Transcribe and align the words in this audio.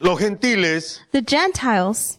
Los 0.00 0.18
gentiles, 0.18 1.00
the 1.12 1.22
Gentiles, 1.22 2.18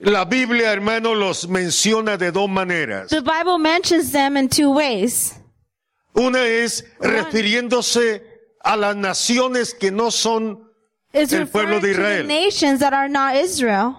la 0.00 0.24
Biblia, 0.24 0.72
hermano, 0.72 1.14
los 1.14 1.48
menciona 1.48 2.16
de 2.16 2.30
dos 2.30 2.48
maneras. 2.48 3.08
the 3.10 3.20
Bible 3.20 3.58
mentions 3.58 4.12
them 4.12 4.36
in 4.36 4.48
two 4.48 4.70
ways. 4.70 5.34
Una 6.14 6.44
es 6.46 6.84
refiriéndose 7.00 8.22
a 8.64 8.76
las 8.76 8.96
naciones 8.96 9.74
que 9.74 9.90
no 9.90 10.10
son 10.10 10.64
It's 11.12 11.32
El 11.32 11.46
pueblo 11.48 11.76
referring 11.76 11.82
de 11.82 11.94
to 11.94 12.00
the 12.02 12.02
Israel. 12.20 12.26
nations 12.26 12.80
that 12.80 12.92
are 12.92 13.08
not 13.08 13.34
Israel. 13.34 13.96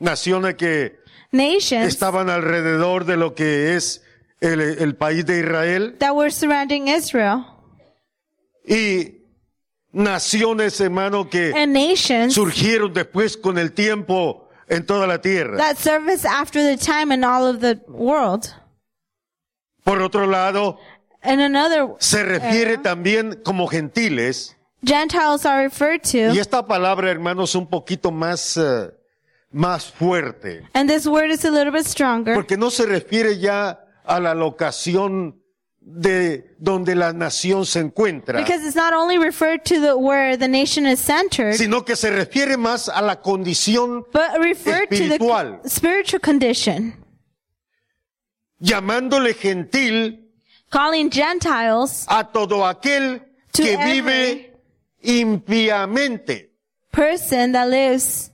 naciones 0.00 0.56
que 0.56 0.96
Nations 1.32 1.86
estaban 1.94 2.28
alrededor 2.28 3.04
de 3.06 3.16
lo 3.16 3.34
que 3.34 3.74
es 3.76 4.02
el, 4.40 4.60
el 4.60 4.94
país 4.96 5.24
de 5.26 5.40
Israel 5.40 5.96
that 5.98 6.14
were 6.14 6.30
surrounding 6.30 6.88
Israel. 6.88 7.44
y 8.66 9.23
naciones, 9.94 10.80
hermano, 10.80 11.28
que 11.30 11.52
And 11.56 11.72
nations 11.72 12.34
surgieron 12.34 12.92
después 12.92 13.36
con 13.36 13.56
el 13.58 13.72
tiempo 13.72 14.48
en 14.68 14.84
toda 14.84 15.06
la 15.06 15.20
tierra. 15.20 15.56
that 15.56 15.76
service 15.78 16.26
after 16.26 16.62
the 16.62 16.76
time 16.76 17.12
in 17.14 17.24
all 17.24 17.46
of 17.46 17.60
the 17.60 17.80
world. 17.88 18.52
Por 19.84 20.02
otro 20.02 20.26
lado, 20.26 20.78
And 21.22 21.40
another, 21.40 21.88
se 22.00 22.22
refiere 22.22 22.76
también 22.78 23.40
como 23.44 23.66
gentiles 23.66 24.56
Gentiles 24.82 25.46
are 25.46 25.62
referred 25.62 26.00
y 26.04 26.28
to. 26.34 26.40
esta 26.40 26.66
palabra, 26.66 27.10
hermano, 27.10 27.44
es 27.44 27.54
un 27.54 27.66
poquito 27.66 28.10
más, 28.10 28.56
eh, 28.58 28.90
más 29.50 29.86
fuerte. 29.90 30.68
And 30.74 30.90
this 30.90 31.06
word 31.06 31.30
is 31.30 31.44
a 31.46 31.50
little 31.50 31.70
bit 31.70 31.86
stronger. 31.86 32.34
Porque 32.34 32.56
no 32.58 32.70
se 32.70 32.84
refiere 32.84 33.38
ya 33.38 33.80
a 34.04 34.20
la 34.20 34.34
locación 34.34 35.40
de 35.86 36.56
donde 36.58 36.94
la 36.94 37.12
nación 37.12 37.66
se 37.66 37.80
encuentra, 37.80 38.38
Because 38.40 38.64
it's 38.66 38.74
not 38.74 38.94
only 38.94 39.18
referred 39.18 39.64
to 39.66 39.78
the 39.80 39.94
where 39.96 40.36
the 40.36 40.48
nation 40.48 40.86
is 40.86 40.98
centered, 40.98 41.54
sino 41.56 41.82
que 41.84 41.94
se 41.94 42.10
refiere 42.10 42.56
más 42.56 42.88
a 42.88 43.02
la 43.02 43.16
condición 43.20 44.02
but 44.10 44.38
referred 44.40 44.88
to 44.88 44.94
Espiritual. 44.94 45.60
the 45.62 45.68
spiritual 45.68 46.20
condition. 46.20 46.94
llamándole 48.60 49.34
gentil 49.34 50.20
Calling 50.70 51.10
Gentiles 51.10 52.06
a 52.08 52.24
todo 52.24 52.64
aquel 52.64 53.20
To 53.52 53.62
que 53.62 53.74
every- 53.74 54.00
vive 54.00 54.54
impíamente. 55.02 56.50
person 56.90 57.52
that 57.52 57.68
lives, 57.68 58.30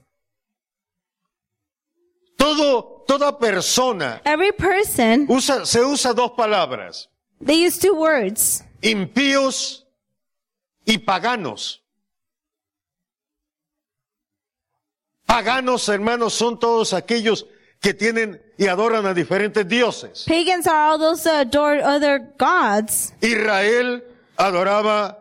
Todo, 2.37 3.03
toda 3.07 3.37
persona 3.37 4.21
every 4.25 4.51
person, 4.51 5.27
usa, 5.29 5.65
se 5.65 5.83
usa 5.83 6.13
dos 6.13 6.31
palabras, 6.31 7.07
they 7.41 7.55
use 7.55 7.77
two 7.77 7.95
words. 7.95 8.63
impíos 8.81 9.85
y 10.85 10.97
paganos. 10.97 11.81
Paganos, 15.25 15.87
hermanos, 15.87 16.33
son 16.33 16.59
todos 16.59 16.93
aquellos 16.93 17.45
que 17.79 17.93
tienen 17.93 18.41
y 18.57 18.67
adoran 18.67 19.05
a 19.05 19.13
diferentes 19.13 19.67
dioses. 19.67 20.25
Pagans 20.27 20.67
are 20.67 20.91
all 20.91 20.99
those 20.99 21.23
that 21.23 21.47
adore 21.47 21.81
other 21.81 22.19
gods. 22.37 23.13
Israel 23.21 24.03
adoraba 24.37 25.17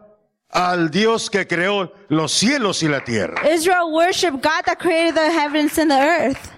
al 0.50 0.90
Dios 0.90 1.30
que 1.30 1.46
creó 1.46 1.92
los 2.08 2.32
cielos 2.32 2.82
y 2.82 2.88
la 2.88 3.04
tierra. 3.04 3.48
Israel 3.48 3.92
worship 3.92 4.32
God 4.42 4.64
that 4.66 4.78
created 4.78 5.14
the 5.14 5.30
heavens 5.30 5.78
and 5.78 5.90
the 5.90 6.00
earth. 6.00 6.50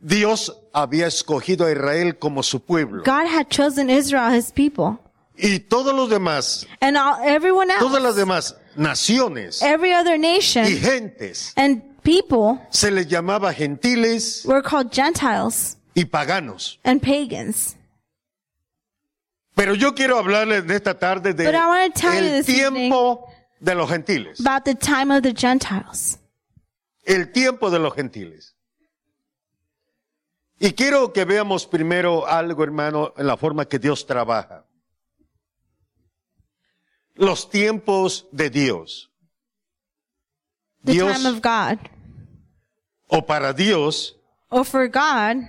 Dios 0.00 0.50
había 0.72 1.06
escogido 1.06 1.66
a 1.66 1.72
Israel 1.72 2.18
como 2.18 2.42
su 2.42 2.60
pueblo. 2.60 3.02
God 3.04 3.26
had 3.26 3.48
chosen 3.48 3.90
Israel, 3.90 4.34
his 4.34 4.50
people. 4.50 4.98
Y 5.36 5.60
todos 5.60 5.94
los 5.94 6.10
demás, 6.10 6.66
And 6.80 6.96
all, 6.96 7.16
everyone 7.24 7.68
todas 7.78 8.02
las 8.02 8.12
else, 8.12 8.20
demás 8.20 8.56
naciones 8.76 9.62
every 9.62 9.92
other 9.92 10.14
y 10.14 10.18
nation 10.18 10.64
gentes 10.64 11.52
and 11.56 11.82
people 12.02 12.58
se 12.70 12.90
les 12.90 13.06
llamaba 13.06 13.52
gentiles 13.52 14.44
were 14.46 14.62
called 14.62 14.90
Gentiles 14.92 15.76
y 15.94 16.04
paganos. 16.04 16.78
and 16.84 17.00
pagans. 17.02 17.76
Pero 19.54 19.74
yo 19.74 19.94
quiero 19.94 20.18
hablarles 20.18 20.66
de 20.66 20.76
esta 20.76 20.98
tarde 20.98 21.34
de 21.34 21.46
el 21.46 22.44
tiempo 22.44 23.26
de 23.60 23.74
los 23.74 23.88
gentiles. 23.88 24.40
About 24.40 24.64
the 24.64 24.74
time 24.74 25.10
of 25.14 25.22
the 25.22 25.34
Gentiles. 25.34 26.18
El 27.04 27.32
tiempo 27.32 27.70
de 27.70 27.78
los 27.78 27.94
gentiles. 27.94 28.54
Y 30.64 30.74
quiero 30.74 31.12
que 31.12 31.24
veamos 31.24 31.66
primero 31.66 32.24
algo, 32.24 32.62
hermano, 32.62 33.12
en 33.16 33.26
la 33.26 33.36
forma 33.36 33.64
que 33.66 33.80
Dios 33.80 34.06
trabaja. 34.06 34.64
Los 37.16 37.50
tiempos 37.50 38.28
de 38.30 38.48
Dios. 38.48 39.10
The 40.84 40.92
Dios, 40.92 41.16
time 41.16 41.28
of 41.30 41.40
God. 41.42 41.78
o 43.08 43.26
para 43.26 43.52
Dios, 43.52 44.16
Or 44.50 44.64
for 44.64 44.86
God, 44.88 45.42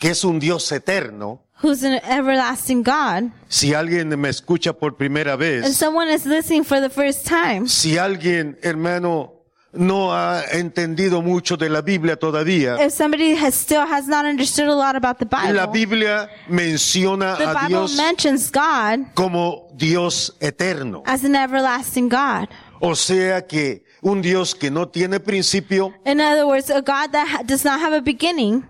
que 0.00 0.10
es 0.10 0.24
un 0.24 0.40
Dios 0.40 0.72
eterno, 0.72 1.44
who's 1.62 1.84
an 1.84 2.00
everlasting 2.04 2.82
God. 2.82 3.30
si 3.48 3.74
alguien 3.74 4.08
me 4.20 4.28
escucha 4.28 4.72
por 4.72 4.96
primera 4.96 5.34
And 5.34 5.40
vez, 5.40 5.76
someone 5.76 6.08
is 6.12 6.26
listening 6.26 6.64
for 6.64 6.80
the 6.80 6.90
first 6.90 7.26
time. 7.28 7.68
si 7.68 7.96
alguien, 7.96 8.58
hermano, 8.62 9.35
no 9.76 10.12
ha 10.12 10.42
entendido 10.52 11.22
mucho 11.22 11.56
de 11.56 11.68
la 11.68 11.80
Biblia 11.82 12.16
todavía, 12.16 12.76
If 12.84 12.92
somebody 12.92 13.34
has 13.36 13.54
still 13.54 13.86
has 13.86 14.06
not 14.08 14.24
understood 14.24 14.68
a 14.68 14.74
lot 14.74 14.96
about 14.96 15.18
the 15.18 15.26
la 15.30 15.66
Bible, 15.66 15.72
Biblia 15.72 16.28
menciona 16.48 17.36
the 17.36 17.44
a 17.44 17.54
Bible 17.54 17.68
Dios 17.68 17.96
mentions 17.96 18.50
God 18.50 19.14
como 19.14 19.68
Dios 19.76 20.34
eterno. 20.40 21.02
as 21.06 21.24
an 21.24 21.34
everlasting 21.36 22.08
God. 22.08 22.48
O 22.80 22.94
sea 22.94 23.46
que 23.46 23.84
un 24.02 24.20
Dios 24.20 24.54
que 24.54 24.70
no 24.70 24.86
tiene 24.88 25.18
principio 25.20 25.92
In 26.04 26.20
other 26.20 26.46
words, 26.46 26.68
a 26.70 26.80
God 26.82 27.12
that 27.12 27.26
ha- 27.28 27.42
does 27.42 27.64
not 27.64 27.80
have 27.80 27.94
a 27.96 28.00
beginning 28.02 28.64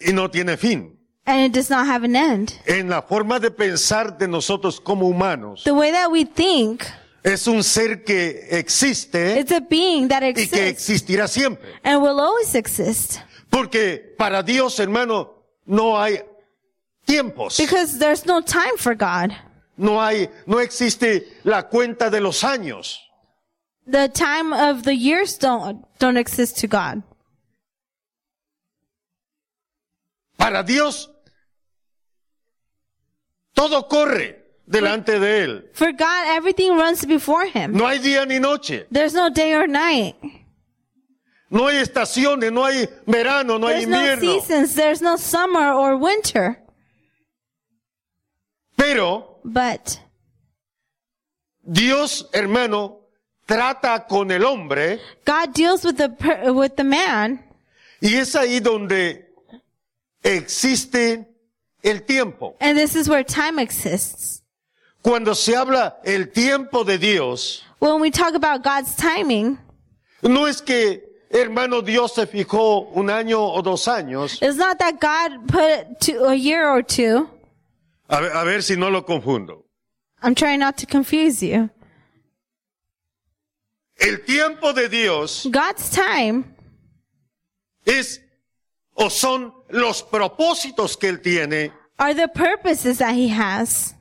y 0.00 0.12
no 0.12 0.28
tiene 0.30 0.56
fin. 0.56 0.94
and 1.26 1.40
it 1.44 1.52
does 1.52 1.68
not 1.68 1.86
have 1.86 2.04
an 2.04 2.16
end. 2.16 2.54
En 2.66 2.88
la 2.88 3.02
forma 3.02 3.38
de 3.38 3.50
pensar 3.50 4.16
de 4.16 4.26
nosotros 4.26 4.80
como 4.80 5.06
humanos, 5.08 5.62
The 5.64 5.74
way 5.74 5.90
that 5.92 6.10
we 6.10 6.24
think, 6.24 6.84
es 7.32 7.46
un 7.46 7.62
ser 7.62 8.04
que 8.04 8.46
existe 8.50 9.38
it's 9.38 9.52
a 9.52 9.60
being 9.60 10.08
that 10.08 10.22
y 10.22 10.32
que 10.32 10.42
exists 10.42 10.88
existirá 10.90 11.28
siempre. 11.28 11.68
and 11.84 12.00
will 12.02 12.20
always 12.20 12.54
exist. 12.54 13.20
Porque 13.50 14.14
para 14.18 14.42
Dios, 14.42 14.78
hermano, 14.78 15.34
no 15.66 15.96
hay 15.98 16.20
tiempos. 17.06 17.56
Because 17.56 17.98
there's 17.98 18.26
no 18.26 18.40
time 18.40 18.76
for 18.76 18.94
God. 18.94 19.32
No 19.76 20.00
hay, 20.00 20.28
no 20.46 20.58
existe 20.58 21.26
la 21.44 21.68
cuenta 21.68 22.10
de 22.10 22.20
los 22.20 22.42
años. 22.42 22.98
The 23.86 24.08
time 24.08 24.52
of 24.52 24.82
the 24.82 24.94
years 24.94 25.38
don't, 25.38 25.86
don't 25.98 26.18
exist 26.18 26.58
to 26.58 26.66
God. 26.66 27.02
Para 30.36 30.62
Dios, 30.62 31.10
todo 33.54 33.88
corre 33.88 34.37
delante 34.68 35.18
de 35.18 35.44
Él. 35.44 35.64
For 35.72 35.92
God, 35.92 36.26
everything 36.36 36.72
runs 36.76 37.04
before 37.04 37.46
Him. 37.46 37.72
No 37.72 37.86
hay 37.86 37.98
día 37.98 38.26
ni 38.26 38.38
noche. 38.38 38.86
There's 38.90 39.14
no 39.14 39.30
day 39.30 39.54
or 39.54 39.66
night. 39.66 40.14
No 41.50 41.66
hay 41.68 41.76
estaciones, 41.82 42.52
no 42.52 42.64
hay 42.64 42.86
verano, 43.06 43.56
no 43.58 43.68
hay 43.68 43.84
There's 43.84 43.88
no 43.88 43.98
invierno. 43.98 44.40
seasons. 44.40 44.74
There's 44.74 45.00
no 45.00 45.16
summer 45.16 45.72
or 45.72 45.96
winter. 45.96 46.58
Pero 48.76 49.40
But 49.44 49.98
Dios, 51.64 52.26
hermano, 52.32 53.00
trata 53.46 54.06
con 54.06 54.30
el 54.30 54.44
hombre 54.44 55.00
God 55.24 55.52
deals 55.54 55.84
with 55.84 55.96
the, 55.96 56.52
with 56.52 56.76
the 56.76 56.84
man. 56.84 57.42
y 58.00 58.14
es 58.16 58.34
ahí 58.36 58.60
donde 58.60 59.24
existe 60.22 61.26
el 61.82 62.00
tiempo. 62.04 62.56
And 62.60 62.76
this 62.78 62.94
is 62.94 63.08
where 63.08 63.24
time 63.24 63.58
exists. 63.58 64.42
Cuando 65.02 65.34
se 65.34 65.54
habla 65.56 65.96
el 66.04 66.30
tiempo 66.32 66.84
de 66.84 66.98
Dios, 66.98 67.62
When 67.80 68.00
we 68.00 68.10
talk 68.10 68.34
about 68.34 68.62
God's 68.62 68.94
timing, 68.96 69.58
no 70.22 70.46
es 70.46 70.60
que, 70.60 71.00
hermano, 71.30 71.80
Dios 71.80 72.14
se 72.14 72.26
fijó 72.26 72.88
un 72.94 73.08
año 73.08 73.38
o 73.40 73.62
dos 73.62 73.86
años. 73.86 74.38
it's 74.42 74.56
not 74.56 74.78
that 74.80 75.00
God 75.00 75.46
put 75.46 76.00
to 76.00 76.24
a 76.24 76.34
year 76.34 76.68
or 76.68 76.82
two. 76.82 77.28
A 78.10 78.20
ver, 78.20 78.32
a 78.32 78.44
ver 78.44 78.62
si 78.62 78.74
no 78.74 78.88
lo 78.88 79.02
confundo. 79.02 79.62
I'm 80.22 80.34
trying 80.34 80.58
not 80.58 80.76
to 80.78 80.86
confuse 80.86 81.40
you. 81.42 81.70
El 84.00 84.18
tiempo 84.24 84.72
de 84.72 84.88
Dios 84.88 85.46
God's 85.50 85.90
time 85.90 86.44
es 87.84 88.20
o 88.96 89.08
son 89.08 89.52
los 89.70 90.02
propósitos 90.02 90.98
que 90.98 91.08
Él 91.08 91.22
tiene 91.22 91.72
are 91.98 92.14
the 92.14 92.28
purposes 92.28 92.98
that 92.98 93.14
He 93.14 93.28
has. 93.28 93.94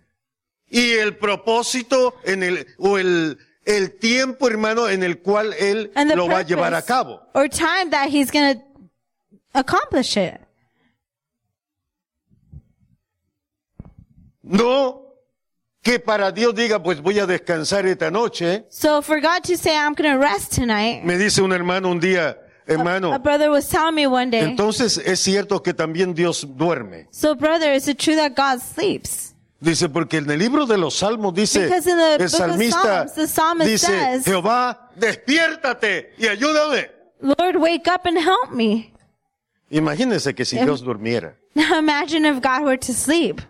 Y 0.69 0.91
el 0.93 1.15
propósito 1.17 2.15
en 2.23 2.43
el, 2.43 2.67
o 2.77 2.97
el, 2.97 3.37
el 3.65 3.97
tiempo, 3.99 4.47
hermano, 4.47 4.87
en 4.89 5.03
el 5.03 5.19
cual 5.21 5.53
Él 5.53 5.91
lo 6.15 6.27
va 6.27 6.39
a 6.39 6.43
llevar 6.43 6.73
a 6.73 6.81
cabo. 6.81 7.21
or 7.33 7.47
time 7.49 7.89
that 7.91 8.09
He's 8.09 8.31
to 8.31 8.61
accomplish 9.53 10.17
it. 10.17 10.39
No 14.43 15.03
que 15.81 15.99
para 15.99 16.31
Dios 16.31 16.53
diga, 16.53 16.81
pues 16.81 17.01
voy 17.01 17.19
a 17.19 17.25
descansar 17.25 17.85
esta 17.85 18.11
noche. 18.11 18.65
So 18.69 19.01
for 19.01 19.19
God 19.21 19.43
to 19.43 19.55
say, 19.57 19.75
I'm 19.75 19.93
going 19.93 20.11
to 20.11 20.17
rest 20.17 20.53
tonight, 20.53 21.03
Me 21.03 21.17
dice 21.17 21.41
un 21.41 21.51
hermano 21.53 21.89
un 21.89 21.99
día, 21.99 22.37
a 22.67 22.71
hermano, 22.73 23.17
brother 23.19 23.49
was 23.49 23.69
telling 23.69 23.95
me 23.95 24.05
one 24.07 24.29
day, 24.29 24.41
entonces 24.43 24.97
es 24.97 25.19
cierto 25.21 25.61
que 25.63 25.73
también 25.73 26.13
Dios 26.13 26.45
duerme. 26.57 27.07
so 27.11 27.35
brother, 27.35 27.71
is 27.71 27.87
it 27.87 27.97
true 27.97 28.15
that 28.15 28.35
God 28.35 28.59
sleeps? 28.61 29.33
Dice, 29.59 29.89
porque 29.89 30.17
en 30.17 30.29
el 30.29 30.37
libro 30.37 30.67
de 30.67 30.77
los 30.77 30.97
Salmos 30.97 31.33
dice, 31.33 31.67
the 31.67 32.15
el 32.19 32.29
salmista 32.29 33.07
Psalms, 33.07 33.65
dice, 33.65 33.87
says- 33.87 34.23
Jehová, 34.25 34.91
despiértate 34.95 36.13
y 36.17 36.27
ayúdame. 36.27 36.91
Lord, 37.21 37.55
wake 37.57 37.87
up 37.87 38.05
and 38.05 38.17
help 38.17 38.51
me. 38.51 38.93
Imagínense 39.71 40.35
que 40.35 40.45
si 40.45 40.57
Dios 40.57 40.83
durmiera. 40.83 41.35
Now 41.55 41.79
imagine 41.79 42.25
if 42.25 42.39
God 42.41 42.63
were 42.63 42.77
to 42.77 42.93
sleep. 42.93 43.41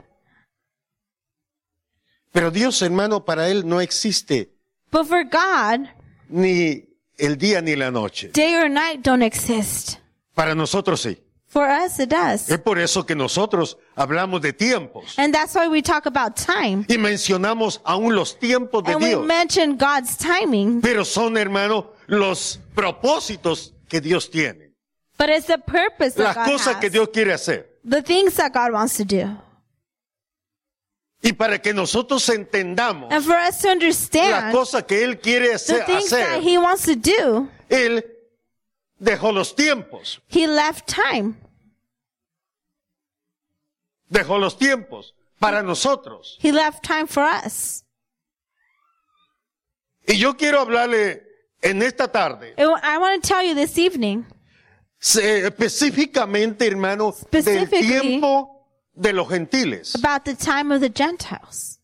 Pero 2.31 2.51
Dios, 2.51 2.81
hermano, 2.81 3.25
para 3.25 3.50
Él 3.50 3.68
no 3.68 3.81
existe 3.81 4.50
But 4.92 5.07
for 5.07 5.25
God, 5.25 5.89
ni 6.30 6.86
el 7.18 7.38
día 7.38 7.62
ni 7.62 7.75
la 7.75 7.92
noche. 7.92 8.30
day 8.30 8.56
or 8.56 8.69
night 8.69 9.01
don't 9.01 9.24
exist. 9.24 9.98
Para 10.33 10.56
nosotros 10.56 11.01
sí. 11.01 11.18
For 11.50 11.66
us, 11.66 11.98
it 12.00 12.10
does. 12.10 12.50
Es 12.50 12.60
por 12.60 12.78
eso 12.78 13.06
que 13.06 13.16
nosotros 13.16 13.78
hablamos 13.96 14.42
de 14.42 14.52
tiempos 14.52 15.18
And 15.18 15.34
that's 15.34 15.56
why 15.56 15.68
we 15.70 15.82
talk 15.82 16.06
about 16.06 16.36
time. 16.36 16.86
y 16.90 16.98
mencionamos 16.98 17.80
aún 17.86 18.14
los 18.16 18.38
tiempos 18.38 18.84
de 18.84 18.92
And 18.94 19.02
we 19.02 19.10
Dios. 19.10 19.26
mention 19.26 19.78
God's 19.78 20.18
timing, 20.18 20.82
Pero 20.82 21.06
son, 21.06 21.38
hermano, 21.38 21.94
los 22.08 22.60
propósitos 22.76 23.74
que 23.88 24.02
Dios 24.02 24.30
tiene. 24.30 24.74
but 25.18 25.30
it's 25.30 25.48
the 25.48 25.58
purpose 25.58 26.16
that 26.16 26.36
Las 26.36 26.36
God 26.36 26.46
cosas 26.52 26.76
que. 26.82 26.90
Dios 26.90 27.08
quiere 27.14 27.32
hacer. 27.34 27.66
The 27.86 28.02
things 28.02 28.36
that 28.36 28.52
God 28.54 28.74
wants 28.74 28.98
to 28.98 29.06
do. 29.06 29.30
Y 31.24 31.32
para 31.34 31.60
que 31.60 31.74
nosotros 31.74 32.28
entendamos 32.30 33.12
And 33.12 33.24
for 33.24 33.36
us 33.38 33.60
to 33.62 33.68
las 33.68 33.74
understand 33.74 34.54
cosas 34.54 34.84
que 34.84 35.04
Él 35.04 35.20
quiere 35.20 35.48
the 35.48 35.54
hacer, 35.56 35.86
things 35.86 36.10
that 36.12 36.42
He 36.42 36.58
wants 36.58 36.84
to 36.84 36.96
do, 36.96 37.50
Él 37.70 38.04
dejó 39.00 39.32
los 39.32 39.56
tiempos. 39.56 40.22
He 40.30 40.48
left 40.48 40.88
time. 40.88 41.36
Dejó 44.10 44.38
los 44.38 44.58
tiempos 44.58 45.14
para 45.40 45.62
nosotros. 45.62 46.38
He 46.42 46.52
left 46.52 46.84
time 46.84 47.08
for 47.08 47.24
us. 47.24 47.84
Y 50.08 50.18
yo 50.18 50.36
quiero 50.38 50.62
hablarle 50.62 51.24
en 51.62 51.82
esta 51.82 52.08
tarde 52.08 52.54
I 52.58 52.98
want 52.98 53.22
to 53.22 53.28
tell 53.28 53.44
you 53.44 53.54
this 53.54 53.78
evening, 53.78 54.26
específicamente, 55.00 56.66
hermano, 56.66 57.14
del 57.32 57.70
tiempo 57.70 58.66
de 58.94 59.12
los 59.12 59.28
gentiles. 59.28 59.96
about 59.96 60.24
the 60.24 60.36
time 60.36 60.72
of 60.72 60.80
the 60.82 60.90
Gentiles, 60.90 61.80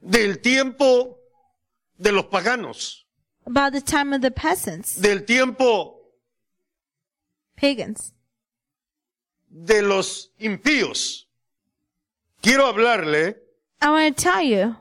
Del 0.00 0.40
tiempo 0.40 1.18
de 1.96 2.10
los 2.10 2.24
paganos. 2.26 3.06
About 3.50 3.72
the 3.72 3.80
time 3.80 4.12
of 4.12 4.20
the 4.22 4.30
peasants, 4.30 4.94
Del 4.96 5.20
tiempo 5.20 5.96
pagans. 7.56 8.12
de 9.50 9.82
los 9.82 10.28
impíos. 10.40 11.24
Quiero 12.42 12.66
hablarle 12.72 13.34
I 13.82 13.90
want 13.90 14.16
to 14.16 14.22
tell 14.22 14.40
you, 14.42 14.76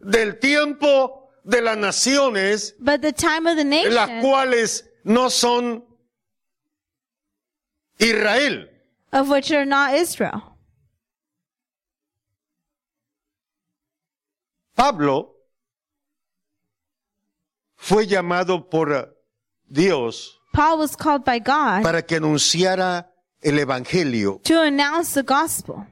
del 0.00 0.32
tiempo 0.40 1.28
de 1.48 1.60
las 1.62 1.76
naciones, 1.76 2.72
but 2.80 3.00
the 3.02 3.12
time 3.12 3.46
of 3.46 3.56
the 3.56 3.64
nations, 3.64 3.94
las 3.94 4.08
cuales 4.22 4.82
no 5.04 5.28
son 5.28 5.82
Israel. 8.00 8.66
of 9.12 9.28
which 9.30 9.50
are 9.52 9.64
not 9.64 9.94
Israel. 9.94 10.42
Pablo 14.74 15.30
fue 17.76 18.06
llamado 18.06 18.68
por 18.68 19.14
Dios 19.68 20.38
Paul 20.52 20.78
was 20.78 20.96
called 20.96 21.24
by 21.24 21.38
God 21.38 21.82
para 21.82 22.02
que 22.02 22.16
anunciara 22.16 23.10
el 23.42 23.58
Evangelio, 23.58 24.40
to 24.42 24.60
announce 24.62 25.12
the 25.14 25.22
gospel, 25.22 25.86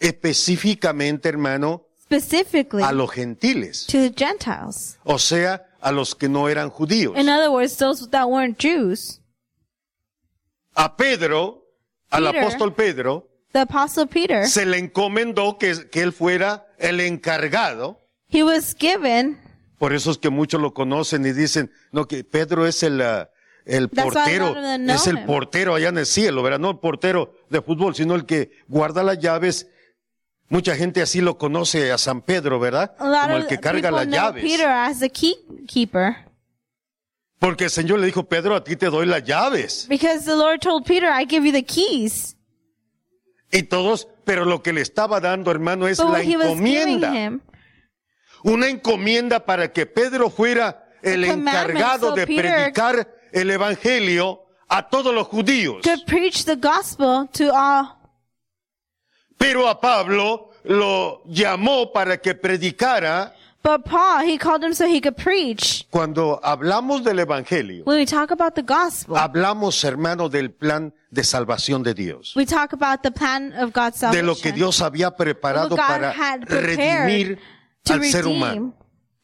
específicamente, 0.00 1.28
hermano, 1.28 1.86
specifically 2.02 2.82
a 2.82 2.92
los 2.92 3.10
gentiles, 3.12 3.86
to 3.86 3.98
the 3.98 4.12
Gentiles. 4.16 4.98
o 5.04 5.18
sea, 5.18 5.66
a 5.80 5.92
los 5.92 6.14
que 6.14 6.28
no 6.28 6.48
eran 6.48 6.70
judíos. 6.70 7.16
In 7.18 7.28
other 7.28 7.50
words, 7.50 7.76
those 7.76 8.08
that 8.10 8.26
weren't 8.28 8.58
Jews. 8.58 9.20
A 10.76 10.96
Pedro, 10.96 11.62
al 12.10 12.26
apóstol 12.26 12.74
Pedro, 12.74 13.28
The 13.52 13.60
apostle 13.60 14.06
Peter, 14.06 14.46
se 14.48 14.64
le 14.66 14.78
encomendó 14.78 15.58
que, 15.58 15.88
que 15.90 16.02
él 16.02 16.12
fuera 16.12 16.66
el 16.78 17.00
encargado. 17.00 18.00
he 18.28 18.42
was 18.42 18.74
given, 18.74 19.38
Por 19.78 19.92
eso 19.92 20.10
es 20.10 20.18
que 20.18 20.30
muchos 20.30 20.60
lo 20.60 20.72
conocen 20.72 21.26
y 21.26 21.32
dicen, 21.32 21.70
no, 21.92 22.06
que 22.06 22.24
Pedro 22.24 22.66
es 22.66 22.82
el, 22.82 23.00
ah, 23.00 23.30
el 23.64 23.88
portero, 23.88 24.54
es 24.88 25.06
el 25.06 25.24
portero 25.24 25.74
allá 25.74 25.88
en 25.88 25.98
el 25.98 26.06
cielo, 26.06 26.42
¿verdad? 26.42 26.58
No 26.58 26.70
el 26.70 26.78
portero 26.78 27.34
de 27.50 27.60
fútbol, 27.60 27.94
sino 27.94 28.14
el 28.14 28.26
que 28.26 28.50
guarda 28.68 29.02
las 29.02 29.18
llaves. 29.18 29.68
Mucha 30.48 30.76
gente 30.76 31.02
así 31.02 31.20
lo 31.20 31.38
conoce 31.38 31.90
a 31.90 31.98
San 31.98 32.22
Pedro, 32.22 32.60
¿verdad? 32.60 32.94
Como 32.96 33.36
el 33.36 33.46
que 33.46 33.58
carga 33.58 33.90
las 33.90 34.06
llaves. 34.06 34.44
Peter 34.44 34.68
as 34.68 35.00
the 35.00 35.10
key 35.10 35.34
keeper. 35.66 36.16
Porque 37.38 37.64
el 37.64 37.70
Señor 37.70 37.98
le 37.98 38.06
dijo, 38.06 38.24
Pedro, 38.24 38.54
a 38.54 38.64
ti 38.64 38.76
te 38.76 38.86
doy 38.86 39.06
las 39.06 39.24
llaves. 39.24 39.86
Because 39.88 40.24
the 40.24 40.36
Lord 40.36 40.60
told 40.60 40.86
Peter, 40.86 41.08
I 41.08 41.26
give 41.28 41.44
you 41.44 41.52
the 41.52 41.64
keys. 41.64 42.36
Y 43.50 43.64
todos, 43.64 44.08
pero 44.24 44.44
lo 44.44 44.62
que 44.62 44.72
le 44.72 44.80
estaba 44.80 45.20
dando, 45.20 45.50
hermano, 45.50 45.86
es 45.86 45.98
But 45.98 46.06
la 46.06 46.12
what 46.12 46.22
he 46.22 46.36
was 46.36 46.58
giving 46.58 47.02
encomienda. 47.02 47.40
Una 48.44 48.68
encomienda 48.68 49.40
para 49.44 49.72
que 49.72 49.86
Pedro 49.86 50.30
fuera 50.30 50.84
el 51.02 51.24
encargado 51.24 52.12
de 52.12 52.26
predicar 52.26 53.08
el 53.32 53.50
evangelio 53.50 54.40
a 54.68 54.88
todos 54.88 55.12
los 55.14 55.26
judíos. 55.26 55.82
could 55.82 56.04
preach 56.06 56.44
the 56.44 56.54
gospel 56.56 57.28
to 57.32 57.50
all. 57.52 57.96
Pero 59.36 59.68
a 59.68 59.80
Pablo 59.80 60.50
lo 60.64 61.22
llamó 61.26 61.92
para 61.92 62.18
que 62.18 62.34
predicara 62.34 63.34
But 63.62 63.84
Paul, 63.86 64.24
he 64.26 64.36
called 64.36 64.62
him 64.62 64.74
so 64.74 64.84
he 64.86 65.00
could 65.00 65.16
preach. 65.16 65.86
cuando 65.90 66.38
hablamos 66.42 67.02
del 67.02 67.18
evangelio. 67.20 67.84
When 67.86 67.96
we 67.96 68.04
talk 68.04 68.30
about 68.30 68.54
the 68.54 68.62
gospel, 68.62 69.16
Hablamos, 69.16 69.82
hermano, 69.84 70.28
del 70.28 70.50
plan 70.50 70.92
de 71.10 71.24
salvación 71.24 71.82
de 71.82 71.94
Dios. 71.94 72.34
we 72.36 72.44
talk 72.44 72.74
about 72.74 73.02
the 73.02 73.10
plan 73.10 73.54
of 73.54 73.72
God's 73.72 73.94
De 74.00 74.06
salvation. 74.06 74.26
lo 74.26 74.34
que 74.36 74.52
Dios 74.52 74.82
había 74.82 75.16
preparado 75.16 75.74
para 75.76 76.12
redimir 76.40 77.38
to 77.84 77.94
al 77.94 78.04
ser 78.04 78.26
humano, 78.26 78.74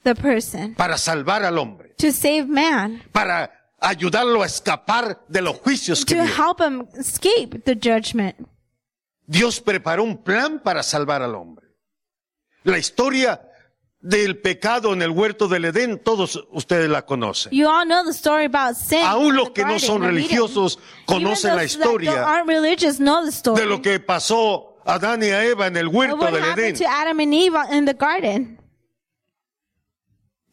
the 0.02 0.14
person, 0.14 0.74
para 0.74 0.96
salvar 0.96 1.44
al 1.44 1.58
hombre, 1.58 1.94
to 1.98 2.12
save 2.12 2.46
man, 2.46 3.02
para 3.12 3.50
ayudarlo 3.80 4.42
a 4.42 4.46
escapar 4.46 5.24
de 5.28 5.40
los 5.40 5.56
juicios 5.58 6.04
que 6.04 6.14
to 6.14 6.22
vienen. 6.22 6.36
help 6.36 6.60
him 6.60 6.86
escape 6.98 7.62
the 7.64 7.74
judgment. 7.74 8.36
Dios 9.26 9.60
preparó 9.60 10.02
un 10.02 10.18
plan 10.18 10.58
para 10.60 10.82
salvar 10.82 11.22
al 11.22 11.34
hombre. 11.34 11.66
La 12.64 12.78
historia 12.78 13.40
del 14.00 14.38
pecado 14.38 14.92
en 14.92 15.02
el 15.02 15.10
huerto 15.10 15.46
del 15.46 15.66
Edén, 15.66 15.98
todos 16.02 16.42
ustedes 16.50 16.88
la 16.88 17.04
conocen. 17.04 17.52
You 17.52 17.68
all 17.68 17.84
know 17.84 18.02
the 18.04 18.12
story 18.12 18.46
about 18.46 18.76
sin. 18.76 19.02
Aún 19.04 19.36
los 19.36 19.50
que 19.50 19.62
no 19.62 19.72
garden 19.72 19.86
son 19.86 19.96
of 20.02 20.08
Eden. 20.08 20.14
religiosos 20.14 20.78
conocen 21.06 21.54
la 21.54 21.64
historia 21.64 22.12
know 22.98 23.22
the 23.24 23.30
story. 23.30 23.60
de 23.60 23.66
lo 23.66 23.80
que 23.80 24.00
pasó 24.00 24.69
Adán 24.84 25.22
y 25.22 25.26
a 25.30 25.44
Eva 25.44 25.66
en 25.66 25.76
el 25.76 25.88
huerto 25.88 26.16
del 26.30 26.44
Edén. 26.44 26.74
to 26.76 26.84
Adam 26.88 27.20
and 27.20 27.34
Eve 27.34 27.56
in 27.72 27.84
the 27.84 27.94
garden. 27.94 28.58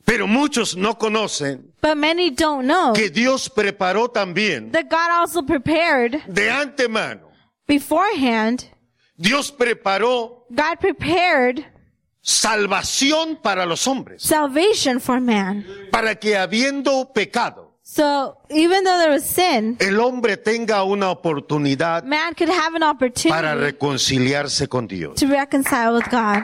Pero 0.06 0.26
muchos 0.26 0.76
no 0.78 0.98
conocen 0.98 1.74
But 1.82 1.98
many 1.98 2.30
don't 2.32 2.66
know 2.66 2.94
que 2.94 3.10
Dios 3.10 3.50
preparó 3.50 4.10
también 4.10 4.72
that 4.72 4.90
God 4.90 5.10
also 5.12 5.44
prepared 5.44 6.24
de 6.28 6.50
antemano. 6.50 7.30
beforehand. 7.68 8.66
Dios 9.18 9.52
preparó 9.52 10.46
God 10.50 10.80
prepared 10.80 11.66
salvación 12.22 13.38
para 13.42 13.66
los 13.66 13.86
hombres, 13.88 14.22
salvation 14.24 15.00
for 15.02 15.20
man. 15.20 15.66
para 15.92 16.16
que 16.16 16.38
habiendo 16.38 17.12
pecado, 17.14 17.67
So 17.90 18.38
even 18.50 18.84
though 18.84 18.98
there 19.00 19.12
was 19.12 19.24
sin, 19.24 19.78
el 19.80 19.98
hombre 20.02 20.36
tenga 20.36 20.84
una 20.84 21.10
oportunidad 21.10 22.04
man 22.04 22.34
could 22.36 22.50
have 22.50 22.76
an 22.76 22.82
para 22.82 22.90
opportunity 22.92 23.42
reconciliarse 23.60 24.68
con 24.68 24.88
Dios. 24.88 25.16
to 25.16 25.26
reconcile 25.28 25.94
with 25.94 26.04
God. 26.12 26.44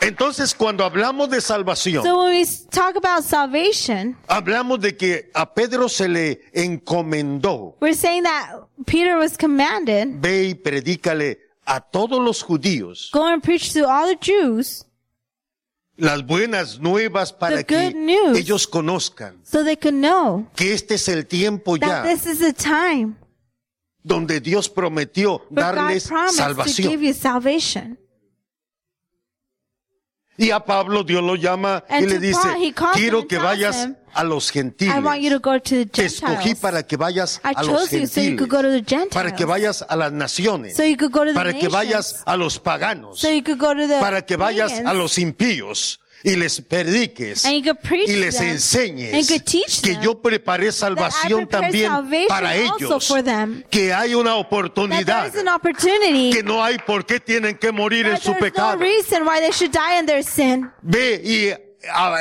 Entonces, 0.00 0.54
cuando 0.54 0.82
hablamos 0.84 1.28
de 1.28 1.42
salvación, 1.42 2.02
So 2.04 2.22
when 2.24 2.30
we 2.40 2.46
talk 2.70 2.96
about 2.96 3.22
salvation, 3.22 4.16
hablamos 4.28 4.80
de 4.80 4.96
que 4.96 5.30
a 5.34 5.52
Pedro 5.52 5.88
se 5.90 6.08
le 6.08 6.40
encomendó, 6.54 7.76
we're 7.80 7.94
saying 7.94 8.22
that 8.22 8.62
Peter 8.86 9.18
was 9.18 9.36
commanded, 9.36 10.22
ve 10.22 10.46
y 10.48 10.54
predícale 10.54 11.38
a 11.66 11.80
todos 11.82 12.18
los 12.18 12.42
judíos 12.42 13.10
go 13.12 13.26
and 13.26 13.42
preach 13.42 13.74
to 13.74 13.86
all 13.86 14.06
the 14.08 14.16
Jews 14.18 14.86
las 15.98 16.24
buenas 16.24 16.78
nuevas 16.78 17.32
para 17.32 17.62
que 17.62 17.92
ellos 18.34 18.66
conozcan 18.66 19.38
so 19.44 19.62
they 19.62 19.76
could 19.76 19.94
know 19.94 20.48
que 20.56 20.72
este 20.72 20.94
es 20.94 21.08
el 21.08 21.26
tiempo 21.26 21.76
ya 21.76 22.02
this 22.04 22.24
is 22.24 22.38
the 22.38 22.54
time 22.54 23.14
donde 24.08 24.40
Dios 24.40 24.68
prometió 24.68 25.42
darles 25.50 26.08
promised 26.08 26.82
to 26.82 26.88
give 26.88 27.14
salvación. 27.14 27.98
Y 30.36 30.50
a 30.50 30.64
Pablo 30.64 31.02
Dios 31.02 31.22
lo 31.22 31.34
llama 31.34 31.84
y 31.88 31.94
And 31.94 32.06
le 32.06 32.14
to 32.14 32.20
dice, 32.20 32.72
Paul, 32.74 32.92
quiero 32.94 33.26
que 33.26 33.38
vayas 33.38 33.88
a 34.20 34.24
los 34.24 34.54
I 34.54 34.60
want 35.00 35.20
you 35.20 35.30
to 35.30 35.38
gentiles. 35.38 35.40
go 35.42 35.58
to 35.60 35.74
the 35.76 35.86
Te 35.86 36.04
escogí 36.06 36.34
Gentiles. 36.36 36.58
para 36.60 36.82
que 36.86 36.96
vayas 36.96 37.40
I 37.44 37.52
a 37.54 37.62
los 37.62 37.66
chose 37.88 38.00
you 38.00 38.06
so 38.06 38.20
you 38.20 38.36
could 38.36 38.50
go 38.50 38.62
to 38.62 38.68
the 38.70 38.78
gentiles, 38.84 39.14
para 39.14 39.30
que 39.30 39.38
Gentiles. 39.38 39.48
vayas 39.48 39.86
a 39.88 39.96
las 39.96 40.12
naciones, 40.12 40.76
So 40.76 40.82
you 40.84 40.96
could 40.96 41.12
go 41.12 41.20
to 41.24 41.30
the 41.30 41.34
para 41.34 41.52
que 41.52 41.68
vayas 41.68 42.22
a 42.26 42.36
los 42.36 42.58
paganos, 42.58 43.18
So 43.20 43.30
you 43.30 43.42
could 43.42 43.58
go 43.60 43.74
to 43.74 43.86
the 43.86 44.00
para 44.00 44.22
que 44.26 44.36
vayas 44.36 44.70
pagans. 44.72 44.88
a 44.88 44.94
los 44.94 45.18
impíos 45.18 46.00
y 46.24 46.34
les 46.34 46.60
prediques 46.60 47.44
And 47.44 47.54
you 47.54 47.62
could 47.62 47.78
preach 47.80 48.08
y 48.08 48.16
les 48.16 48.36
them. 48.38 48.48
enseñes 48.48 49.14
And 49.14 49.22
you 49.22 49.28
could 49.28 49.44
teach 49.44 49.80
que 49.82 49.92
them 49.92 50.02
yo 50.02 50.20
preparé 50.20 50.72
salvación 50.72 51.46
también 51.46 51.92
para 52.28 52.56
ellos, 52.56 53.06
for 53.06 53.22
them. 53.22 53.62
que 53.70 53.92
hay 53.94 54.14
una 54.16 54.34
oportunidad, 54.34 55.30
there's 55.30 55.36
an 55.46 55.48
opportunity. 55.54 56.30
que 56.32 56.42
no 56.42 56.62
hay 56.64 56.76
por 56.78 57.06
qué 57.06 57.20
tienen 57.20 57.56
que 57.56 57.70
morir 57.70 58.06
en 58.08 58.18
su 58.20 58.32
no 58.32 58.38
pecado. 58.38 58.76
reason 58.78 59.22
why 59.24 59.38
they 59.40 59.52
should 59.52 59.70
die 59.72 59.98
in 60.00 60.06
their 60.06 60.24
sin. 60.24 60.68
Ve 60.82 61.20
y 61.24 61.67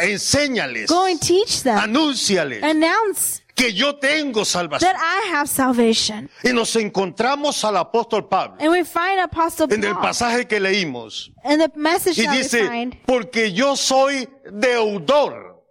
enséñales, 0.03 0.89
Go 0.89 1.05
and 1.05 1.19
teach 1.19 1.63
them. 1.63 1.77
anúnciales 1.77 2.63
Announce 2.63 3.41
que 3.55 3.73
yo 3.73 3.95
tengo 3.97 4.45
salvación. 4.45 4.91
that 4.91 4.99
I 4.99 5.29
have 5.33 5.47
salvation. 5.47 6.29
Y 6.43 6.53
nos 6.53 6.75
encontramos 6.75 7.63
al 7.63 7.77
apóstol 7.77 8.27
Pablo 8.29 8.57
And 8.59 8.69
we 8.69 8.83
find 8.83 9.19
Apostle 9.19 9.67
en 9.73 9.83
el 9.83 9.93
Paul 9.93 10.01
pasaje 10.03 10.47
que 10.47 10.59
leímos 10.59 11.31
in 11.43 11.57
the 11.59 11.71
message 11.75 12.19
y 12.19 12.25
that 12.25 12.31
we 12.33 12.37
dice, 12.43 12.67
find. 12.67 12.95
porque 13.05 13.51
yo 13.53 13.75
soy 13.75 14.27
deudor. 14.51 15.63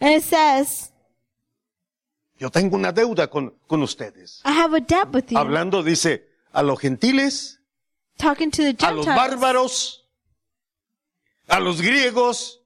And 0.00 0.12
it 0.16 0.22
says, 0.24 0.90
Yo 2.36 2.50
tengo 2.50 2.76
una 2.76 2.92
deuda 2.92 3.28
con, 3.30 3.54
con 3.66 3.82
ustedes. 3.82 4.40
I 4.44 4.50
have 4.52 4.74
a 4.76 4.80
debt 4.80 5.08
with 5.14 5.26
you. 5.30 5.38
Hablando, 5.38 5.82
dice, 5.82 6.24
a 6.52 6.62
los 6.62 6.80
gentiles, 6.80 7.60
Talking 8.18 8.50
to 8.50 8.62
the 8.62 8.86
a 8.86 8.90
los 8.90 9.04
Gentiles, 9.06 9.16
bárbaros, 9.16 10.04
a 11.48 11.60
los 11.60 11.80
griegos 11.80 12.60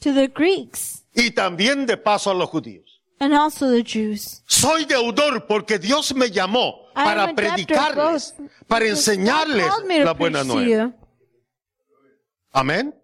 to 0.00 0.12
the 0.12 0.28
Greeks, 0.28 1.04
y 1.14 1.30
también 1.30 1.86
de 1.86 1.96
paso 1.96 2.30
a 2.30 2.34
los 2.34 2.48
judíos. 2.48 3.00
and 3.18 3.32
also 3.34 3.70
the 3.70 3.82
Jews. 3.82 4.42
Soy 4.46 4.84
deudor 4.84 5.46
porque 5.46 5.78
Dios 5.78 6.14
me 6.14 6.30
llamó 6.30 6.88
I 6.94 7.04
para 7.04 7.34
predicarles, 7.34 8.34
both 8.36 8.50
para 8.66 8.86
enseñarles 8.86 9.70
la 10.04 10.12
buena 10.12 10.44
nueva. 10.44 10.94
Amén. 12.52 12.94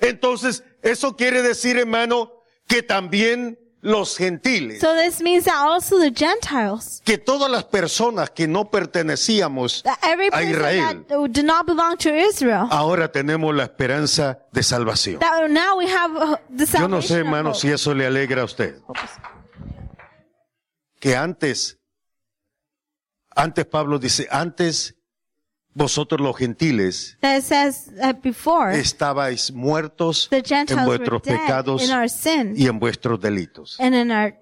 Entonces, 0.00 0.62
eso 0.82 1.16
quiere 1.16 1.42
decir, 1.42 1.76
hermano, 1.76 2.32
que 2.66 2.82
también 2.82 3.58
los 3.80 4.16
gentiles, 4.16 4.80
So 4.80 4.94
this 4.94 5.20
means 5.20 5.44
that 5.44 5.54
also 5.56 5.98
the 5.98 6.10
Gentiles, 6.10 7.00
que 7.04 7.18
todas 7.18 7.50
las 7.50 7.64
personas 7.64 8.30
que 8.30 8.48
no 8.48 8.70
pertenecíamos 8.70 9.84
a 9.84 10.42
Israel, 10.42 11.04
that 11.08 11.32
did 11.32 11.44
not 11.44 11.66
belong 11.66 11.96
to 11.98 12.10
Israel, 12.14 12.66
ahora 12.70 13.10
tenemos 13.12 13.54
la 13.54 13.64
esperanza 13.64 14.40
de 14.52 14.62
salvación. 14.62 15.20
that 15.20 15.48
now 15.48 15.76
we 15.78 15.86
have 15.86 16.10
uh, 16.16 16.36
the 16.50 16.66
salvation. 16.66 16.82
Yo 16.82 16.88
no 16.88 17.02
sé, 17.02 17.18
hermano, 17.18 17.54
si 17.54 17.68
eso 17.68 17.94
le 17.94 18.06
alegra 18.06 18.42
a 18.42 18.44
usted. 18.44 18.80
Que 21.00 21.14
antes, 21.14 21.78
antes 23.36 23.64
Pablo 23.66 24.00
dice, 24.00 24.26
antes 24.30 24.97
vosotros 25.78 26.20
los 26.20 26.36
gentiles 26.36 27.16
That 27.20 27.38
it 27.38 27.44
says 27.44 27.90
that 28.00 28.16
before 28.22 28.72
estabais 28.76 29.52
muertos 29.52 30.28
en 30.30 30.84
vuestros 30.84 31.22
pecados 31.22 31.82
y 32.54 32.66
en 32.66 32.78
vuestros 32.78 33.20
delitos, 33.20 33.78
our 34.10 34.34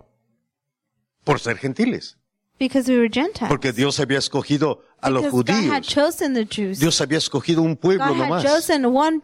por 1.24 1.38
ser 1.38 1.58
gentiles. 1.58 2.16
because 2.58 2.88
we 2.88 2.96
were 2.98 3.10
Gentiles. 3.10 3.48
Porque 3.48 3.72
Dios 3.72 4.00
había 4.00 4.18
escogido 4.18 4.82
a 5.00 5.10
los 5.10 5.24
because 5.24 5.42
God 5.42 5.50
had 5.50 5.82
judíos. 5.82 5.86
chosen 5.88 6.34
the 6.34 6.46
Jews. 6.46 6.78
Dios 6.78 7.00
había 7.00 7.18
escogido 7.18 7.62
un 7.62 7.76
pueblo 7.76 8.06
God 8.06 8.16
had 8.16 8.28
nomás. 8.28 8.42
one, 8.86 9.22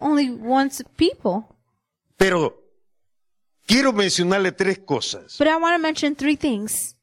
only 0.00 0.30
one 0.30 0.70
people. 0.96 1.44
Pero 2.16 2.60
quiero 3.66 3.92
mencionarle 3.92 4.50
tres 4.52 4.80
cosas. 4.80 5.36
But 5.38 5.46
I 5.46 5.56
want 5.56 5.76
to 5.76 5.78
mention 5.78 6.16
three 6.16 6.36
things: 6.36 6.96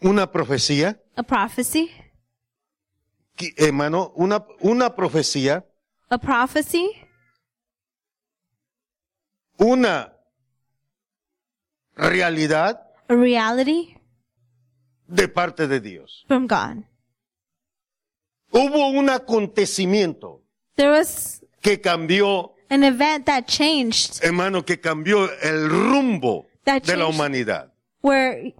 Una 0.00 0.30
profecía, 0.30 1.00
a 1.16 1.22
prophecy, 1.24 1.90
hermano, 3.56 4.12
una, 4.16 4.44
una 4.60 4.94
profecía, 4.94 5.64
a 6.10 6.18
prophecy, 6.18 6.90
una 9.58 10.12
realidad 11.96 12.80
a 13.08 13.14
reality 13.14 13.96
de 15.06 15.28
parte 15.28 15.66
de 15.66 15.80
Dios. 15.80 16.24
from 16.28 16.46
God. 16.46 16.84
Hubo 18.50 18.88
un 18.88 19.10
acontecimiento 19.10 20.42
There 20.76 20.90
was 20.90 21.42
que 21.60 21.80
cambió, 21.80 22.54
an 22.70 22.84
event 22.84 23.26
that 23.26 23.46
changed, 23.46 24.22
hermano, 24.22 24.64
que 24.64 24.80
cambió 24.80 25.28
el 25.42 25.68
rumbo 25.68 26.46
de 26.64 26.96
la 26.96 27.06
humanidad. 27.06 27.72
where 28.00 28.54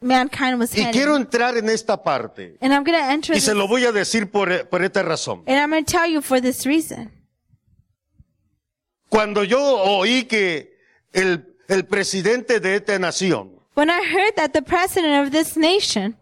mankind 0.00 0.58
was 0.58 0.74
Y 0.74 0.80
headed. 0.82 0.92
quiero 0.92 1.16
entrar 1.16 1.56
en 1.56 1.68
esta 1.68 1.96
parte. 2.02 2.56
and 2.60 2.72
I'm 2.72 2.84
going 2.84 2.98
to 2.98 3.04
enter 3.10 3.34
Y 3.34 3.40
se 3.40 3.54
lo 3.54 3.66
voy 3.66 3.84
a 3.84 3.92
decir 3.92 4.30
por, 4.30 4.68
por 4.68 4.82
esta 4.82 5.02
razón. 5.02 5.42
and 5.46 5.56
I'm 5.58 5.70
going 5.70 5.84
to 5.84 5.90
tell 5.90 6.06
you 6.06 6.20
for 6.22 6.40
this 6.40 6.64
reason. 6.66 7.10
Cuando 9.08 9.44
yo 9.44 9.58
oí 9.60 10.24
que 10.24 10.76
el, 11.12 11.56
el 11.68 11.84
presidente 11.86 12.60
de 12.60 12.76
esta 12.76 12.98
nación 12.98 13.52
When 13.74 13.90
I 13.90 14.02
heard 14.02 14.34
that 14.36 14.52
the 14.52 14.62
president 14.62 15.26
of 15.26 15.32
this 15.32 15.56
nation 15.56 16.16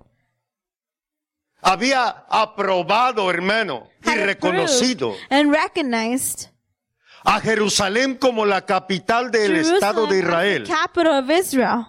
había 1.63 2.25
aprobado, 2.29 3.31
hermano, 3.31 3.89
y 4.05 4.11
had 4.11 4.27
reconocido 4.27 5.15
and 5.31 5.51
recognized 5.53 6.49
a 7.25 7.41
Jerusalén 7.41 8.17
como 8.19 8.45
la 8.45 8.67
capital 8.67 9.31
del 9.31 9.57
Estado 9.57 10.07
Jerusalem 10.07 10.11
de 10.11 10.19
as 10.19 10.25
the 10.25 10.29
Israel, 10.29 10.67
capital 10.67 11.13
of 11.15 11.31
Israel. 11.31 11.87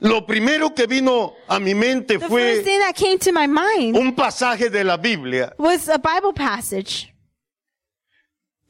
Lo 0.00 0.26
primero 0.26 0.74
que 0.74 0.86
vino 0.86 1.34
a 1.48 1.58
mi 1.60 1.74
mente 1.74 2.14
The 2.18 2.20
first 2.20 2.30
fue 2.30 2.62
thing 2.64 2.80
that 2.80 2.94
came 2.96 3.18
to 3.18 3.32
my 3.32 3.46
mind 3.46 3.96
un 3.96 4.14
pasaje 4.14 4.70
de 4.70 4.82
la 4.84 4.96
Biblia 4.96 5.52
was 5.58 5.88
a 5.88 5.98
Bible 5.98 6.32
passage. 6.34 7.12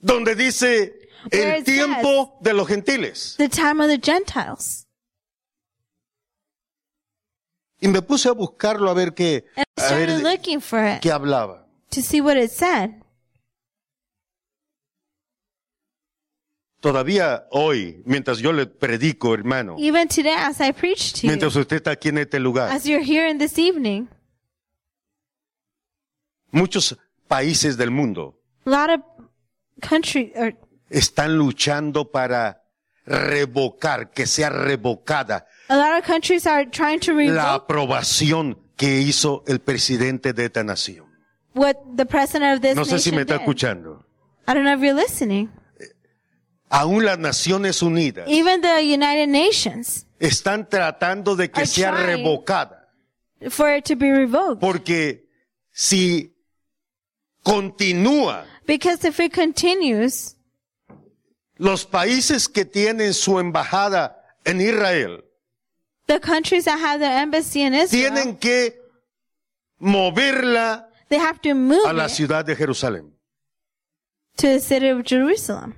donde 0.03 0.35
dice 0.35 0.93
Where 1.31 1.57
el 1.57 1.61
it 1.61 1.65
tiempo 1.67 2.39
de 2.41 2.53
los 2.55 2.67
gentiles. 2.67 3.35
The 3.37 3.49
time 3.49 3.81
of 3.83 3.89
the 3.89 3.99
Gentiles. 3.99 4.87
Y 7.83 7.89
me 7.89 8.01
puse 8.03 8.29
a 8.29 8.33
buscarlo 8.33 8.91
a 8.91 8.95
ver 8.95 9.15
qué, 9.15 9.45
And 9.57 9.65
I 9.77 9.83
a 9.83 9.83
ver 9.95 10.09
started 10.09 10.17
de 10.19 10.23
looking 10.23 10.61
for 10.61 10.81
it 10.85 11.01
qué 11.03 11.11
hablaba. 11.13 11.67
to 11.91 12.03
see 12.03 12.21
what 12.21 12.37
it 12.37 12.51
said. 12.51 12.95
Todavía 16.81 17.47
hoy, 17.51 18.03
mientras 18.07 18.39
yo 18.39 18.53
le 18.55 18.65
predico, 18.67 19.35
hermano, 19.35 19.77
Even 19.79 20.09
today 20.09 20.35
as 20.35 20.61
I 20.61 20.73
preach 20.73 21.13
to 21.13 21.21
you, 21.23 21.29
mientras 21.29 21.55
usted 21.55 21.77
está 21.77 21.91
aquí 21.91 22.09
en 22.09 22.19
este 22.19 22.41
lugar, 22.41 22.71
as 22.73 22.85
you're 22.87 23.05
here 23.05 23.29
in 23.31 23.37
this 23.39 23.59
evening, 23.59 24.09
muchos 26.51 26.97
países 27.29 27.77
del 27.77 27.91
mundo 27.91 28.35
a 28.67 28.71
lot 28.71 28.91
of 28.91 29.01
country 29.81 30.33
or 30.35 30.55
están 30.89 31.37
luchando 31.37 32.11
para 32.11 32.63
revocar, 33.07 34.11
que 34.11 34.27
sea 34.27 34.49
revocada 34.51 35.47
a 35.69 35.77
lot 35.77 35.99
of 35.99 36.05
countries 36.07 36.47
are 36.47 36.67
trying 36.71 36.99
to 36.99 37.13
la 37.13 37.19
revoke 37.19 37.65
aprobación 37.65 38.59
que 38.77 39.01
hizo 39.03 39.45
el 39.47 39.61
presidente 39.61 40.33
de 40.33 40.47
esta 40.47 40.65
nación. 40.65 41.07
what 41.55 41.77
the 41.97 42.07
president 42.07 42.57
of 42.57 42.63
this 42.63 42.75
No 42.75 42.85
sé 42.85 42.99
si 42.99 43.11
me 43.11 43.19
nation 43.19 43.21
está 43.29 43.35
did. 43.35 43.41
escuchando. 43.43 44.07
I 44.49 44.55
don't 44.55 44.65
know 44.65 44.75
if 44.75 44.81
you're 44.81 44.95
listening. 44.95 45.51
Aún 46.73 47.05
las 47.05 47.19
Naciones 47.19 47.83
Unidas 47.83 48.27
Even 48.29 48.61
the 48.61 48.81
United 48.83 49.27
Nations 49.29 50.07
están 50.21 50.69
tratando 50.69 51.35
de 51.37 51.51
que 51.51 51.61
Are 51.63 51.67
sea 51.67 51.91
trying. 51.91 52.07
revocada. 52.25 52.89
for 53.51 53.75
it 53.75 53.85
to 53.85 53.97
be 53.97 54.11
revoked. 54.11 54.61
Porque 54.61 55.25
si 55.73 56.33
continúa 57.43 58.45
Because 58.67 59.05
if 59.05 59.19
it 59.19 59.33
continues, 59.35 60.37
los 61.59 61.85
países 61.87 62.49
que 62.49 62.65
tienen 62.65 63.15
su 63.15 63.39
embajada 63.39 64.17
en 64.45 64.61
Israel 64.61 65.25
the 66.07 66.21
countries 66.21 66.65
that 66.67 66.79
have 66.79 67.01
their 67.01 67.19
embassy 67.23 67.63
in 67.63 67.75
Israel, 67.75 68.13
tienen 68.13 68.37
que 68.39 68.79
moverla 69.81 70.87
they 71.09 71.19
have 71.19 71.41
to 71.41 71.55
move 71.55 71.85
a 71.87 71.93
la 71.93 72.05
it 72.07 72.11
ciudad 72.11 72.45
de 72.45 72.55
Jerusalén. 72.55 73.11
to 74.37 74.47
the 74.47 74.61
city 74.61 74.89
of 74.89 75.03
Jerusalem. 75.05 75.75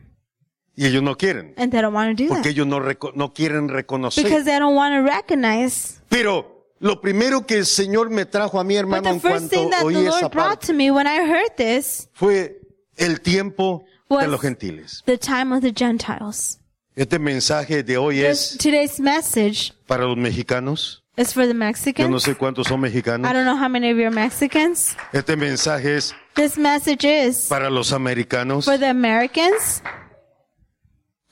Y 0.75 0.87
ellos 0.87 1.03
no 1.03 1.17
quieren, 1.17 1.53
And 1.59 1.71
they 1.71 1.81
don't 1.83 1.95
want 1.95 2.17
to 2.17 2.23
do 2.25 2.29
porque 2.29 2.45
that. 2.45 2.53
ellos 2.53 2.67
no, 3.15 3.33
quieren 3.35 3.69
reconocer. 3.69 4.25
Because 4.25 4.45
they 4.45 4.59
don't 4.59 4.75
want 4.75 4.95
to 4.95 5.03
recognize. 5.03 6.01
Pero 6.09 6.67
lo 6.79 7.01
primero 7.01 7.47
que 7.47 7.59
el 7.59 7.67
Señor 7.67 8.09
me 8.11 8.25
trajo 8.25 8.59
a 8.59 8.65
mi 8.65 8.75
But 8.75 8.81
hermano 8.81 9.03
the 9.03 9.11
en 9.11 9.21
cuanto 9.21 9.61
oí 9.85 9.95
esa 9.97 10.21
Lord 10.21 10.33
brought 10.33 10.49
parte 10.49 10.67
to 10.69 10.73
me 10.73 10.91
when 10.91 11.07
I 11.07 11.19
heard 11.21 11.55
this 11.57 12.09
fue 12.15 12.59
el 12.97 13.21
tiempo 13.21 13.85
de 14.09 14.27
los 14.29 14.41
gentiles. 14.41 15.03
the 15.07 15.19
time 15.19 15.53
of 15.55 15.61
the 15.63 15.73
Gentiles. 15.75 16.59
Este 16.97 17.19
mensaje 17.19 17.83
de 17.83 17.97
hoy 17.97 18.21
es 18.21 18.57
today's 18.59 18.99
message 19.01 19.73
para 19.87 20.05
los 20.07 20.17
mexicanos, 20.19 21.03
is 21.17 21.33
for 21.33 21.43
the 21.47 21.53
Yo 21.53 21.55
no 21.55 21.65
Mexicans. 21.67 22.23
sé 22.23 22.35
cuántos 22.37 22.67
son 22.67 22.81
I 22.81 22.83
mexicanos. 22.85 23.31
don't 23.33 23.45
know 23.47 23.57
how 23.57 23.69
many 23.69 23.91
of 23.91 23.97
you 23.99 24.05
are 24.07 24.11
Mexicans. 24.11 24.97
Este 25.13 25.37
mensaje 25.37 25.97
es 25.97 26.15
This 26.35 26.57
message 26.59 27.05
is 27.05 27.47
para 27.49 27.71
los 27.71 27.93
americanos. 27.93 28.65
for 28.67 28.79
the 28.79 28.89
Americans. 28.91 29.83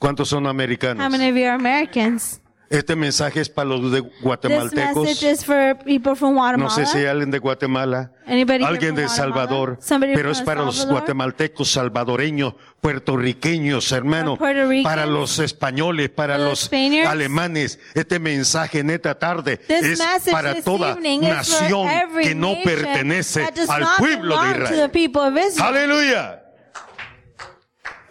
¿Cuántos 0.00 0.30
son 0.30 0.44
How 0.46 0.50
americanos? 0.50 1.10
many 1.10 1.28
of 1.28 1.36
you 1.36 1.44
are 1.44 1.54
Americans? 1.54 2.40
Este 2.70 2.94
mensaje 2.96 3.40
es 3.40 3.48
para 3.50 3.68
los 3.68 3.90
de 3.92 4.00
This 4.00 4.10
guatemaltecos. 4.22 5.04
message 5.04 5.30
is 5.32 5.44
for 5.44 5.76
people 5.84 6.14
from 6.14 6.34
No 6.34 6.40
Guatemala. 6.40 6.70
sé 6.70 6.86
si 6.86 6.98
hay 6.98 7.04
alguien 7.06 7.30
de 7.30 7.38
Guatemala, 7.38 8.12
Anybody 8.26 8.58
here 8.60 8.66
alguien 8.66 8.90
from 8.94 8.96
de 8.96 9.02
Guatemala? 9.02 9.08
Salvador, 9.34 9.78
Somebody 9.80 10.12
pero 10.14 10.30
from 10.30 10.32
es 10.40 10.42
para 10.42 10.62
los 10.62 10.76
Salvador? 10.76 11.00
guatemaltecos, 11.00 11.70
salvadoreños, 11.72 12.54
puertorriqueños, 12.80 13.92
hermano, 13.92 14.32
Or 14.34 14.38
Puerto 14.38 14.68
Ricans? 14.68 14.84
para 14.84 15.04
los 15.06 15.38
españoles, 15.40 16.08
para 16.10 16.34
For 16.36 16.44
the 16.44 16.48
los 16.48 16.60
Spaniards? 16.60 17.10
alemanes. 17.10 17.78
Este 17.94 18.18
mensaje 18.20 18.78
en 18.78 18.90
esta 18.90 19.18
tarde 19.18 19.56
This 19.58 19.82
es 19.84 19.98
message 19.98 20.30
para 20.32 20.54
this 20.54 20.64
toda 20.64 20.92
evening 20.92 21.24
is 21.24 21.26
for 21.28 21.34
nación 21.36 21.88
every 21.88 22.24
que 22.24 22.34
no 22.36 22.54
nation 22.54 22.64
pertenece 22.64 23.40
that 23.42 23.54
does 23.54 23.68
al 23.68 23.80
not 23.80 23.98
pueblo 23.98 24.36
de 24.40 24.46
belong 24.46 24.52
to 24.52 24.58
the 24.68 24.72
Israel. 24.74 24.90
people 24.92 25.22
of 25.22 25.36
Israel. 25.36 25.68
Aleluya. 25.76 26.39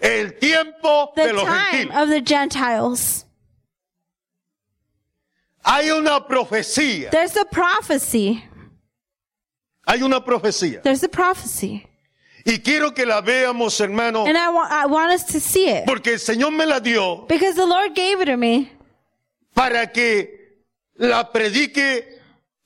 El 0.01 0.37
tiempo 0.39 1.11
The 1.15 1.27
de 1.27 1.33
los 1.33 1.43
time 1.43 1.71
gentiles. 1.71 1.95
of 2.03 2.09
the 2.09 2.21
Gentiles. 2.21 3.25
Hay 5.65 5.89
una 5.91 6.25
profecía. 6.25 7.09
There's 7.11 7.35
a 7.35 7.45
prophecy. 7.45 8.43
Hay 9.85 10.01
una 10.01 10.21
profecía. 10.23 10.81
There's 10.81 11.03
a 11.03 11.09
prophecy. 11.09 11.85
Y 12.45 12.59
quiero 12.59 12.91
que 12.93 13.05
la 13.05 13.21
veamos, 13.21 13.79
hermano, 13.81 14.25
And 14.25 14.37
I, 14.37 14.49
wa- 14.49 14.67
I 14.69 14.85
want 14.85 15.11
us 15.11 15.25
to 15.33 15.39
see 15.39 15.67
it. 15.67 15.85
porque 15.85 16.13
el 16.13 16.19
Señor 16.19 16.51
me 16.53 16.65
la 16.65 16.79
dio 16.79 17.25
Because 17.27 17.55
the 17.55 17.65
Lord 17.65 17.93
gave 17.93 18.21
it 18.21 18.25
to 18.25 18.37
me. 18.37 18.71
para 19.53 19.87
que 19.87 20.63
la 20.95 21.31
predique 21.31 22.05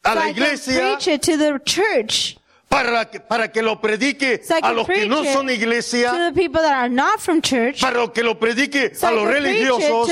a 0.04 0.10
So 0.14 0.16
la 0.20 0.22
I 0.28 0.34
can 0.34 0.44
iglesia, 0.44 0.80
preach 0.96 1.08
it 1.08 1.22
to 1.24 1.38
the 1.38 1.60
church. 1.66 2.38
Para 2.74 3.06
que, 3.10 3.20
para 3.20 3.52
que 3.52 3.62
lo 3.62 3.80
predique 3.80 4.42
So 4.44 4.56
a 4.62 4.72
los 4.74 4.88
que 4.88 5.06
no 5.08 5.24
son 5.24 5.48
to 5.48 5.54
iglesia, 5.54 6.12
the 6.12 6.34
people 6.34 6.62
that 6.62 6.74
are 6.74 6.90
not 6.90 7.20
from 7.20 7.42
church. 7.42 7.80
para 7.82 8.08
que 8.12 8.24
lo 8.24 8.40
predique 8.40 8.96
So 8.96 9.08
a 9.08 9.12
los 9.12 9.28
religiosos 9.28 10.10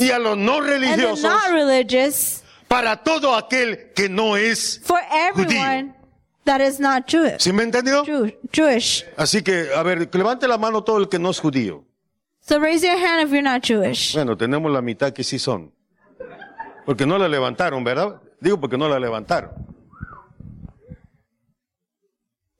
y 0.00 0.10
a 0.10 0.18
los 0.18 0.36
no 0.36 0.60
religiosos, 0.60 2.42
para 2.68 2.96
todo 3.02 3.34
aquel 3.34 3.92
que 3.94 4.08
no 4.08 4.36
es. 4.36 4.80
For 4.84 5.00
everyone 5.10 5.94
that 6.44 6.60
is 6.60 6.78
not 6.78 7.06
Jewish. 7.06 7.40
¿Sí 7.40 7.52
me 7.52 7.62
entendió? 7.64 8.04
Jew- 8.04 8.34
Jewish. 8.52 9.04
Así 9.16 9.42
que, 9.42 9.68
a 9.74 9.82
ver, 9.82 10.08
levante 10.14 10.46
la 10.46 10.58
mano 10.58 10.84
todo 10.84 10.98
el 10.98 11.08
que 11.08 11.18
no 11.18 11.30
es 11.30 11.40
judío. 11.40 11.84
So 12.40 12.58
raise 12.58 12.86
your 12.86 12.96
hand 12.96 13.22
if 13.22 13.30
you're 13.30 13.42
not 13.42 13.62
Jewish. 13.62 14.14
Bueno, 14.14 14.36
tenemos 14.36 14.70
la 14.72 14.80
mitad 14.80 15.12
que 15.12 15.24
sí 15.24 15.38
son. 15.38 15.72
Porque 16.86 17.04
no 17.04 17.18
la 17.18 17.28
levantaron, 17.28 17.84
¿verdad? 17.84 18.20
Digo 18.40 18.58
porque 18.58 18.78
no 18.78 18.88
la 18.88 18.98
levantaron. 18.98 19.50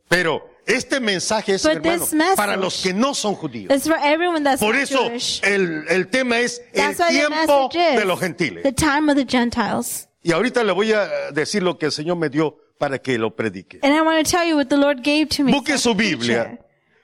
Pero 0.08 0.48
este 0.66 1.00
mensaje 1.00 1.54
es, 1.54 1.64
hermano, 1.64 2.06
para 2.36 2.56
los 2.56 2.82
que 2.82 2.92
no 2.92 3.14
son 3.14 3.34
judíos. 3.34 3.72
It's 3.74 3.86
for 3.86 3.98
everyone 4.02 4.42
that's 4.42 4.60
Por 4.60 4.76
eso 4.76 5.10
el, 5.42 5.84
el 5.88 6.08
tema 6.08 6.40
es 6.40 6.60
el 6.72 6.96
the 6.96 7.04
tiempo 7.08 7.68
de 7.72 8.04
los 8.04 8.18
gentiles. 8.20 8.62
the 8.62 8.72
time 8.72 9.10
of 9.10 9.16
the 9.16 9.26
Gentiles. 9.26 10.08
Y 10.22 10.32
ahorita 10.32 10.64
le 10.64 10.72
voy 10.72 10.92
a 10.92 11.30
decir 11.32 11.62
lo 11.62 11.78
que 11.78 11.86
el 11.86 11.92
Señor 11.92 12.16
me 12.16 12.28
dio 12.28 12.58
para 12.78 12.98
que 12.98 13.18
lo 13.18 13.34
predique. 13.34 13.80
And 13.82 13.94
I 13.94 14.00
want 14.00 14.24
to 14.24 14.30
tell 14.30 14.46
you 14.46 14.56
what 14.56 14.68
the 14.68 14.76
Lord 14.76 15.02
gave 15.02 15.26
to 15.36 15.44
me. 15.44 15.52
Busque 15.52 15.78
su 15.78 15.94
Biblia. 15.94 16.58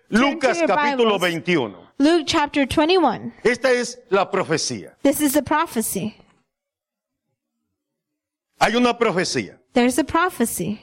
Lucas 0.09 0.59
capítulo 0.67 1.19
Bibles. 1.19 1.45
21. 1.45 1.85
Luke 1.99 2.25
chapter 2.27 2.67
21. 2.67 3.33
Esta 3.45 3.71
es 3.71 3.99
la 4.11 4.31
profecía. 4.31 4.97
This 5.03 5.21
is 5.21 5.37
a 5.37 5.43
prophecy. 5.43 6.17
Hay 8.61 8.75
una 8.77 8.99
profecía. 8.99 9.59
There's 9.73 9.99
a 9.99 10.05
prophecy. 10.05 10.81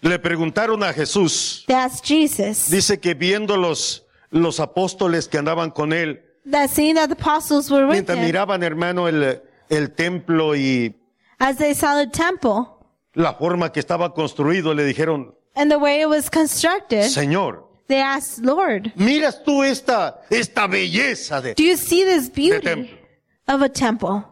Le 0.00 0.18
preguntaron 0.18 0.82
a 0.82 0.92
Jesús. 0.92 1.64
That's 1.66 2.00
Jesus. 2.00 2.70
Dice 2.70 3.00
que 3.00 3.14
viendo 3.14 3.56
los, 3.56 4.06
los 4.30 4.60
apóstoles 4.60 5.28
que 5.28 5.38
andaban 5.38 5.70
con 5.70 5.92
él, 5.92 6.22
That 6.50 6.70
seeing 6.70 6.94
that 6.94 7.08
the 7.08 7.14
apostles 7.14 7.70
were 7.70 7.84
with 7.84 7.92
mientras 7.92 8.16
him, 8.16 8.24
miraban, 8.24 8.62
hermano, 8.62 9.06
el, 9.06 9.42
el 9.68 9.90
templo 9.94 10.54
y 10.56 10.94
as 11.38 11.58
they 11.58 11.74
saw 11.74 11.94
the 11.98 12.06
temple 12.06 12.68
la 13.14 13.34
forma 13.34 13.70
que 13.70 13.80
estaba 13.80 14.14
construido, 14.14 14.72
le 14.72 14.84
dijeron, 14.84 15.34
and 15.56 15.70
the 15.70 15.78
way 15.78 16.00
it 16.00 16.08
was 16.08 16.30
constructed, 16.30 17.10
Señor, 17.10 17.64
they 17.86 18.00
asked, 18.00 18.42
Lord, 18.42 18.92
miras 18.96 19.42
tú 19.44 19.62
esta, 19.62 20.22
esta 20.30 20.66
belleza 20.66 21.42
de... 21.42 21.54
do 21.54 21.62
you 21.64 21.76
see 21.76 22.04
this 22.04 22.30
beauty 22.30 22.98
of 23.46 23.60
a 23.60 23.68
temple? 23.68 24.24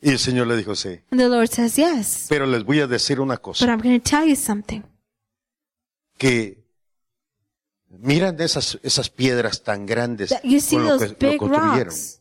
Y 0.00 0.10
el 0.10 0.18
Señor 0.18 0.46
le 0.46 0.56
dijo, 0.56 0.74
sí, 0.76 1.00
And 1.10 1.20
the 1.20 1.28
Lord 1.28 1.48
says, 1.48 1.74
yes. 1.76 2.26
pero 2.28 2.46
les 2.46 2.62
voy 2.64 2.80
a 2.80 2.86
decir 2.86 3.20
una 3.20 3.34
But 3.34 3.42
cosa, 3.42 3.64
I'm 3.66 3.80
going 3.80 3.98
to 4.00 4.08
tell 4.10 4.26
you 4.28 4.36
something. 4.36 4.82
que 6.16 6.64
miran 7.90 8.40
esas, 8.40 8.78
esas 8.82 9.08
piedras 9.10 9.62
tan 9.62 9.86
grandes 9.86 10.30
That 10.30 10.42
you 10.44 10.60
see 10.60 10.76
con 10.76 10.84
lo 10.86 10.98
those 10.98 11.14
que 11.16 11.32
lo 11.32 11.38
construyeron. 11.38 11.84
rocks 11.86 12.20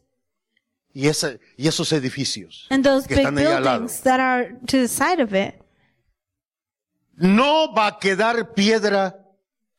Y, 0.93 1.07
esa, 1.07 1.33
y 1.57 1.67
esos 1.67 1.91
edificios 1.93 2.65
and 2.71 2.83
those 2.83 3.07
que 3.07 3.13
big 3.15 3.23
están 3.25 3.37
ahí 3.37 3.45
al 3.45 3.63
lado. 3.63 3.79
buildings 3.81 4.01
that 4.01 4.19
are 4.19 4.53
to 4.65 4.77
the 4.77 4.87
side 4.87 5.21
of 5.21 5.33
it. 5.33 5.53
No 7.15 7.73
va 7.75 7.87
a 7.87 7.99
quedar 7.99 8.53
piedra 8.55 9.15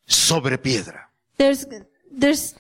sobre 0.07 0.59
piedra. 0.59 1.11
There's, 1.37 1.67
there's, 2.11 2.55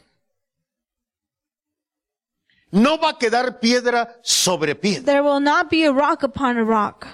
No 2.70 2.98
va 2.98 3.11
a 3.11 3.18
quedar 3.18 3.61
piedra 3.61 4.18
sobre 4.22 4.74
piedra. 4.74 5.04
there 5.04 5.22
will 5.22 5.40
not 5.40 5.70
be 5.70 5.85
a 5.85 5.92
rock 5.92 6.22
upon 6.22 6.59
a 6.59 6.64
rock. 6.64 7.07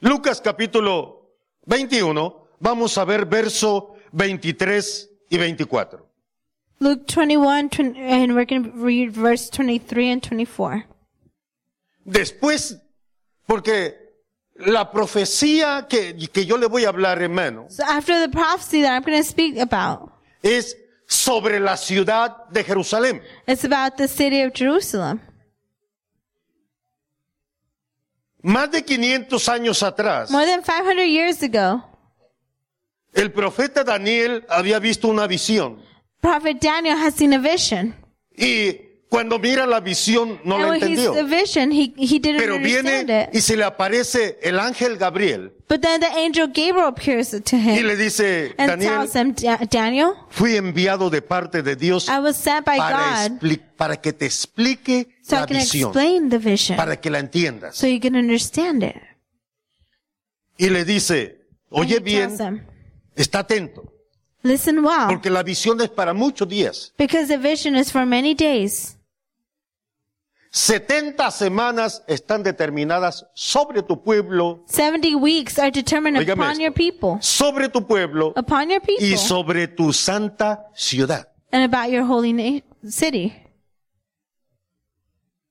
Lucas 0.00 0.40
capítulo 0.40 1.30
21, 1.66 2.46
vamos 2.60 2.98
a 2.98 3.04
ver 3.04 3.24
verso 3.24 3.94
23 4.12 5.10
y 5.30 5.38
24. 5.38 6.04
Luke 6.80 7.06
21, 7.06 7.70
20, 7.70 7.98
and 7.98 8.34
we're 8.34 8.44
going 8.44 8.64
to 8.64 8.70
read 8.72 9.10
verse 9.12 9.48
23 9.48 10.10
and 10.10 10.22
24. 10.22 10.84
Después, 12.06 12.76
porque 13.46 13.94
la 14.56 14.90
profecía 14.90 15.86
que, 15.88 16.14
que 16.30 16.44
yo 16.44 16.58
le 16.58 16.66
voy 16.66 16.84
a 16.84 16.90
hablar, 16.90 17.22
hermano, 17.22 17.66
So 17.70 17.82
after 17.84 18.20
the 18.20 18.28
prophecy 18.28 18.82
that 18.82 18.92
I'm 18.92 19.02
going 19.02 19.16
to 19.16 19.26
speak 19.26 19.56
about, 19.56 20.12
es 20.42 20.76
sobre 21.06 21.60
la 21.60 21.76
ciudad 21.76 22.46
de 22.50 22.64
Jerusalén. 22.64 23.22
it's 23.46 23.64
about 23.64 23.96
the 23.96 24.08
city 24.08 24.42
of 24.42 24.52
Jerusalem. 24.54 25.20
Más 28.42 28.70
de 28.70 28.82
500 28.84 29.48
años 29.48 29.82
atrás, 29.82 30.30
More 30.30 30.44
than 30.46 30.62
500 30.62 31.06
years 31.06 31.42
ago, 31.42 31.82
el 33.14 33.32
profeta 33.32 33.84
Daniel 33.84 34.44
había 34.48 34.78
visto 34.78 35.08
una 35.08 35.26
visión. 35.26 35.80
Prophet 36.20 36.60
Daniel 36.60 36.96
has 36.98 37.14
seen 37.14 37.32
a 37.32 37.38
vision. 37.38 37.94
Y 38.36 38.83
cuando 39.14 39.38
mira 39.38 39.66
la 39.66 39.80
visión 39.80 40.40
no 40.44 40.56
and 40.56 40.66
la 40.66 40.74
entendió. 40.74 41.24
vision, 41.26 41.70
he, 41.72 41.92
he 41.96 42.18
didn't 42.18 42.38
Pero 42.38 42.58
viene 42.58 43.02
it. 43.02 43.34
y 43.34 43.40
se 43.40 43.56
le 43.56 43.64
aparece 43.64 44.38
el 44.42 44.58
ángel 44.58 44.96
Gabriel 44.98 45.52
But 45.68 45.80
then 45.80 46.00
the 46.00 46.06
angel 46.08 46.48
Gabriel 46.48 46.88
appears 46.88 47.30
to 47.30 47.56
y 47.56 47.78
him 47.78 47.86
le 47.86 47.96
dice, 47.96 48.54
and 48.58 48.70
Daniel, 48.70 48.90
tells 49.08 49.14
him, 49.14 49.34
"Da- 49.34 49.60
Daniel, 49.70 50.12
fui 50.30 50.56
enviado 50.56 51.08
de 51.10 51.22
parte 51.22 51.62
de 51.62 51.76
Dios 51.76 52.08
I 52.08 52.18
was 52.18 52.36
sent 52.36 52.66
by 52.66 52.76
para, 52.78 53.28
God 53.28 53.58
para 53.76 53.96
que 53.96 54.12
te 54.12 54.26
explique 54.26 55.08
so 55.22 55.36
la 55.36 55.46
visión, 55.46 55.92
vision, 56.40 56.76
para 56.76 57.00
que 57.00 57.08
la 57.10 57.18
entiendas. 57.20 57.76
so 57.76 57.86
you 57.86 58.00
can 58.00 58.14
understand 58.16 58.82
it. 58.82 58.96
Y 60.58 60.68
le 60.70 60.84
dice, 60.84 61.38
oye 61.70 61.98
bien, 62.00 62.30
him, 62.38 62.60
está 63.16 63.40
atento, 63.40 63.90
Listen 64.42 64.80
well, 64.84 65.06
porque 65.08 65.30
la 65.30 65.42
visión 65.42 65.80
es 65.80 65.88
para 65.88 66.12
muchos 66.12 66.46
días. 66.48 66.92
because 66.98 67.28
the 67.28 67.38
vision 67.38 67.74
is 67.74 67.90
for 67.90 68.04
many 68.04 68.34
days. 68.34 68.96
70 70.56 71.32
semanas 71.32 72.04
están 72.06 72.44
determinadas 72.44 73.26
sobre 73.34 73.82
tu 73.82 74.00
pueblo, 74.04 74.62
70 74.68 75.16
weeks 75.16 75.58
are 75.58 75.72
determined 75.72 76.16
upon 76.30 76.52
esto. 76.52 76.62
your 76.62 76.72
people, 76.72 77.16
sobre 77.20 77.68
tu 77.68 77.84
pueblo 77.84 78.32
upon 78.36 78.70
your 78.70 78.80
people, 78.80 79.04
y 79.04 79.16
sobre 79.16 79.66
tu 79.66 79.92
santa 79.92 80.66
ciudad. 80.76 81.26
and 81.50 81.64
about 81.64 81.90
your 81.90 82.04
holy 82.04 82.62
city. 82.88 83.32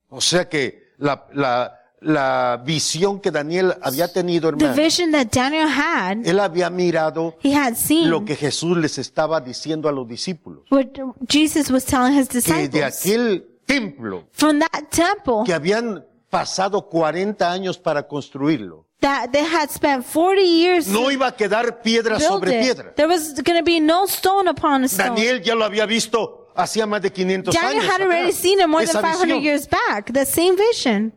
O 0.07 0.21
sea 0.21 0.47
que 0.47 0.93
la, 0.99 1.27
la, 1.33 1.73
la 1.99 2.61
visión 2.65 3.19
que 3.19 3.29
Daniel 3.29 3.73
había 3.81 4.07
tenido, 4.07 4.51
The 4.51 4.63
hermano, 4.65 4.81
vision 4.81 5.11
that 5.11 5.27
Daniel 5.33 5.67
had, 5.67 6.25
él 6.25 6.39
había 6.39 6.69
mirado 6.69 7.35
he 7.43 7.53
had 7.53 7.75
seen 7.75 8.09
lo 8.09 8.23
que 8.23 8.37
Jesús 8.37 8.77
les 8.77 8.97
estaba 8.97 9.41
diciendo 9.41 9.89
a 9.89 9.91
los 9.91 10.07
discípulos. 10.07 10.63
what 10.71 10.87
Jesus 11.27 11.69
was 11.69 11.83
telling 11.83 12.17
his 12.17 12.29
Que 12.29 12.39
de 12.69 12.69
disciples. 12.69 12.83
aquel 13.01 13.49
templo 13.65 14.27
from 14.31 14.59
that 14.59 14.89
temple 14.91 15.43
que 15.45 15.53
habían 15.53 16.05
pasado 16.29 16.89
40 16.89 17.51
años 17.51 17.77
para 17.77 18.07
construirlo. 18.07 18.87
That 19.01 19.31
they 19.31 19.43
had 19.43 19.69
spent 19.69 20.05
40 20.05 20.41
years 20.41 20.87
no 20.87 21.11
iba 21.11 21.27
a 21.27 21.35
quedar 21.35 21.81
piedra 21.81 22.19
sobre 22.19 22.59
it. 22.59 22.63
piedra. 22.63 22.93
There 22.95 23.07
was 23.07 23.33
going 23.41 23.57
to 23.59 23.63
be 23.63 23.79
no 23.79 24.05
stone 24.07 24.47
upon 24.47 24.83
a 24.83 24.87
stone. 24.87 25.09
Daniel 25.15 25.41
ya 25.41 25.55
lo 25.55 25.65
había 25.65 25.85
visto 25.85 26.51
hacía 26.55 26.85
más 26.85 27.01
de 27.01 27.11
500 27.11 27.53
Daniel 27.53 27.71
años. 27.71 27.83
Daniel 27.83 27.91
had 27.91 28.01
already 28.01 28.29
atrás. 28.29 28.41
seen 28.41 28.59
it 28.61 28.67
more 28.67 28.83
Esa 28.83 29.01
than 29.01 29.11
500 29.11 29.27
visión. 29.37 29.43
years 29.43 29.67
back, 29.67 30.13
the 30.13 30.25
same 30.25 30.55
vision. 30.55 31.11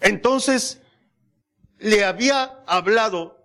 Entonces 0.00 0.80
le 1.78 2.04
había 2.04 2.62
hablado 2.66 3.43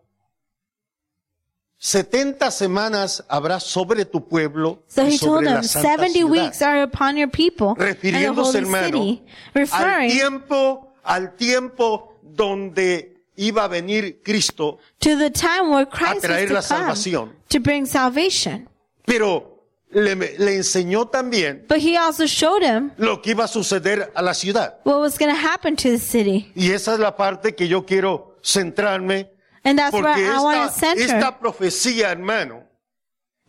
70 1.82 2.52
semanas 2.52 3.24
habrá 3.30 3.60
sobre 3.60 4.04
tu 4.06 4.28
pueblo 4.28 4.84
So 4.88 5.04
y 5.04 5.14
he 5.16 5.18
told 5.18 5.20
sobre 5.20 5.46
la 5.46 5.64
santa 5.64 5.90
70 6.04 6.14
ciudad. 6.14 6.30
weeks 6.32 6.62
are 6.62 6.84
upon 6.84 7.16
your 7.16 7.30
people 7.30 7.74
refiriéndose, 7.76 8.58
hermano, 8.58 8.86
city, 8.98 9.24
al 9.72 10.10
tiempo, 10.10 10.94
al 11.04 11.36
tiempo 11.38 12.20
donde 12.22 13.16
iba 13.38 13.64
a 13.64 13.68
venir 13.70 14.22
Cristo, 14.24 14.78
to 15.00 15.18
the 15.18 15.30
time 15.30 15.70
where 15.70 15.84
a 15.84 15.86
Christ 15.90 16.22
traer 16.26 16.52
la 16.52 16.62
salvación. 16.62 17.32
to 17.48 17.60
bring 17.62 17.86
salvation. 17.86 18.68
Pero 19.06 19.64
le, 19.92 20.16
le 20.16 20.56
enseñó 20.58 21.08
también 21.08 21.66
But 21.70 21.78
he 21.80 21.96
also 21.98 22.28
showed 22.28 22.62
him 22.62 22.92
lo 22.98 23.22
que 23.22 23.32
iba 23.32 23.46
a 23.46 23.48
suceder 23.48 24.12
a 24.14 24.22
la 24.22 24.34
ciudad. 24.34 24.80
what 24.84 25.00
was 25.00 25.18
going 25.18 25.34
to 25.34 25.42
happen 25.42 25.78
to 25.78 25.90
the 25.90 25.98
city. 25.98 26.52
Y 26.56 26.72
esa 26.72 26.94
es 26.96 27.00
la 27.00 27.16
parte 27.16 27.56
que 27.56 27.70
yo 27.70 27.86
quiero 27.86 28.36
centrarme, 28.44 29.32
And 29.70 29.78
that's 29.78 29.94
where 29.94 30.02
porque 30.04 30.26
I 30.26 30.40
want 30.42 30.58
to 30.58 30.64
esta, 30.66 30.80
center. 30.80 31.16
esta 31.16 31.40
profecía, 31.40 32.10
hermano, 32.12 32.64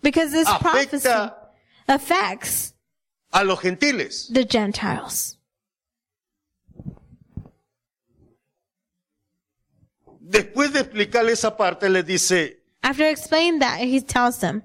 because 0.03 0.33
this 0.33 0.47
prophecy 0.61 1.09
afecta 1.09 1.35
affects 1.89 2.75
a 3.33 3.43
los 3.43 3.59
gentiles. 3.61 4.29
the 4.33 4.45
Gentiles. 4.45 5.39
Después 10.21 10.73
de 10.73 10.81
explicarle 10.81 11.33
esa 11.33 11.57
parte, 11.57 11.89
le 11.89 12.03
dice, 12.03 12.59
After 12.83 13.07
explaining 13.07 13.59
that, 13.61 13.81
he 13.81 14.01
tells 14.01 14.39
them, 14.41 14.63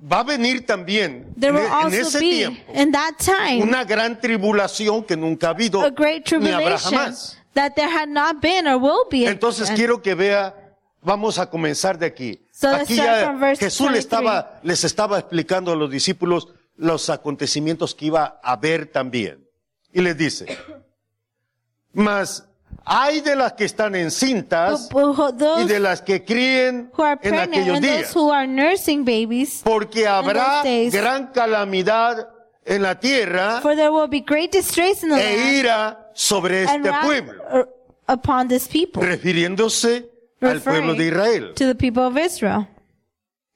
va 0.00 0.20
a 0.20 0.24
venir 0.24 0.64
también 0.66 1.32
there 1.36 1.50
en, 1.50 1.54
will 1.56 1.66
en 1.66 1.72
also 1.72 1.96
ese 1.96 2.18
be, 2.20 2.30
tiempo 2.30 2.72
in 2.74 2.92
that 2.92 3.14
time, 3.18 3.62
una 3.62 3.84
gran 3.84 4.20
tribulación 4.20 5.04
que 5.06 5.16
nunca 5.16 5.48
ha 5.48 5.50
habido 5.50 5.80
a 5.82 5.90
great 5.90 6.30
ni 6.32 6.50
habrá 6.50 6.76
tribulation 6.76 6.92
jamás. 6.92 7.36
that 7.54 7.74
there 7.76 7.88
had 7.88 8.08
not 8.08 8.40
been 8.40 8.66
or 8.66 8.78
will 8.78 9.04
be. 9.10 9.26
Entonces 9.26 9.68
again. 9.68 9.76
quiero 9.76 10.02
que 10.02 10.14
vea, 10.14 10.54
vamos 11.02 11.38
a 11.38 11.50
comenzar 11.50 11.98
de 11.98 12.06
aquí. 12.06 12.46
So 12.52 12.68
aquí 12.68 12.96
ya 12.96 13.36
Jesús 13.58 13.86
le 13.86 13.94
23. 13.94 13.98
estaba, 13.98 14.60
les 14.62 14.84
estaba 14.84 15.18
explicando 15.18 15.72
a 15.72 15.76
los 15.76 15.90
discípulos 15.90 16.48
los 16.76 17.10
acontecimientos 17.10 17.94
que 17.94 18.06
iba 18.06 18.40
a 18.42 18.52
haber 18.52 18.86
también. 18.86 19.46
Y 19.92 20.00
les 20.00 20.16
dice, 20.16 20.46
mas 21.92 22.48
hay 22.84 23.20
de 23.20 23.36
las 23.36 23.52
que 23.52 23.64
están 23.64 23.94
encintas 23.94 24.88
y 25.58 25.64
de 25.64 25.80
las 25.80 26.00
que 26.00 26.24
críen 26.24 26.90
en 27.22 27.34
aquellos 27.34 27.80
días. 27.80 28.14
Porque 29.64 30.08
habrá 30.08 30.62
gran 30.90 31.26
calamidad 31.28 32.28
en 32.64 32.82
la 32.82 32.98
tierra 32.98 33.60
e 35.18 35.58
ira 35.58 36.10
sobre 36.14 36.62
este 36.62 36.90
pueblo, 37.02 37.42
refiriéndose 38.94 40.11
al 40.50 40.60
pueblo 40.60 40.94
de 40.94 41.06
Israel. 41.06 41.54
to 41.54 41.66
the 41.66 41.74
people 41.74 42.02
of 42.02 42.16
Israel. 42.16 42.68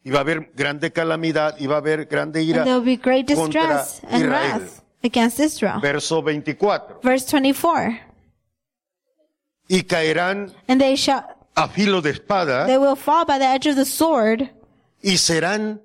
Y 0.05 0.11
va 0.11 0.19
a 0.19 0.21
haber 0.21 0.51
grande 0.55 0.93
calamidad, 0.93 1.57
y 1.59 1.67
va 1.67 1.75
a 1.75 1.79
haber 1.79 2.07
grande 2.07 2.43
ira 2.43 2.63
And 2.63 2.67
there 2.67 2.79
will 2.79 2.85
be 2.85 2.97
great 2.97 3.27
contra 3.35 3.63
distress 3.63 4.01
and 4.05 4.23
Israel. 4.23 4.31
wrath 4.31 4.83
against 5.03 5.41
Israel. 5.41 5.81
Verso 5.81 6.21
24. 6.23 7.01
Verse 7.03 7.27
24. 7.27 8.01
Y 9.69 9.83
caerán 9.83 10.53
And 10.69 10.81
they 10.81 10.97
shall, 10.97 11.25
a 11.57 11.69
filo 11.69 12.01
de 12.01 12.11
espada 12.11 12.67
they 12.67 12.79
will 12.79 12.95
fall 12.97 13.25
by 13.25 13.39
the 13.39 13.45
edge 13.47 13.67
of 13.67 13.75
the 13.77 13.85
sword 13.85 14.49
y 15.03 15.17
serán 15.17 15.81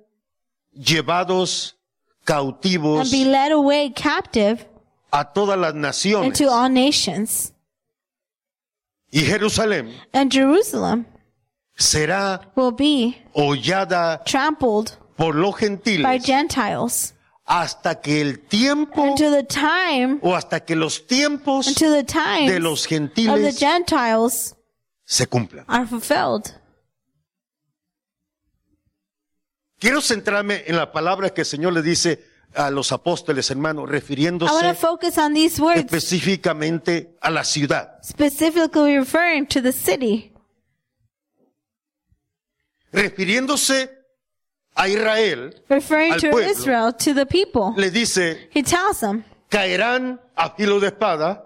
llevados 0.72 1.76
cautivos 2.24 3.00
and 3.00 3.10
be 3.10 3.24
led 3.24 3.50
away 3.52 3.90
captive 3.90 4.66
a 5.12 5.24
todas 5.32 5.58
las 5.58 5.74
naciones. 5.74 6.26
into 6.28 6.48
all 6.50 6.68
nations. 6.68 7.52
Y 9.12 9.20
Jerusalén 9.20 9.94
And 10.12 10.32
Jerusalem 10.32 11.04
será 11.76 12.40
will 12.56 12.72
be 12.72 13.22
hollada 13.34 14.22
trampled 14.24 14.92
por 15.16 15.34
los 15.34 15.54
by 15.54 15.60
gentiles 15.60 16.24
Gentiles 16.24 17.14
hasta 17.44 18.00
que 18.00 18.22
el 18.22 18.40
tiempo 18.48 19.02
until 19.02 19.30
the 19.30 19.44
time, 19.44 20.18
o 20.22 20.34
hasta 20.34 20.60
que 20.64 20.74
los 20.74 21.06
tiempos 21.06 21.74
the 21.74 22.02
de 22.48 22.58
los 22.58 22.86
gentiles 22.86 23.58
Gentiles 23.58 24.56
se 25.04 25.26
cumplan. 25.26 25.66
are 25.68 25.86
fulfilled. 25.86 26.50
Quiero 29.78 30.00
centrarme 30.00 30.62
en 30.66 30.76
la 30.76 30.90
palabra 30.90 31.30
que 31.30 31.42
el 31.42 31.46
Señor 31.46 31.74
le 31.74 31.82
dice 31.82 32.31
a 32.54 32.70
los 32.70 32.92
apóstoles, 32.92 33.50
hermanos, 33.50 33.82
I 33.82 33.86
want 33.86 33.90
to 33.90 34.00
refiriéndose 34.00 34.74
focus 34.74 35.18
on 35.18 35.34
these 35.34 35.60
words, 35.60 35.80
específicamente 35.80 37.16
a 37.20 37.30
la 37.30 37.44
ciudad, 37.44 37.98
specifically 38.02 38.96
referring 38.96 39.46
to 39.46 39.60
the 39.62 39.72
city, 39.72 40.32
refiriéndose 42.92 43.90
a 44.74 44.88
Israel, 44.88 45.54
referring 45.68 46.12
Al 46.12 46.20
to 46.20 46.30
pueblo. 46.30 46.50
Israel, 46.50 46.92
to 46.92 47.14
the 47.14 47.26
people. 47.26 47.74
le 47.76 47.90
dice, 47.90 48.48
He 48.50 48.62
tells 48.62 49.00
them 49.00 49.24
caerán 49.48 50.20
a 50.34 50.50
filo 50.50 50.80
de 50.80 50.88
espada, 50.88 51.44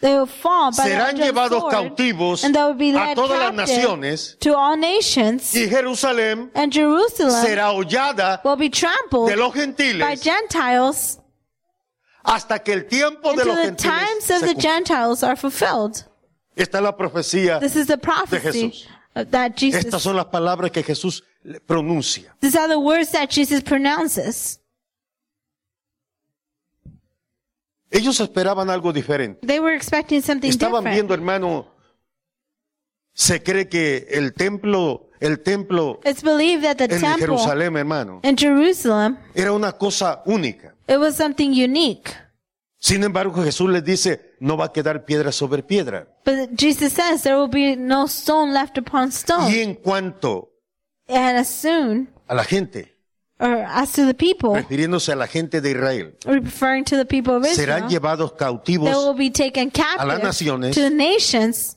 serán 0.00 1.16
llevados 1.16 1.60
sword, 1.60 1.72
cautivos 1.72 2.44
and 2.44 2.54
they 2.54 2.62
will 2.62 2.74
be 2.74 2.90
a 2.90 3.14
todas 3.14 3.38
las 3.38 3.54
naciones, 3.54 4.36
to 4.38 4.54
all 4.56 4.76
nations, 4.76 5.54
y 5.54 5.68
Jerusalén 5.68 6.50
and 6.54 6.72
Jerusalem 6.72 7.44
será 7.44 7.72
hollada 7.72 8.40
will 8.44 8.56
be 8.56 8.68
trampled 8.68 9.28
de 9.28 9.36
los 9.36 9.54
by 9.54 10.16
gentiles 10.16 11.18
hasta 12.26 12.58
que 12.58 12.72
el 12.72 12.86
tiempo 12.86 13.32
de 13.32 13.42
until 13.42 13.46
los 13.46 13.56
the 13.56 13.62
gentiles 13.62 13.82
times 13.82 14.30
of 14.30 14.40
se 14.40 14.46
the 14.46 14.54
cumpla. 14.54 14.62
Gentiles 14.62 15.22
are 15.22 15.36
fulfilled. 15.36 16.04
Esta 16.56 16.78
es 16.78 16.82
la 16.82 16.92
profecía. 16.92 17.60
This 17.60 17.76
is 17.76 17.86
the 17.86 17.98
prophecy 17.98 18.70
Jesús. 18.70 18.86
that 19.30 19.56
Jesus. 19.56 19.84
Estas 19.84 20.02
son 20.02 20.16
las 20.16 20.26
palabras 20.26 20.70
que 20.72 20.82
Jesús 20.82 21.22
pronuncia. 21.66 22.34
These 22.40 22.56
are 22.56 22.68
the 22.68 22.80
words 22.80 23.12
that 23.12 23.30
Jesus 23.30 23.62
pronounces. 23.62 24.58
Ellos 27.90 28.18
esperaban 28.20 28.68
algo 28.70 28.92
diferente. 28.92 29.46
They 29.46 29.60
were 29.60 29.74
expecting 29.76 30.20
something 30.22 30.48
Estaban 30.48 30.84
different. 30.84 30.94
viendo, 30.94 31.14
hermano, 31.14 31.66
se 33.12 33.42
cree 33.42 33.68
que 33.68 34.06
el 34.10 34.34
templo, 34.34 35.08
el 35.20 35.40
templo 35.42 36.00
It's 36.04 36.22
believed 36.22 36.62
that 36.64 36.76
the 36.76 36.84
en 36.94 37.00
temple 37.00 37.20
Jerusalén, 37.26 37.76
hermano, 37.76 38.20
in 38.22 38.36
Jerusalem 38.36 39.16
era 39.34 39.52
una 39.52 39.72
cosa 39.72 40.22
única. 40.26 40.74
it 40.88 40.98
was 40.98 41.14
something 41.16 41.50
unique. 41.50 42.12
Sin 42.78 43.02
embargo, 43.02 43.42
Jesús 43.42 43.70
les 43.70 43.82
dice, 43.82 44.34
no 44.38 44.56
va 44.56 44.66
a 44.66 44.72
quedar 44.72 45.04
piedra 45.06 45.32
sobre 45.32 45.62
piedra. 45.62 46.06
But 46.24 46.50
Jesus 46.58 46.92
says 46.92 47.22
there 47.22 47.36
will 47.36 47.48
be 47.50 47.74
no 47.74 48.06
stone 48.06 48.52
left 48.52 48.76
upon 48.78 49.08
Y 49.08 49.12
stone. 49.12 49.62
en 49.62 49.74
cuanto 49.76 50.50
And 51.08 51.38
as 51.38 51.48
soon, 51.48 52.10
a 52.26 52.34
la 52.34 52.44
gente, 52.44 52.95
or 53.38 53.64
as 53.66 53.92
to 53.92 54.06
the 54.06 54.14
people, 54.14 54.54
refiriéndose 54.54 55.12
a 55.12 55.16
la 55.16 55.26
gente 55.26 55.60
de 55.60 55.70
Israel, 55.70 56.14
referring 56.24 56.84
to 56.84 56.96
the 56.96 57.04
people 57.04 57.34
of 57.34 57.44
serán 57.44 57.84
Israel, 57.84 57.88
llevados 57.90 58.30
they 58.32 58.38
cautivos 58.38 58.94
will 58.94 59.14
be 59.14 59.30
taken 59.30 59.70
a 59.74 60.04
las 60.06 60.20
captive 60.20 60.22
naciones 60.22 60.74
to 60.74 60.80
the 60.80 60.90
nations. 60.90 61.76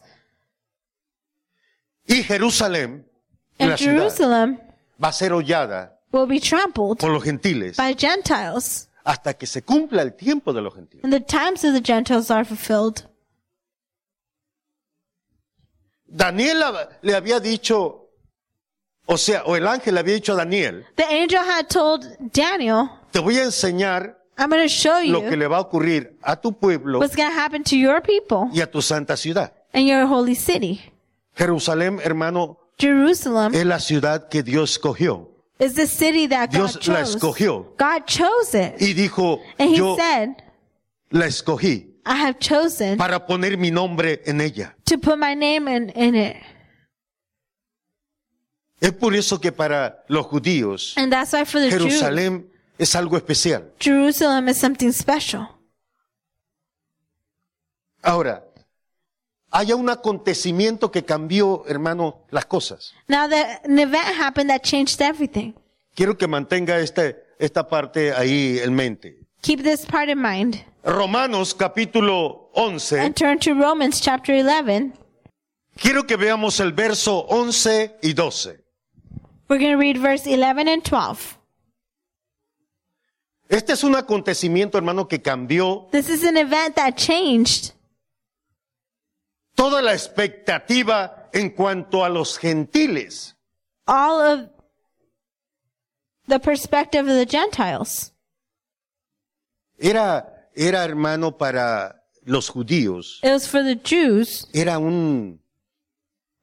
y 2.08 2.24
Jerusalén, 2.24 3.06
And 3.60 3.72
la 3.72 3.78
ciudad, 3.78 3.98
Jerusalem 3.98 4.58
va 5.04 5.10
a 5.10 5.14
ser 5.14 5.34
hollada 5.34 6.00
will 6.12 6.26
be 6.28 6.40
trampled 6.40 7.00
por 7.00 7.12
los 7.12 7.24
gentiles 7.24 7.76
by 7.78 7.94
Gentiles. 7.94 8.88
hasta 9.04 9.34
que 9.34 9.46
se 9.46 9.62
cumpla 9.62 10.02
el 10.02 10.14
tiempo 10.16 10.54
de 10.54 10.62
los 10.62 10.74
gentiles. 10.74 11.04
And 11.04 11.12
the 11.14 11.20
times 11.20 11.64
of 11.66 11.74
the 11.74 11.82
Gentiles 11.82 12.32
are 12.32 12.46
fulfilled. 12.46 13.04
Daniel 16.12 16.64
le 17.02 17.16
había 17.16 17.40
dicho, 17.40 17.99
o 19.12 19.18
sea, 19.18 19.42
o 19.46 19.56
el 19.56 19.68
ángel 19.68 19.96
le 19.96 20.02
había 20.02 20.14
dicho 20.14 20.34
a 20.34 20.36
Daniel, 20.38 20.86
The 20.96 21.04
angel 21.04 21.40
had 21.40 21.68
told 21.68 22.06
Daniel, 22.32 22.90
te 23.12 23.20
voy 23.20 23.38
a 23.40 23.44
enseñar 23.46 24.18
I'm 24.38 24.50
going 24.50 24.62
to 24.62 24.70
show 24.70 25.02
lo 25.06 25.22
que 25.22 25.32
you 25.32 25.36
le 25.38 25.48
va 25.48 25.58
a 25.58 25.62
ocurrir 25.62 26.18
a 26.22 26.36
tu 26.40 26.54
pueblo 26.54 27.00
what's 27.00 27.16
going 27.16 27.28
to 27.30 27.36
happen 27.38 27.64
to 27.64 27.76
your 27.76 28.02
people 28.02 28.50
y 28.54 28.62
a 28.62 28.68
tu 28.70 28.82
santa 28.82 29.18
ciudad. 29.18 29.52
and 29.74 29.88
your 29.88 30.06
holy 30.06 30.36
city. 30.36 30.80
Jerusalén, 31.36 32.00
hermano, 32.04 32.58
Jerusalem 32.78 33.54
es 33.54 33.66
la 33.66 33.80
ciudad 33.80 34.30
que 34.30 34.44
Dios 34.44 34.72
escogió. 34.78 35.28
is 35.60 35.74
the 35.74 35.88
city 35.88 36.28
that 36.28 36.52
God 36.52 36.58
Dios 36.58 36.88
la 36.88 36.96
chose. 37.04 37.16
escogió. 37.16 37.66
God 37.78 38.06
chose 38.06 38.54
it. 38.56 38.82
Y 38.82 38.94
dijo, 38.94 39.40
And 39.58 39.70
he 39.72 39.78
yo 39.78 39.96
said, 39.98 40.36
la 41.12 41.26
escogí 41.26 41.88
I 42.06 42.16
have 42.16 42.40
chosen 42.40 42.98
para 42.98 43.26
poner 43.26 43.58
mi 43.58 43.72
nombre 43.72 44.22
en 44.26 44.40
ella. 44.42 44.74
to 44.86 44.98
put 44.98 45.18
my 45.20 45.34
name 45.36 45.68
in, 45.68 45.90
in 45.90 46.16
it. 46.16 46.38
Es 48.82 48.94
por 48.94 49.14
eso 49.14 49.40
que 49.40 49.52
para 49.52 50.04
los 50.08 50.26
judíos, 50.26 50.94
And 50.98 51.12
that's 51.12 51.34
why 51.34 51.46
for 51.46 51.60
the 51.60 51.70
Jews, 51.70 51.82
Jerusalén 51.82 52.50
es 52.78 52.96
algo 52.96 53.18
especial. 53.18 53.74
Jerusalem 53.80 54.48
is 54.48 54.58
something 54.58 54.92
special. 54.92 55.48
Ahora, 58.02 58.46
hay 59.52 59.74
un 59.74 59.90
acontecimiento 59.90 60.92
que 60.92 61.04
cambió, 61.04 61.64
hermano, 61.68 62.26
las 62.32 62.46
cosas. 62.46 62.94
Now 63.08 63.28
that 63.28 63.66
an 63.66 63.80
event 63.80 64.06
happened 64.18 64.50
that 64.50 64.64
changed 64.64 65.02
everything. 65.02 65.54
Quiero 65.96 66.18
que 66.18 66.28
mantenga 66.28 66.80
este, 66.80 67.18
esta 67.38 67.68
parte 67.68 68.14
ahí 68.14 68.60
en 68.60 68.74
mente. 68.74 69.18
Keep 69.42 69.64
this 69.64 69.86
part 69.86 70.10
in 70.10 70.22
mind. 70.22 70.64
Romanos 70.84 71.54
capítulo 71.54 72.50
11. 72.54 73.00
And 73.00 73.16
turn 73.16 73.40
to 73.40 73.54
Romans 73.54 74.00
chapter 74.00 74.34
11. 74.36 74.94
Quiero 75.76 76.06
que 76.06 76.16
veamos 76.16 76.60
el 76.60 76.72
verso 76.72 77.26
11 77.30 77.98
y 78.02 78.14
12. 78.14 78.60
We're 79.50 79.58
going 79.58 79.72
to 79.72 79.78
read 79.78 79.98
verse 79.98 80.28
11 80.28 80.68
and 80.68 80.84
12. 80.84 81.38
Este 83.50 83.72
es 83.72 83.84
un 83.84 83.96
acontecimiento, 83.96 84.78
hermano, 84.78 85.08
que 85.08 85.20
cambió 85.24 85.88
This 85.92 86.08
is 86.10 86.24
an 86.24 86.38
event 86.38 86.76
that 86.76 86.96
changed 86.96 87.74
toda 89.56 89.82
la 89.82 89.94
expectativa 89.94 91.30
en 91.34 91.50
cuanto 91.50 92.06
a 92.06 92.10
los 92.10 92.38
gentiles. 92.38 93.36
all 93.88 94.22
of 94.22 94.50
the 96.28 96.40
perspective 96.40 97.08
of 97.08 97.16
the 97.16 97.26
Gentiles. 97.26 98.12
Era, 99.80 100.28
era 100.56 100.84
hermano 100.84 101.32
para 101.32 101.96
los 102.26 102.50
judíos. 102.50 103.20
It 103.24 103.32
was 103.32 103.48
for 103.48 103.64
the 103.64 103.74
Jews. 103.76 104.46
Era 104.54 104.78
un, 104.78 105.40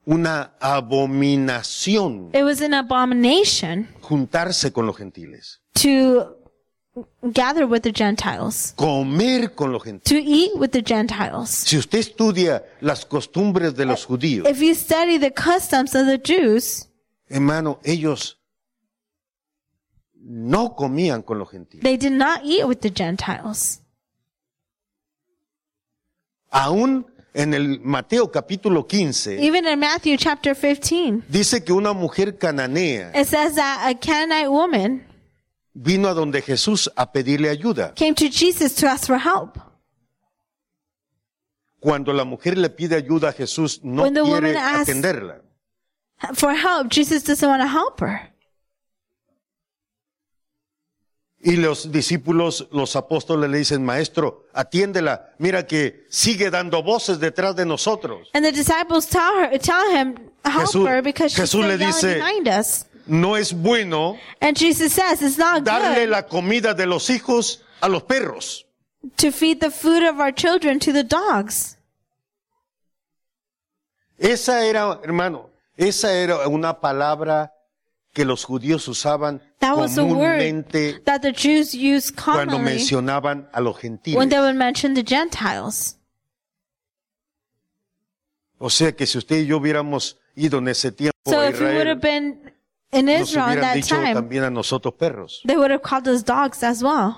una 0.07 0.53
abominación 0.61 2.31
It 2.33 2.45
was 2.45 2.61
an 2.63 2.75
abomination 2.75 3.89
juntarse 4.01 4.73
con 4.73 4.87
los 4.87 4.97
gentiles, 4.97 5.61
to 5.75 6.37
gather 7.33 7.67
with 7.67 7.83
the 7.83 7.93
Gentiles, 7.93 8.73
comer 8.77 9.53
con 9.55 9.73
los 9.73 9.83
gentiles. 9.83 10.05
to 10.05 10.17
eat 10.17 10.53
with 10.57 10.71
the 10.71 10.83
Gentiles. 10.83 11.51
Si 11.51 11.77
usted 11.77 11.99
estudia 11.99 12.63
las 12.81 13.05
costumbres 13.05 13.75
de 13.75 13.85
los 13.85 14.05
judíos, 14.07 14.49
If 14.49 14.61
you 14.61 14.75
study 14.75 15.19
the 15.19 15.33
customs 15.33 15.95
of 15.97 16.07
the 16.07 16.19
Jews, 16.19 16.89
hermano, 17.29 17.81
ellos 17.85 18.39
no 20.15 20.75
comían 20.77 21.23
con 21.23 21.39
los 21.41 21.51
gentiles. 21.51 21.83
they 21.83 21.97
did 21.97 22.13
not 22.13 22.41
eat 22.45 22.65
with 22.65 22.79
the 22.81 22.91
Gentiles. 22.95 23.81
Aún 26.51 27.07
en 27.37 27.53
el 27.55 27.81
Mateo 27.81 28.31
capítulo 28.33 28.87
15, 28.87 29.39
Even 29.47 29.67
in 29.67 29.79
Matthew 29.79 30.17
chapter 30.17 30.55
15, 30.57 31.23
dice 31.29 31.63
que 31.63 31.73
una 31.73 31.93
mujer 31.93 32.39
cananea 32.39 33.13
it 33.15 33.27
says 33.27 33.55
that 33.57 33.83
a 33.87 33.95
Canaanite 33.95 34.49
woman 34.49 35.05
vino 35.75 36.09
a 36.09 36.15
donde 36.15 36.41
Jesús 36.41 36.91
a 36.97 37.13
pedirle 37.13 37.51
ayuda. 37.51 37.93
came 37.95 38.15
to 38.15 38.29
Jesus 38.31 38.75
to 38.75 38.87
ask 38.87 39.07
for 39.07 39.19
help. 39.19 39.59
Cuando 41.79 42.13
la 42.13 42.25
mujer 42.25 42.57
le 42.57 42.71
pide 42.71 42.97
ayuda 42.97 43.29
a 43.29 43.33
Jesús, 43.33 43.81
no 43.85 44.03
When 44.05 44.15
the 44.15 44.23
woman 44.23 44.41
quiere 44.53 44.59
asks- 44.59 44.89
atenderla. 44.89 45.43
For 46.35 46.55
help, 46.55 46.89
Jesus 46.91 47.23
doesn't 47.23 47.47
want 47.49 47.61
to 47.63 47.69
help 47.69 48.01
her. 48.01 48.33
Y 51.49 51.55
los 51.57 51.93
discípulos, 51.93 52.67
los 52.73 52.97
apóstoles 52.97 53.49
le 53.49 53.59
dicen, 53.59 53.85
maestro, 53.85 54.47
atiéndela, 54.53 55.33
mira 55.39 55.65
que 55.65 56.05
sigue 56.11 56.51
dando 56.51 56.83
voces 56.83 57.21
detrás 57.21 57.55
de 57.55 57.65
nosotros. 57.65 58.29
And 58.35 58.45
the 58.45 58.51
disciples 58.51 59.07
tell 59.07 59.33
her, 59.39 59.57
tell 59.61 59.89
him, 59.97 60.17
help 60.45 60.67
Jesús- 60.67 60.89
her 60.89 61.03
because 61.03 61.33
she's 61.33 61.43
Jesús 61.53 61.65
le 61.65 61.79
dice- 61.79 62.15
behind 62.17 62.49
us. 62.49 62.85
No 63.07 63.37
es 63.37 63.53
bueno 63.53 64.19
And 64.41 64.57
Jesus 64.59 64.93
says 64.93 65.23
it's 65.23 65.39
not 65.39 65.63
darle 65.63 65.95
good 66.07 66.09
la 66.11 66.23
comida 66.27 66.75
de 66.75 66.87
los 66.87 67.09
hijos 67.11 67.63
a 67.81 67.89
los 67.89 68.03
perros. 68.03 68.65
to 69.17 69.31
feed 69.31 69.61
the 69.61 69.71
food 69.71 70.03
of 70.03 70.19
our 70.19 70.33
children 70.33 70.81
to 70.81 70.93
the 70.93 71.05
dogs. 71.05 71.77
Esa 74.19 74.67
era, 74.67 74.99
hermano, 75.05 75.51
esa 75.77 76.13
era 76.13 76.49
una 76.49 76.81
palabra 76.81 77.53
que 78.17 78.25
los 78.25 78.47
judíos 78.47 78.89
usaban 78.89 79.43
That 79.59 79.77
was 79.77 79.99
a 79.99 80.03
word 80.03 80.39
comúnmente 80.41 81.03
that 81.05 81.21
the 81.21 81.33
Jews 81.35 81.75
used 81.75 82.17
cuando 82.17 82.59
mencionaban 82.59 83.47
a 83.53 83.61
los 83.61 83.77
gentiles. 83.79 84.17
when 84.17 84.31
they 84.31 84.39
would 84.41 84.55
mention 84.57 84.95
the 84.95 85.05
Gentiles. 85.07 85.99
O 88.59 88.71
sea 88.71 88.93
que 88.97 89.07
si 89.07 89.19
usted 89.19 89.37
y 89.43 89.47
yo 89.47 89.59
hubiéramos 89.59 90.17
ido 90.35 90.59
en 90.61 90.69
ese 90.69 90.93
tiempo 90.93 91.13
So 91.27 91.41
a 91.41 91.51
if 91.51 91.61
we 91.61 91.67
would 91.67 91.87
have 91.87 91.99
Israel, 91.99 92.01
been 92.01 92.53
in 92.93 93.05
nos 93.05 93.29
Israel 93.29 93.45
at 93.45 93.51
hubieran 93.59 93.61
that 93.61 93.75
dicho 93.75 93.97
time, 93.97 94.15
también 94.15 94.45
a 94.45 94.51
nosotros 94.51 94.95
perros. 94.95 95.43
they 95.45 95.57
would 95.59 95.71
have 95.71 95.83
called 95.83 96.09
us 96.09 96.25
dogs 96.25 96.63
as 96.63 96.83
well. 96.83 97.17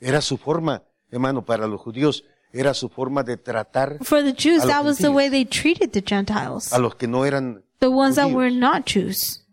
Era 0.00 0.20
su 0.20 0.36
forma, 0.38 0.82
hermano, 1.12 1.44
para 1.44 1.68
los 1.68 1.80
judíos, 1.80 2.24
era 2.52 2.74
su 2.74 2.88
forma 2.88 3.22
de 3.22 3.36
tratar 3.36 3.98
For 4.02 4.22
the 4.24 4.32
Jews, 4.32 4.62
A 4.64 4.66
los 4.66 4.74
that 4.74 4.84
was 4.84 4.98
the 4.98 5.10
way 5.12 5.28
they 5.28 5.44
treated 5.44 5.92
the 5.92 6.02
Gentiles. 6.04 6.72
a 6.72 6.80
los 6.80 6.96
que 6.96 7.06
no 7.06 7.24
eran. 7.24 7.62
The 7.78 7.86
ones 7.90 8.16
that 8.16 8.26
judíos. 8.26 8.34
were 8.34 8.50
not 8.50 8.86
Jews. 8.86 9.44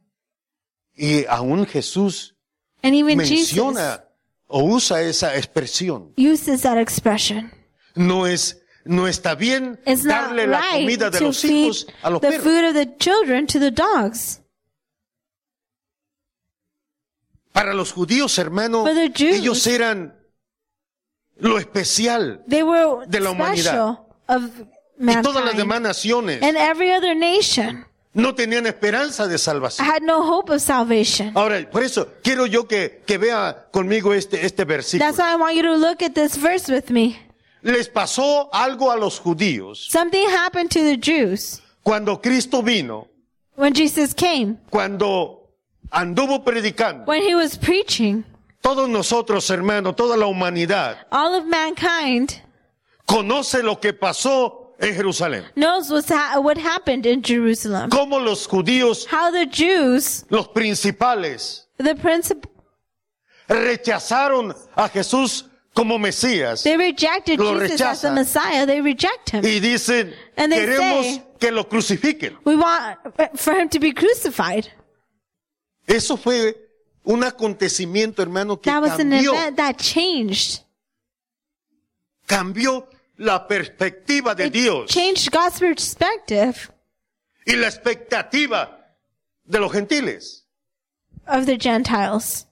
Y 0.95 1.25
aún 1.27 1.65
Jesús 1.65 2.35
And 2.83 2.95
even 2.95 3.19
Jesus 3.19 3.53
menciona 3.53 4.05
o 4.47 4.63
usa 4.63 5.01
esa 5.01 5.35
expresión. 5.35 6.13
uses 6.17 6.61
that 6.61 6.77
expression. 6.77 7.51
No 7.95 8.25
es, 8.27 8.61
no 8.85 9.07
está 9.07 9.35
bien 9.35 9.79
It's 9.85 10.03
darle 10.03 10.47
la 10.47 10.59
right 10.61 10.81
comida 10.81 11.09
de 11.09 11.19
los 11.21 11.43
hijos 11.43 11.87
a 12.03 12.09
los 12.09 12.21
the 12.21 12.27
perros. 12.29 12.43
food 12.43 12.63
of 12.65 12.73
the 12.73 12.95
children 12.97 13.47
to 13.47 13.59
the 13.59 13.71
dogs. 13.71 14.41
Para 17.51 17.73
los 17.73 17.93
judíos, 17.93 18.37
hermano, 18.37 18.85
Jews. 19.13 19.37
ellos 19.37 19.65
eran 19.67 20.13
lo 21.37 21.57
especial. 21.57 22.43
They 22.47 22.63
were 22.63 23.05
De 23.07 23.19
la 23.19 23.31
special 23.31 23.99
of 24.27 24.43
Y 24.99 25.21
todas 25.21 25.43
las 25.43 25.57
demás 25.57 25.81
naciones 25.81 26.41
And 26.41 26.55
every 26.57 26.91
other 26.93 27.15
nation 27.15 27.85
no 28.15 28.33
tenían 28.33 28.65
esperanza 28.65 29.27
de 29.27 29.37
salvación. 29.37 29.85
had 29.87 30.01
no 30.01 30.21
hope 30.23 30.49
of 30.51 30.61
salvation. 30.61 31.31
Ahora, 31.35 31.69
por 31.69 31.83
eso 31.83 32.07
quiero 32.23 32.45
yo 32.47 32.63
que, 32.65 33.01
que 33.05 33.17
vea 33.17 33.67
conmigo 33.71 34.13
este, 34.13 34.43
este 34.45 34.63
versículo. 34.65 35.05
That's 35.05 35.19
why 35.19 35.33
I 35.33 35.35
want 35.35 35.55
you 35.55 35.63
to 35.63 35.75
look 35.75 36.01
at 36.01 36.15
this 36.15 36.37
verse 36.37 36.67
with 36.71 36.89
me. 36.89 37.19
Les 37.61 37.89
pasó 37.89 38.49
algo 38.53 38.91
a 38.91 38.95
los 38.95 39.19
judíos 39.19 39.87
Something 39.89 40.29
happened 40.29 40.69
to 40.71 40.79
the 40.81 40.97
Jews 40.97 41.61
cuando 41.83 42.21
Cristo 42.21 42.61
vino, 42.61 43.07
when 43.55 43.73
Jesus 43.73 44.13
came, 44.13 44.57
cuando 44.69 45.49
anduvo 45.91 46.43
predicando. 46.43 47.05
when 47.07 47.21
he 47.21 47.35
was 47.35 47.57
preaching. 47.57 48.23
Todos 48.61 48.87
nosotros, 48.89 49.47
hermano, 49.51 49.93
toda 49.93 50.15
la 50.17 50.25
humanidad 50.25 50.97
All 51.11 51.35
of 51.35 51.45
mankind 51.45 52.41
conoce 53.05 53.61
lo 53.61 53.79
que 53.79 53.93
pasó 53.93 54.64
en 54.79 54.93
Jerusalén. 54.95 55.45
knows 55.55 55.89
what's 55.91 56.09
ha- 56.11 56.39
what 56.39 56.57
happened 56.57 57.05
in 57.05 57.21
Jerusalem. 57.21 57.89
Cómo 57.89 58.19
los 58.19 58.47
judíos, 58.47 59.05
How 59.11 59.31
the 59.31 59.45
Jews, 59.45 60.25
los 60.29 60.47
principales, 60.49 61.67
the 61.77 61.95
principal, 61.95 62.51
rechazaron 63.47 64.55
a 64.75 64.89
Jesús 64.89 65.45
como 65.73 65.97
Mesías 65.99 66.63
they 66.63 66.77
rejected 66.77 67.37
Lo 67.39 67.59
Jesus 67.59 67.81
as 67.81 68.01
the 68.01 68.07
rechazan. 68.09 68.13
Messiah. 68.15 68.65
They 68.65 68.81
reject 68.81 69.29
him. 69.31 69.43
y 69.43 69.59
dicen, 69.59 70.13
And 70.37 70.51
they 70.51 70.59
queremos 70.65 71.05
say- 71.05 71.23
que 71.39 71.51
lo 71.51 71.65
crucifiquen. 71.67 72.37
We 72.45 72.55
want 72.55 72.97
for 73.35 73.53
him 73.53 73.69
to 73.69 73.79
be 73.79 73.91
crucified. 73.93 74.67
Eso 75.87 76.17
fue 76.17 76.55
un 77.03 77.23
acontecimiento, 77.23 78.21
hermano, 78.23 78.57
que 78.59 78.71
That 78.71 78.81
was 78.81 78.99
an 78.99 79.11
cambió, 79.11 79.33
event 79.33 79.57
that 79.57 79.77
changed. 79.77 80.61
cambió 82.27 82.87
la 83.17 83.47
perspectiva 83.47 84.35
de 84.35 84.47
It 84.47 84.53
Dios 84.53 84.89
changed 84.91 85.31
God's 85.31 85.59
perspective 85.59 86.69
y 87.45 87.55
la 87.55 87.67
expectativa 87.67 88.69
de 89.45 89.59
los 89.59 89.71
gentiles. 89.71 90.43
of 91.27 91.45
the 91.45 91.57
Gentiles. 91.57 92.45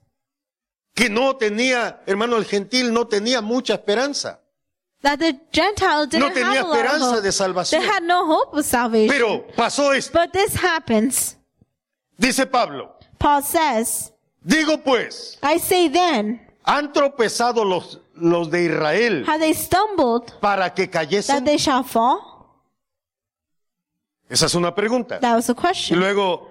Que 0.94 1.08
no 1.08 1.34
tenía, 1.36 2.00
hermano, 2.06 2.36
el 2.36 2.44
gentil 2.44 2.92
no 2.92 3.06
tenía 3.06 3.40
mucha 3.42 3.74
esperanza. 3.74 4.40
That 5.02 5.18
the 5.18 5.38
Gentiles 5.52 6.08
didn't 6.08 6.20
No 6.28 6.32
tenía 6.32 6.60
have 6.62 6.70
esperanza 6.70 7.10
hope. 7.16 7.22
de 7.22 7.32
salvación. 7.32 7.80
They 7.82 7.86
had 7.88 8.02
no 8.04 8.24
hope 8.26 8.56
of 8.58 8.64
salvation. 8.64 9.08
Pero 9.08 9.46
pasó 9.56 9.92
esto. 9.92 10.12
but 10.18 10.32
this 10.32 10.54
happens. 10.54 11.36
Dice 12.16 12.46
Pablo, 12.46 12.96
Paul 13.18 13.42
says, 13.42 14.12
digo 14.46 14.82
pues, 14.84 15.36
I 15.42 15.58
say 15.58 15.88
then, 15.88 16.40
han 16.64 16.92
tropezado 16.92 17.64
los, 17.68 17.98
los 18.16 18.50
de 18.50 18.64
Israel 18.66 19.24
they 19.38 19.54
stumbled 19.54 20.32
para 20.40 20.72
que 20.72 20.86
that 20.86 21.08
cayesen. 21.08 21.44
they 21.44 21.58
shall 21.58 21.82
fall? 21.84 22.20
Esa 24.28 24.46
es 24.46 24.54
una 24.54 24.74
pregunta. 24.74 25.20
That 25.20 25.34
was 25.36 25.48
a 25.50 25.52
Y 25.52 25.54
question. 25.54 25.98
luego 26.00 26.50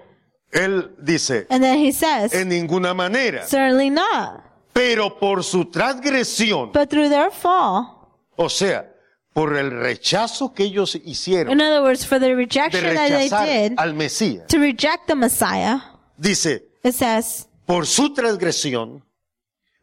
él 0.52 0.94
dice, 1.02 1.46
And 1.50 1.62
then 1.62 1.78
he 1.78 1.92
says, 1.92 2.32
en 2.32 2.48
ninguna 2.48 2.94
manera, 2.94 3.46
certainly 3.46 3.90
not. 3.90 4.42
pero 4.72 5.18
por 5.18 5.42
su 5.42 5.66
transgresión, 5.66 6.72
But 6.72 6.88
through 6.90 7.08
their 7.08 7.30
fall, 7.30 8.08
o 8.36 8.48
sea, 8.48 8.90
por 9.32 9.56
el 9.56 9.70
rechazo 9.70 10.54
que 10.54 10.64
ellos 10.64 10.94
hicieron 10.94 11.52
in 11.52 11.60
other 11.60 11.82
words, 11.82 12.06
for 12.06 12.20
the 12.20 12.28
de 12.28 12.34
rejection 12.36 12.94
that 12.94 13.08
they 13.08 13.24
rechazar 13.28 13.46
did, 13.46 13.74
al 13.78 13.94
Mesías, 13.94 14.46
to 14.46 14.58
reject 14.58 15.08
the 15.08 15.14
Messiah, 15.16 15.80
dice, 16.16 16.62
it 16.84 16.94
says, 16.94 17.48
por 17.66 17.86
su 17.86 18.14
transgresión 18.14 19.02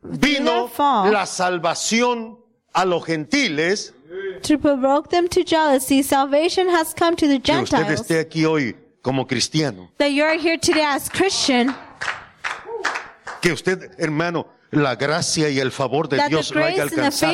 vino 0.04 0.70
la 1.12 1.26
salvación 1.26 2.40
a 2.74 2.86
los 2.86 3.06
gentiles 3.06 3.94
to 4.42 4.58
provoke 4.58 5.10
them 5.10 5.28
to 5.28 5.44
jealousy, 5.44 6.02
salvation 6.02 6.68
has 6.70 6.94
come 6.94 7.16
to 7.16 7.28
the 7.28 7.40
que 7.40 7.54
usted 7.54 7.78
Gentiles. 7.78 8.02
esté 8.02 8.20
aquí 8.20 8.46
hoy 8.46 8.76
como 9.02 9.26
cristiano. 9.26 9.90
That 9.98 10.12
you're 10.12 10.38
here 10.38 10.58
today 10.58 10.84
as 10.84 11.10
Christian, 11.10 11.76
que 13.42 13.52
usted, 13.52 13.92
hermano, 13.98 14.48
la 14.72 14.96
gracia 14.96 15.50
y 15.50 15.60
el 15.60 15.72
favor 15.72 16.08
de 16.08 16.28
Dios 16.28 16.54
lo 16.54 16.64
haya 16.64 16.84
alcanzado. 16.84 17.34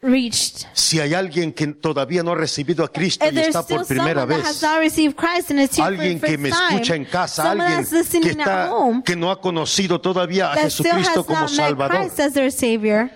Reached. 0.00 0.66
Si 0.72 1.00
hay 1.00 1.14
alguien 1.14 1.52
que 1.52 1.66
todavía 1.68 2.22
no 2.22 2.32
ha 2.32 2.34
recibido 2.34 2.84
a 2.84 2.92
Cristo 2.92 3.24
y 3.30 3.38
está 3.38 3.64
por 3.66 3.86
primera 3.86 4.24
vez, 4.24 4.62
alguien 4.62 6.20
que 6.20 6.38
me 6.38 6.50
time, 6.50 6.68
escucha 6.68 6.94
en 6.94 7.04
casa, 7.04 7.50
alguien 7.50 7.86
que 8.22 8.30
está, 8.30 8.74
home, 8.74 9.02
que 9.04 9.16
no 9.16 9.30
ha 9.30 9.40
conocido 9.40 10.00
todavía 10.00 10.52
a 10.52 10.56
Jesucristo 10.56 11.24
como 11.24 11.48
Salvador. 11.48 12.10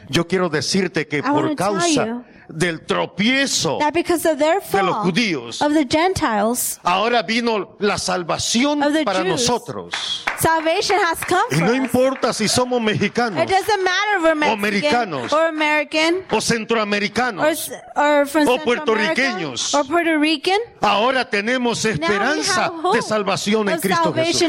Yo 0.08 0.26
quiero 0.26 0.48
decirte 0.48 1.06
que 1.06 1.22
por 1.22 1.54
causa 1.54 2.04
you 2.04 2.31
del 2.52 2.80
tropiezo 2.86 3.78
that 3.78 3.92
because 3.94 4.24
of 4.28 4.38
their 4.38 4.60
de 4.60 4.82
los 4.82 4.94
fall 4.94 5.04
judíos, 5.04 5.60
of 5.62 5.72
the 5.72 5.86
Gentiles, 5.88 6.78
ahora 6.82 7.22
vino 7.22 7.76
la 7.78 7.98
salvación 7.98 8.80
para 9.04 9.20
Jews. 9.22 9.28
nosotros. 9.28 10.24
salvation 10.38 10.98
has 11.00 11.18
come 11.24 11.42
Y 11.56 11.60
no 11.60 11.74
importa 11.74 12.32
si 12.32 12.48
somos 12.48 12.80
mexicanos 12.80 13.42
It 13.44 13.48
doesn't 13.50 13.82
matter 13.82 14.16
if 14.18 14.22
we're 14.22 14.34
Mexican 14.34 14.58
americanos. 14.58 15.32
or 15.32 15.46
American 15.46 16.24
o 16.30 16.36
or, 16.36 16.42
centroamericanos, 16.42 17.70
or 17.96 18.26
from 18.26 18.48
O 18.48 18.58
puertorriqueños. 18.58 19.74
or 19.74 19.84
Puerto 19.86 20.18
Rican. 20.18 20.58
ahora 20.80 21.28
tenemos 21.28 21.84
esperanza 21.84 22.72
de 22.92 23.02
salvación 23.02 23.68
en 23.68 23.80
Cristo 23.80 24.12
Jesús. 24.12 24.42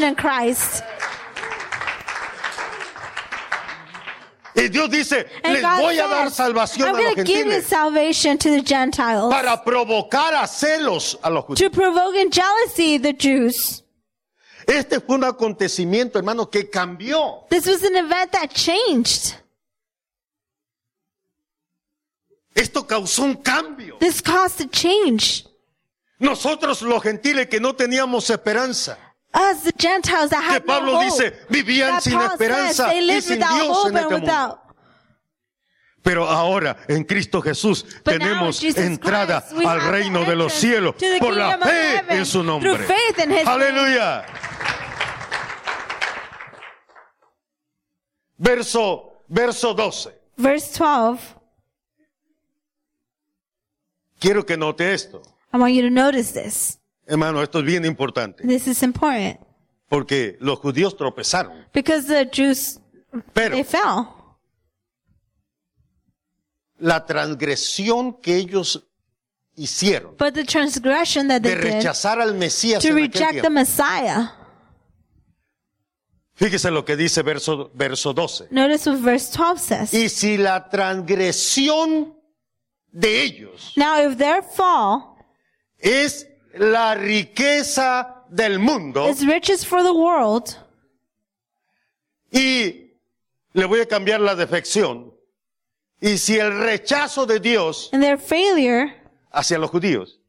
Y 4.55 4.67
Dios 4.69 4.89
dice, 4.89 5.25
And 5.43 5.53
les 5.53 5.61
God 5.63 5.81
voy 5.81 5.99
a 5.99 6.07
dar 6.07 6.29
says, 6.29 6.35
salvación 6.35 6.89
I'm 6.89 6.95
a 6.95 6.97
los 6.99 7.15
going 7.15 7.15
to 7.15 7.23
give 7.23 7.45
you 7.47 7.51
gentiles 7.53 7.65
salvation 7.67 8.37
to 8.37 8.49
the 8.49 8.61
Gentiles 8.61 9.33
para 9.33 9.63
provocar 9.63 10.33
a 10.35 10.47
celos 10.47 11.17
a 11.23 11.29
los 11.29 11.45
judíos. 11.45 11.57
to 11.57 11.69
provoke 11.69 12.15
in 12.15 12.29
jealousy 12.29 12.97
the 12.99 13.13
Jews. 13.13 13.83
Este 14.67 14.99
fue 15.01 15.15
un 15.15 15.23
acontecimiento, 15.23 16.17
hermano, 16.19 16.49
que 16.49 16.69
cambió. 16.69 17.47
This 17.49 17.65
was 17.65 17.83
an 17.83 17.95
event 17.95 18.31
that 18.31 18.53
changed. 18.53 19.35
Esto 22.55 22.83
causó 22.85 23.23
un 23.23 23.35
cambio. 23.35 23.97
This 23.99 24.21
caused 24.21 24.61
a 24.61 24.67
change. 24.69 25.45
Nosotros 26.19 26.81
los 26.83 27.01
gentiles 27.01 27.47
que 27.47 27.59
no 27.59 27.73
teníamos 27.75 28.29
esperanza, 28.29 28.97
Us, 29.33 29.63
the 29.63 29.71
Gentiles 29.77 30.29
that 30.29 30.41
que 30.43 30.51
had 30.53 30.65
Pablo 30.65 30.91
no 30.93 30.97
hope, 31.01 31.05
dice, 31.23 31.33
vivían 31.49 31.89
that 31.89 32.03
sin 32.03 32.13
Paul 32.13 32.31
esperanza 32.33 32.73
says 32.73 32.85
they 32.91 32.99
y 33.01 33.05
lived 33.07 33.23
sin 33.23 33.39
without 33.39 33.53
Dios 33.63 33.77
hope 33.77 33.87
en 33.89 33.97
and 33.97 33.97
este 33.97 34.11
mundo. 34.11 34.25
without. 34.25 34.59
Pero 36.03 36.27
ahora 36.29 36.77
en 36.89 37.03
Cristo 37.05 37.41
Jesús 37.41 37.83
But 38.03 38.19
now 38.19 38.27
tenemos 38.27 38.61
in 38.61 38.67
Jesus 38.69 38.83
entrada 38.83 39.39
Christ, 39.41 39.55
we 39.57 39.65
al 39.65 39.79
have 39.79 39.91
reino 39.91 40.25
de 40.25 40.35
los 40.35 40.51
entrance 40.53 40.59
cielos 40.61 40.97
to 40.97 41.09
the 41.13 41.19
por 41.19 41.33
la 41.33 41.51
kingdom 41.51 41.61
of 41.61 41.69
fe 41.69 41.95
heaven 41.95 42.17
en 42.19 42.25
su 42.25 42.43
nombre. 42.43 42.69
through 42.75 42.85
faith 42.87 43.19
in 43.19 43.31
His 43.31 43.47
Aleluya. 43.47 44.25
Verso, 48.37 49.23
verso 49.29 49.73
12. 49.73 50.11
Verse 50.37 50.73
12. 50.77 51.19
Quiero 54.19 54.43
que 54.45 54.57
note 54.57 54.93
esto. 54.93 55.21
I 55.53 55.57
want 55.57 55.73
you 55.73 55.81
to 55.83 55.89
notice 55.89 56.31
this. 56.31 56.77
Hermano, 57.05 57.41
esto 57.43 57.59
es 57.59 57.65
bien 57.65 57.85
importante. 57.85 58.43
This 58.47 58.67
is 58.67 58.81
important 58.83 59.39
Porque 59.89 60.37
los 60.39 60.59
judíos 60.59 60.95
tropezaron. 60.97 61.65
because 61.73 62.07
the 62.07 62.25
Jews 62.31 62.79
Pero 63.33 63.55
they 63.55 63.63
fell. 63.63 64.07
la 66.79 67.05
transgresión 67.05 68.19
que 68.21 68.35
ellos 68.37 68.83
hicieron 69.55 70.15
But 70.17 70.33
the 70.33 70.43
transgression 70.45 71.27
that 71.27 71.41
de 71.41 71.49
they 71.55 71.57
did 71.61 71.73
rechazar 71.75 72.19
al 72.19 72.33
Mesías 72.33 72.81
to 72.81 72.89
en 72.89 72.95
reject 72.95 73.41
the. 73.41 73.49
Messiah. 73.49 74.31
Fíjese 76.35 76.71
lo 76.71 76.83
que 76.83 76.95
dice 76.95 77.21
verso, 77.21 77.69
verso 77.75 78.11
12. 78.13 78.47
Notice 78.49 78.89
what 78.89 78.99
verse 79.01 79.31
12 79.31 79.59
says. 79.59 79.93
Y 79.93 80.09
si 80.09 80.37
la 80.37 80.67
transgresión 80.69 82.15
de 82.91 83.21
ellos 83.23 83.73
Now, 83.75 83.99
if 83.99 84.17
their 84.17 84.41
fall 84.41 85.15
es 85.77 86.27
la 86.53 86.95
riqueza 86.95 88.23
del 88.29 88.59
mundo 88.59 89.09
is 89.09 89.25
riches 89.25 89.65
for 89.65 89.83
the 89.83 89.93
world, 89.93 90.55
y 92.31 92.91
le 93.53 93.65
voy 93.65 93.79
a 93.79 93.85
cambiar 93.85 94.19
la 94.19 94.35
defección. 94.35 95.13
Y 96.01 96.17
si 96.17 96.37
el 96.37 96.59
rechazo 96.59 97.25
de 97.25 97.39
Dios 97.39 97.89
and 97.93 98.03
their 98.03 98.17
failure, 98.17 98.93
hacia 99.31 99.57
los 99.57 99.69
judíos 99.69 100.19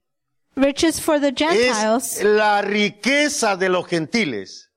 riches 0.56 1.00
for 1.00 1.18
the 1.18 1.32
Gentiles, 1.32 2.18
es 2.18 2.24
la 2.24 2.62
riqueza 2.62 3.56
de 3.56 3.68
los 3.68 3.87
gentiles, 3.87 4.70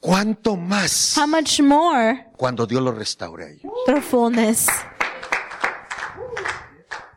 ¿cuánto 0.00 0.56
más 0.56 1.16
how 1.16 1.26
much 1.26 1.60
more 1.60 2.26
cuando 2.36 2.66
Dios 2.66 2.82
los 2.82 2.96
restaure 2.96 3.44
a 3.44 3.50
ellos? 3.50 3.72
their 3.86 4.02
fullness? 4.02 4.66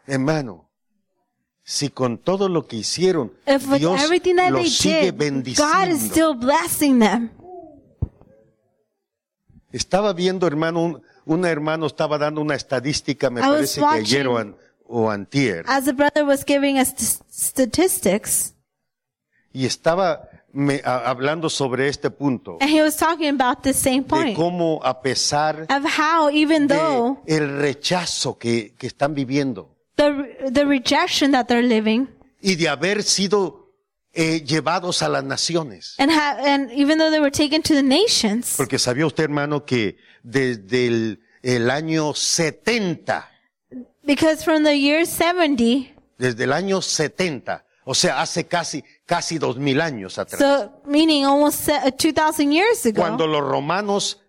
Hermano, 0.06 0.63
si 1.64 1.90
con 1.90 2.18
todo 2.18 2.50
lo 2.50 2.68
que 2.68 2.76
hicieron 2.78 3.32
If 3.48 3.68
with 3.70 3.80
Dios 3.80 4.02
everything 4.02 4.36
that 4.36 4.52
they 4.52 4.64
los 4.64 4.74
sigue 4.78 5.12
did, 5.12 5.12
God 5.12 5.18
is 5.18 5.18
bendiciendo. 5.18 5.96
still 6.12 6.34
blessing 6.36 7.00
them. 7.00 7.32
Estaba 9.72 10.14
viendo, 10.14 10.46
hermano, 10.46 11.02
un, 11.26 11.46
hermano 11.46 11.88
estaba 11.88 12.18
dando 12.18 12.42
una 12.42 12.56
estadística, 12.56 13.30
me 13.32 13.40
I 13.42 13.44
was 13.46 13.54
parece 13.56 13.80
que 13.82 13.86
ayer 13.88 14.28
o, 14.28 14.38
an- 14.38 14.56
o 14.86 15.10
antier, 15.10 15.64
As 15.68 15.86
the 15.86 15.94
brother 15.94 16.24
was 16.26 16.44
giving 16.46 16.78
us 16.78 16.90
st- 16.96 17.24
statistics, 17.32 18.54
y 19.52 19.66
estaba 19.66 20.30
me- 20.52 20.82
a- 20.86 21.10
hablando 21.10 21.50
sobre 21.50 21.88
este 21.88 22.12
punto, 22.12 22.58
and 22.62 22.70
he 22.70 22.84
was 22.84 22.96
talking 22.98 23.30
about 23.30 23.64
the 23.64 23.74
same 23.74 24.02
de 24.02 24.08
point 24.10 24.36
cómo 24.38 24.80
a 24.84 25.02
pesar 25.02 25.62
of 25.70 25.86
how 25.86 26.30
even 26.30 26.68
de 26.68 26.76
though 26.76 27.18
el 27.26 27.58
rechazo 27.60 28.38
que, 28.38 28.76
que 28.78 28.86
están 28.86 29.16
viviendo 29.16 29.73
the 29.96 30.50
the 30.52 30.66
rejection 30.66 31.32
that 31.32 31.46
they're 31.48 31.62
living, 31.68 32.08
y 32.42 32.56
de 32.56 32.68
haber 32.70 33.04
sido 33.04 33.72
eh, 34.14 34.44
llevados 34.46 35.02
a 35.02 35.10
las 35.10 35.24
naciones. 35.24 35.96
and 35.98 36.12
ha- 36.12 36.38
and 36.46 36.72
even 36.72 36.98
though 36.98 37.10
they 37.12 37.20
were 37.20 37.32
taken 37.32 37.62
to 37.62 37.74
the 37.74 37.84
nations, 37.84 38.56
Porque 38.58 38.78
sabía 38.80 39.06
usted, 39.06 39.24
hermano, 39.26 39.66
que 39.66 39.98
desde 40.24 40.88
el, 40.88 41.20
el 41.42 41.70
año 41.72 42.14
70, 42.14 43.28
because 44.06 44.44
from 44.44 44.64
the 44.64 44.76
year 44.78 45.06
70, 45.06 45.94
desde 46.18 46.44
el 46.44 46.54
año 46.54 46.82
70, 46.82 47.66
o 47.86 47.94
sea, 47.96 48.22
hace 48.22 48.46
casi, 48.48 48.84
casi 49.06 49.38
dos 49.40 49.58
mil 49.58 49.82
años 49.82 50.18
atrás, 50.18 50.40
so 50.40 50.82
meaning 50.86 51.26
almost 51.26 51.60
se- 51.66 51.92
2,000 51.98 52.52
years 52.52 52.86
ago, 52.86 53.02
cuando 53.02 53.26
los 53.28 53.42
romanos 53.42 54.20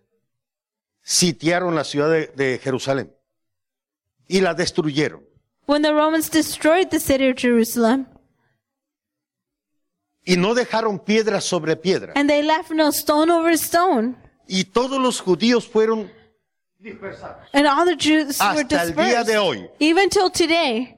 sitiaron 1.03 1.75
la 1.75 1.83
ciudad 1.83 2.09
de, 2.09 2.27
de 2.35 2.59
Jerusalén 2.63 3.13
y 4.27 4.41
la 4.41 4.53
destruyeron. 4.55 5.23
When 5.65 5.81
the 5.81 5.93
Romans 5.93 6.29
destroyed 6.29 6.89
the 6.91 6.99
city 6.99 7.27
of 7.29 7.35
Jerusalem, 7.37 8.07
Y 10.27 10.35
no 10.37 10.53
dejaron 10.55 10.99
piedra 11.05 11.39
sobre 11.41 11.75
piedra. 11.75 12.13
and 12.15 12.27
they 12.29 12.41
left 12.43 12.71
no 12.71 12.91
stone 12.91 13.29
over 13.31 13.51
stone, 13.57 14.15
Y 14.47 14.63
todos 14.63 14.99
los 14.99 15.19
judíos 15.21 15.67
fueron 15.67 16.09
and 17.53 17.65
all 17.67 17.83
the 17.85 17.95
Jews 17.95 18.39
were 18.39 18.61
hasta 18.61 18.81
el 18.83 18.91
día 18.93 19.23
dispersed, 19.23 19.27
de 19.27 19.37
hoy. 19.37 19.69
even 19.79 20.09
till 20.09 20.29
today. 20.29 20.95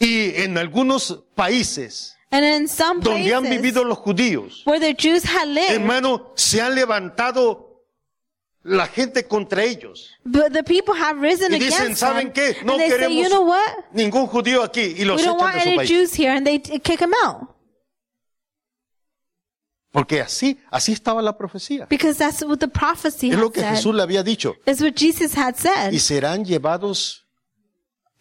Y 0.00 0.32
en 0.42 0.58
algunos 0.58 1.22
países 1.36 2.16
And 2.32 2.44
in 2.44 2.66
some 2.66 3.00
donde 3.00 3.32
han 3.32 3.42
places 3.44 3.60
vivido 3.62 3.84
los 3.84 3.98
judíos, 3.98 4.62
where 4.64 4.80
the 4.80 4.94
Jews 4.94 5.22
had 5.22 5.48
lived, 5.48 5.70
hermano, 5.70 6.32
se 6.34 6.60
han 6.60 6.74
levantado 6.74 7.71
la 8.64 8.86
gente 8.86 9.26
contra 9.26 9.64
ellos. 9.64 10.10
but 10.24 10.52
the 10.52 10.62
people 10.62 10.94
have 10.94 11.20
risen 11.20 11.52
Y 11.52 11.58
dicen, 11.58 11.82
against 11.82 12.00
¿saben 12.00 12.32
them. 12.32 12.54
qué? 12.54 12.64
No 12.64 12.72
and 12.74 12.80
they 12.80 12.88
say, 12.90 12.98
queremos 12.98 13.22
you 13.22 13.28
know 13.28 13.42
what? 13.42 13.92
ningún 13.92 14.26
judío 14.26 14.62
aquí 14.62 14.94
y 14.98 15.04
los 15.04 15.20
We 15.20 15.26
don't 15.26 15.40
echan 15.40 15.40
want 15.40 15.54
de 15.56 15.62
su 15.62 15.68
any 15.68 15.76
país. 15.78 15.88
Jews 15.90 16.14
here, 16.14 16.30
and 16.36 16.46
they 16.46 16.58
t- 16.58 16.78
kick 16.78 16.98
them 17.00 17.12
out. 17.24 17.48
Porque 19.90 20.22
así, 20.22 20.58
así 20.70 20.92
estaba 20.92 21.20
la 21.20 21.36
profecía. 21.36 21.86
Because 21.88 22.16
that's 22.18 22.42
what 22.42 22.58
the 22.60 22.68
prophecy 22.68 23.28
Es 23.28 23.34
had 23.36 23.40
lo 23.42 23.50
que 23.50 23.60
said. 23.60 23.74
Jesús 23.76 23.94
le 23.94 24.02
había 24.02 24.22
dicho. 24.22 24.54
It's 24.66 24.80
what 24.80 24.94
Jesus 24.96 25.34
had 25.36 25.56
said. 25.56 25.92
Y 25.92 25.98
serán 25.98 26.44
llevados 26.46 27.26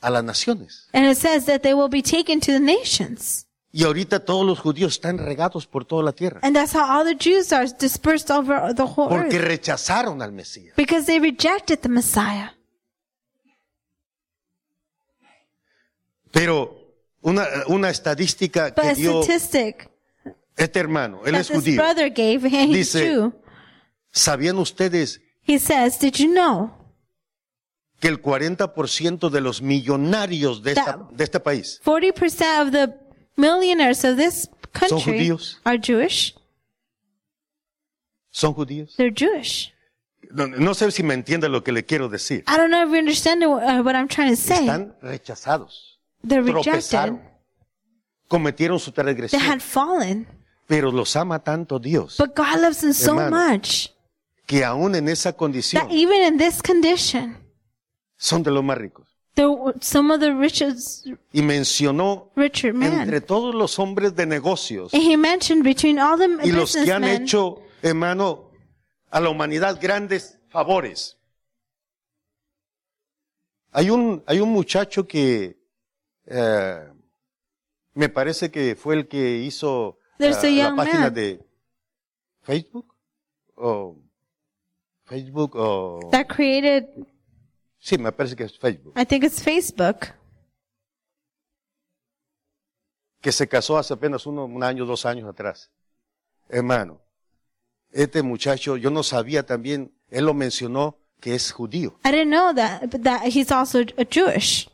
a 0.01 0.09
las 0.09 0.23
naciones. 0.23 0.89
And 0.91 1.05
it 1.05 1.17
says 1.17 1.45
that 1.45 1.61
they 1.61 1.73
will 1.73 1.87
be 1.87 2.01
taken 2.01 2.41
to 2.41 2.51
the 2.51 2.59
nations. 2.59 3.45
Y 3.73 3.85
ahorita 3.85 4.19
todos 4.25 4.45
los 4.45 4.59
judíos 4.59 4.93
están 4.93 5.17
regados 5.17 5.65
por 5.65 5.85
toda 5.85 6.03
la 6.03 6.11
tierra. 6.11 6.41
And 6.43 6.53
that's 6.55 6.73
how 6.75 6.81
all 6.83 7.05
the 7.05 7.15
Jews 7.15 7.53
are 7.53 7.65
dispersed 7.79 8.29
over 8.29 8.75
the 8.75 8.83
whole 8.83 9.07
Porque 9.07 9.37
earth. 9.37 9.47
rechazaron 9.47 10.21
al 10.21 10.31
Mesías. 10.33 10.75
Because 10.75 11.05
they 11.05 11.19
rejected 11.19 11.79
the 11.79 11.87
Messiah. 11.89 12.49
Pero 16.31 16.95
una, 17.21 17.45
una 17.67 17.89
estadística 17.89 18.69
But 18.75 18.81
que 18.83 18.89
a 18.89 18.93
dio 18.93 19.23
statistic 19.23 19.89
este 20.57 20.79
hermano, 20.79 21.21
él 21.25 21.35
es 21.35 21.49
judío. 21.49 21.81
brother 21.81 22.09
gave, 22.09 22.39
Dice- 22.67 23.09
Jew, 23.13 23.33
¿Sabían 24.11 24.57
ustedes 24.57 25.21
he 25.47 25.57
says, 25.57 25.97
did 25.99 26.13
you 26.15 26.27
know 26.31 26.71
que 28.01 28.07
el 28.09 28.21
40% 28.21 29.29
de 29.29 29.41
los 29.41 29.61
millonarios 29.61 30.61
de, 30.61 30.71
esta- 30.73 31.07
de 31.11 31.23
este 31.23 31.39
país 31.39 31.79
40% 31.85 32.61
of 32.65 32.71
the 32.71 32.93
millionaires 33.35 34.03
of 34.03 34.17
this 34.17 34.49
country 34.73 34.99
judíos? 34.99 35.59
are 35.65 35.77
Jewish. 35.77 36.35
¿Son 38.31 38.53
judíos? 38.53 38.95
They're 38.95 39.13
Jewish. 39.13 39.73
No, 40.31 40.47
no 40.47 40.73
sé 40.73 40.91
si 40.91 41.03
me 41.03 41.13
entiende 41.13 41.49
lo 41.49 41.63
que 41.63 41.71
le 41.71 41.83
quiero 41.85 42.07
decir. 42.07 42.43
I 42.47 42.55
don't 42.57 42.69
know 42.69 42.83
if 42.83 42.89
you 42.91 42.97
understand 42.99 43.43
uh, 43.43 43.81
what 43.83 43.95
I'm 43.95 44.07
trying 44.07 44.29
to 44.29 44.35
say. 44.37 44.59
Están 44.65 44.95
rechazados. 45.01 45.99
They're 46.23 46.43
Tropezaron. 46.43 47.15
rejected. 47.17 47.31
Cometieron 48.29 48.79
su 48.79 48.91
They 48.91 49.03
transgresión. 49.03 49.41
had 49.41 49.59
fallen. 49.61 50.27
Pero 50.67 50.89
los 50.91 51.17
ama 51.17 51.39
tanto 51.39 51.79
Dios 51.79 52.15
But 52.17 52.33
God 52.33 52.61
loves 52.61 52.79
them 52.79 52.93
so 52.93 53.19
Hermano. 53.19 53.53
much 53.55 53.89
que 54.45 54.63
aún 54.63 54.95
en 54.95 55.09
esa 55.09 55.33
condición 55.33 55.81
that 55.85 55.91
even 55.93 56.21
in 56.23 56.37
this 56.37 56.61
condition, 56.61 57.37
son 58.17 58.41
de 58.43 58.51
los 58.51 58.63
más 58.63 58.77
ricos. 58.77 59.10
Some 59.81 60.13
of 60.13 60.19
the 60.19 60.33
richest, 60.33 61.07
Y 61.31 61.41
mencionó 61.41 62.31
entre 62.35 63.21
todos 63.21 63.55
los 63.55 63.79
hombres 63.79 64.15
de 64.15 64.25
negocios 64.25 64.93
And 64.93 65.03
he 65.03 65.15
mentioned 65.15 65.63
between 65.63 65.99
all 65.99 66.17
the 66.17 66.47
y 66.47 66.51
los 66.51 66.75
que 66.75 66.91
han 66.91 67.03
hecho, 67.03 67.61
hermano, 67.81 68.51
a 69.09 69.19
la 69.19 69.29
humanidad 69.29 69.79
grandes 69.81 70.37
favores. 70.49 71.17
Hay 73.71 73.89
un, 73.89 74.23
hay 74.27 74.39
un 74.39 74.49
muchacho 74.49 75.07
que 75.07 75.57
eh, 76.25 76.87
me 77.93 78.09
parece 78.09 78.51
que 78.51 78.75
fue 78.75 78.95
el 78.95 79.07
que 79.07 79.37
hizo 79.37 79.97
a 80.19 80.25
la 80.25 80.75
página 80.75 80.99
man. 81.01 81.13
de 81.13 81.39
Facebook 82.41 82.93
o 83.55 83.97
Facebook 85.05 85.55
o 85.55 86.09
that 86.11 86.27
created, 86.27 86.85
sí, 87.81 87.97
me 87.97 88.11
parece 88.11 88.35
que 88.35 88.43
es 88.45 88.57
Facebook, 88.57 88.93
I 88.95 89.05
think 89.05 89.23
it's 89.23 89.41
Facebook, 89.41 90.07
que 93.21 93.31
se 93.31 93.47
casó 93.47 93.77
hace 93.77 93.93
apenas 93.93 94.25
uno, 94.25 94.45
un 94.45 94.63
año, 94.63 94.85
dos 94.85 95.05
años 95.05 95.27
atrás. 95.29 95.69
Hermano, 96.49 97.01
este 97.91 98.21
muchacho, 98.23 98.77
yo 98.77 98.89
no 98.89 99.03
sabía 99.03 99.45
también, 99.45 99.93
él 100.09 100.25
lo 100.25 100.33
mencionó 100.33 100.97
que 101.19 101.35
es 101.35 101.51
judío. 101.51 101.97
I 102.03 102.11
didn't 102.11 102.29
know 102.31 102.53
that, 102.55 102.89
but 102.89 103.03
that 103.03 103.23
he's 103.25 103.51
also 103.51 103.79
a 103.97 104.05
Jewish. 104.09 104.67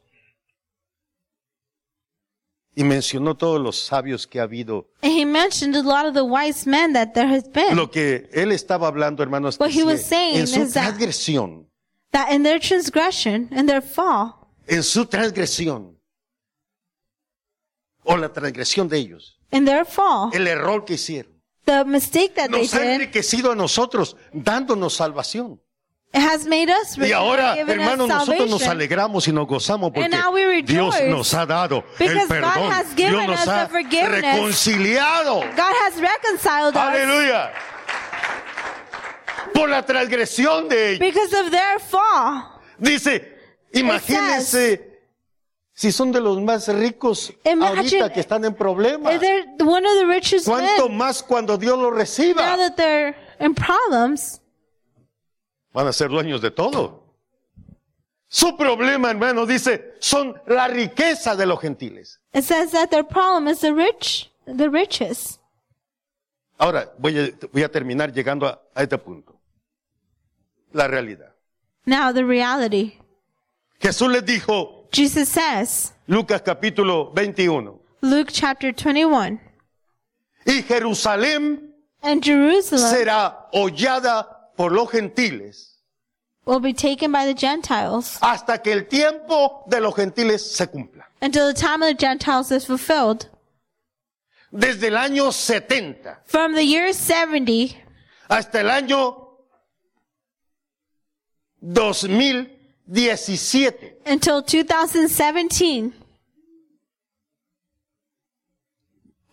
Y 2.74 2.84
mencionó 2.84 3.36
todos 3.36 3.60
los 3.60 3.76
sabios 3.80 4.28
que 4.28 4.39
ha 4.39 4.43
habido. 4.43 4.88
And 5.01 5.12
he 5.12 5.26
mentioned 5.26 5.76
a 5.76 5.82
lot 5.82 6.05
of 6.05 6.14
the 6.14 6.22
wise 6.22 6.68
men 6.70 6.93
that 6.93 7.14
there 7.14 7.28
has 7.28 7.43
been. 7.51 7.76
Lo 7.76 7.89
que 7.89 8.30
él 8.32 8.51
estaba 8.51 8.88
hablando, 8.88 9.24
hermanos, 9.24 9.60
What 9.60 9.72
he 9.72 9.84
was 9.84 10.01
que 10.01 10.08
saying 10.10 10.38
en 10.41 10.47
su 10.47 10.62
is 10.62 10.74
that- 10.74 10.84
transgresión, 10.84 11.66
that 12.12 12.32
in 12.32 12.43
their 12.43 12.60
transgression 12.60 13.49
and 13.51 13.68
their 13.68 13.82
fall, 13.82 14.47
en 14.68 14.84
su 14.84 15.05
transgresión, 15.05 15.95
o 18.03 18.16
la 18.18 18.30
transgresión 18.32 18.88
de 18.88 18.97
ellos, 18.97 19.38
in 19.51 19.66
their 19.66 19.86
fall, 19.86 20.30
el 20.34 20.47
error 20.47 20.84
que 20.86 20.95
hicieron, 20.95 21.32
the 21.66 21.84
mistake 21.86 22.34
that 22.36 22.49
they 22.49 22.62
nos 22.62 22.74
ha 22.74 22.80
did, 22.80 22.89
enriquecido 23.01 23.51
a 23.51 23.55
nosotros, 23.55 24.16
dándonos 24.34 24.93
salvación. 24.95 25.60
it 26.14 26.22
has 26.22 26.45
made 26.45 26.70
us 26.70 26.97
Y 26.97 27.12
ahora, 27.12 27.53
given 27.55 27.80
us 27.80 27.86
hermanos, 27.86 28.08
nosotros 28.08 28.49
nos 28.49 28.62
salvation. 28.62 28.72
alegramos 28.72 29.28
y 29.28 29.32
nos 29.34 29.45
gozamos 29.45 29.91
porque 29.91 30.05
And 30.05 30.14
now 30.14 30.32
we 30.34 30.45
rejoice 30.45 30.72
Dios 30.74 30.95
nos 31.10 31.34
ha 31.34 31.45
dado 31.45 31.84
el 31.99 32.08
because 32.08 32.28
God 32.28 32.30
perdón. 32.30 32.72
has 32.72 32.95
given 32.95 33.12
Dios 33.14 33.28
nos 33.28 33.39
us 33.41 33.47
ha 33.47 33.66
the 33.66 33.70
forgiveness. 33.72 34.22
reconciliado. 34.24 35.41
God 35.58 35.74
has 35.84 35.99
reconciled 36.01 36.76
us 36.78 36.82
Aleluya. 36.82 37.51
Por 39.58 39.70
la 39.70 39.84
transgresión 39.86 40.70
de 40.70 40.91
ellos. 40.91 40.99
because 40.99 41.34
of 41.34 41.49
their 41.49 41.80
fall. 41.80 42.43
Dice, 42.78 43.36
imagínense 43.74 44.99
si 45.74 45.91
son 45.91 46.12
de 46.12 46.20
los 46.22 46.39
más 46.41 46.68
ricos 46.68 47.34
Imagine- 47.43 47.78
ahorita 48.01 48.14
que 48.14 48.20
están 48.20 48.45
en 48.45 48.53
problemas. 48.53 49.20
¿Cuánto 50.45 50.89
más 50.89 51.24
cuando 51.24 51.58
Dios 51.58 51.78
los 51.78 51.89
Now 51.91 51.97
reciba? 51.97 52.55
that 52.58 52.76
they're 52.76 53.16
in 53.39 53.53
problems, 53.55 54.41
Van 55.74 55.88
a 55.88 55.93
ser 55.93 56.10
dueños 56.10 56.41
de 56.41 56.49
todo. 56.51 57.03
Su 58.30 58.58
problema, 58.58 59.10
hermano, 59.12 59.45
dice, 59.45 59.95
son 59.99 60.36
la 60.47 60.68
riqueza 60.68 61.36
de 61.36 61.45
los 61.45 61.60
gentiles. 61.60 62.20
it 62.34 62.43
says 62.43 62.72
that 62.72 62.89
their 62.89 63.03
problem 63.03 63.47
is 63.47 63.60
the 63.62 63.72
rich, 63.74 64.30
the 64.45 64.70
richest. 64.70 65.39
Ahora, 66.60 66.91
voy 66.97 67.18
a, 67.20 67.47
voy 67.51 67.64
a 67.64 67.70
terminar 67.72 68.12
llegando 68.12 68.47
a, 68.47 68.60
a 68.76 68.84
este 68.84 68.97
punto. 68.97 69.36
La 70.78 70.88
realidad. 70.88 71.34
Now 71.88 72.11
the 72.11 72.23
reality. 72.23 72.99
Jesús 73.82 74.11
les 74.11 74.23
dijo, 74.23 74.88
Jesus 74.91 75.28
says, 75.28 75.93
Lucas 76.07 76.43
capítulo 76.43 77.11
21, 77.15 77.80
Luke 78.01 78.30
chapter 78.32 78.71
21, 78.71 79.39
y 80.45 80.61
Jerusalén 80.61 81.71
and 82.03 82.23
Jerusalem 82.23 82.91
será 82.93 83.47
hollada 83.51 84.28
por 84.55 84.71
los 84.71 84.91
gentiles 84.91 85.80
will 86.45 86.59
be 86.59 86.73
taken 86.73 87.11
by 87.11 87.25
the 87.25 87.34
Gentiles 87.34 88.19
hasta 88.21 88.59
que 88.59 88.71
el 88.71 88.84
tiempo 88.88 89.63
de 89.67 89.82
los 89.82 89.95
gentiles 89.95 90.43
se 90.45 90.67
cumpla. 90.67 91.05
until 91.23 91.47
the 91.51 91.59
time 91.59 91.82
of 91.82 91.89
the 91.89 91.95
Gentiles 91.95 92.51
is 92.51 92.65
fulfilled. 92.65 93.25
Desde 94.53 94.89
el 94.89 94.95
año 94.95 95.32
70 95.34 96.19
From 96.25 96.53
the 96.53 96.63
year 96.63 96.93
70 96.93 97.75
hasta 98.30 98.59
el 98.61 98.69
año 98.69 99.26
2017. 101.62 103.97
until 104.05 104.41
2017. 104.41 105.93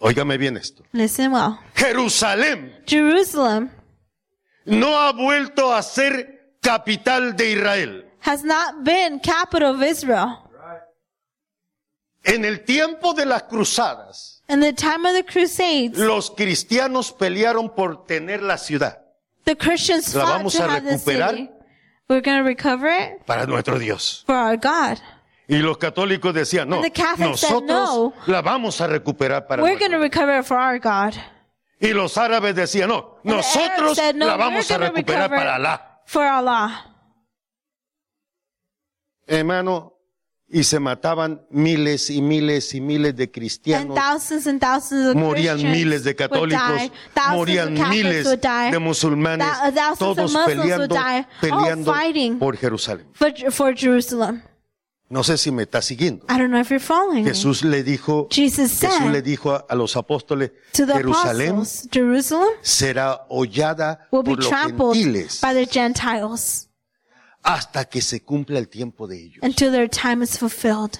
Óigame 0.01 0.37
bien 0.39 0.57
esto. 0.57 0.83
Listen 0.93 1.33
well. 1.33 1.59
Jerusalén 1.75 2.83
Jerusalem 2.87 3.71
no 4.67 4.99
ha 4.99 5.13
vuelto 5.13 5.73
a 5.73 5.83
ser 5.83 6.57
capital 6.61 7.35
de 7.37 7.53
Israel. 7.53 8.05
has 8.21 8.43
not 8.43 8.83
been 8.85 9.21
capital 9.21 9.75
of 9.75 9.83
Israel. 9.83 10.41
En 12.27 12.43
el 12.45 12.65
tiempo 12.65 13.13
de 13.13 13.27
las 13.27 13.43
cruzadas, 13.45 14.43
In 14.49 14.61
the 14.61 14.73
time 14.73 15.07
of 15.07 15.15
the 15.15 15.25
Crusades, 15.25 15.99
los 15.99 16.31
cristianos 16.31 17.13
pelearon 17.13 17.69
por 17.75 18.05
tener 18.07 18.43
la 18.43 18.57
ciudad 18.59 18.99
the 19.45 19.55
Christians 19.57 20.15
La 20.15 20.23
fought 20.23 20.39
vamos 20.39 20.55
to 20.55 20.65
a 20.65 20.69
have 20.69 20.85
the 20.85 20.97
recuperar. 20.97 21.51
We're 22.09 22.21
going 22.21 22.39
to 22.39 22.45
recover 22.45 22.89
it 22.89 23.25
para 23.27 23.47
nuestro 23.47 23.79
Dios. 23.79 24.25
for 24.27 24.35
our 24.35 24.57
God. 24.57 24.99
Y 25.49 25.59
los 25.59 25.77
católicos 25.79 26.35
decían, 26.35 26.69
no, 26.69 26.77
And 26.77 26.85
the 26.85 26.91
Catholics 26.91 27.41
said 27.41 27.51
nosotros 27.51 27.69
no. 27.69 28.15
la 28.27 28.41
vamos 28.43 28.81
a 28.81 28.87
recuperar 28.87 29.47
para 29.47 29.63
We're 29.63 29.71
nuestro 29.79 29.99
recover 29.99 30.39
it 30.41 30.45
for 30.47 30.57
our 30.59 30.79
God. 30.79 31.15
Y 31.81 31.93
los 31.93 32.17
árabes 32.17 32.55
decían, 32.55 32.89
no, 32.89 33.19
And 33.25 33.31
the 33.33 33.37
nosotros 33.37 33.79
Arabs 33.81 33.97
said, 33.97 34.15
no, 34.17 34.27
la 34.27 34.37
vamos 34.37 34.71
a 34.71 34.79
recuperar 34.79 35.31
recover 35.31 35.39
para 35.39 35.55
Alá. 35.57 36.03
For 36.07 36.23
Allah. 36.25 36.91
Hermano, 39.27 39.94
y 40.55 40.63
se 40.63 40.79
mataban 40.79 41.43
miles 41.51 42.11
y 42.11 42.23
miles 42.23 42.75
y 42.75 42.81
miles 42.81 43.17
de 43.17 43.25
And 43.25 43.33
cristianos, 43.33 43.97
thousands 43.97 44.47
and 44.47 44.61
thousands 44.61 45.09
of 45.09 45.17
morían 45.17 45.61
miles 45.61 46.05
de 46.05 46.15
católicos, 46.15 46.93
morían 47.33 47.75
miles 47.91 48.25
de 48.41 48.79
musulmanes, 48.79 49.49
of 49.49 49.99
todos 49.99 50.33
peleando, 50.47 50.97
peleando 51.41 51.93
fighting. 51.93 52.39
por 52.39 52.57
Jerusalén. 52.57 53.05
for, 53.15 53.33
for 53.51 53.75
Jerusalem. 53.77 54.43
No 55.09 55.25
sé 55.25 55.39
si 55.39 55.51
me 55.51 55.65
está 55.65 55.83
siguiendo. 55.83 56.25
I 56.31 56.39
don't 56.39 56.51
know 56.51 56.61
if 56.61 56.71
you're 56.71 56.79
following 56.79 57.25
me. 57.25 57.31
Jesús 57.31 57.65
le 57.65 57.83
dijo, 57.83 58.29
Jesus 58.31 58.79
Jesús 58.79 58.93
said 58.93 59.11
le 59.11 59.23
dijo 59.23 59.53
a, 59.53 59.67
a 59.69 59.75
los 59.75 59.97
apóstoles, 59.97 60.53
Jerusalén 60.73 61.57
apostles, 61.57 61.89
será 62.63 63.27
hollada 63.29 64.07
por 64.09 64.29
los 64.29 64.49
gentiles 64.49 65.41
by 65.43 65.53
the 65.53 65.67
Gentiles 65.67 66.69
hasta 67.45 67.85
que 67.85 68.01
se 68.01 68.23
cumpla 68.25 68.59
el 68.59 68.69
tiempo 68.69 69.07
de 69.07 69.23
ellos. 69.23 69.39
until 69.43 69.71
their 69.71 69.89
time 69.89 70.25
is 70.25 70.37
fulfilled. 70.39 70.99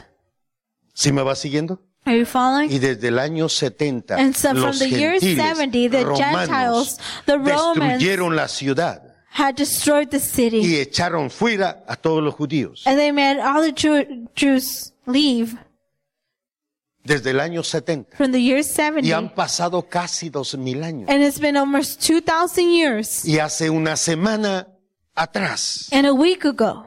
¿Sí 0.95 1.11
me 1.11 1.23
va 1.23 1.35
siguiendo? 1.35 1.81
Are 2.05 2.17
you 2.19 2.27
following? 2.27 2.71
Y 2.71 2.79
desde 2.79 3.09
el 3.09 3.19
año 3.19 3.49
70, 3.49 4.15
And 4.17 4.35
so 4.37 4.51
from 4.51 4.61
los 4.61 4.79
the 4.79 4.91
year 4.91 5.13
gentiles 5.19 5.57
70, 5.59 5.91
the 5.91 6.05
romanos 6.05 6.49
Gentiles, 6.49 6.99
the 7.27 7.39
Romans 7.39 7.99
destruyeron 7.99 8.37
la 8.37 8.47
ciudad 8.47 9.03
had 9.31 9.55
destroyed 9.57 10.09
the 10.11 10.21
city. 10.21 10.59
y 10.59 10.77
echaron 10.77 11.31
fuera 11.31 11.83
a 11.89 11.97
todos 11.97 12.23
los 12.23 12.35
judíos. 12.35 12.87
And 12.87 12.99
they 12.99 13.11
made 13.11 13.41
all 13.41 13.63
the 13.63 13.73
Jew- 13.73 14.29
Jews 14.37 14.93
leave 15.07 15.57
Desde 17.03 17.31
el 17.31 17.41
año 17.41 17.63
70. 17.63 18.17
from 18.17 18.33
the 18.33 18.41
year 18.41 18.59
Y 18.59 18.63
70. 18.65 19.17
han 19.17 19.35
pasado 19.35 19.89
casi 19.89 20.29
dos 20.31 20.55
mil 20.57 20.83
años. 20.85 21.09
And 21.11 21.23
it's 21.23 21.41
been 21.41 21.57
almost 21.57 22.01
2,000 22.07 22.71
years. 22.71 23.25
Y 23.25 23.39
hace 23.39 23.69
una 23.71 23.97
semana 23.97 24.69
atrás, 25.15 25.89
And 25.93 26.07
a 26.07 26.13
week 26.13 26.45
ago, 26.45 26.87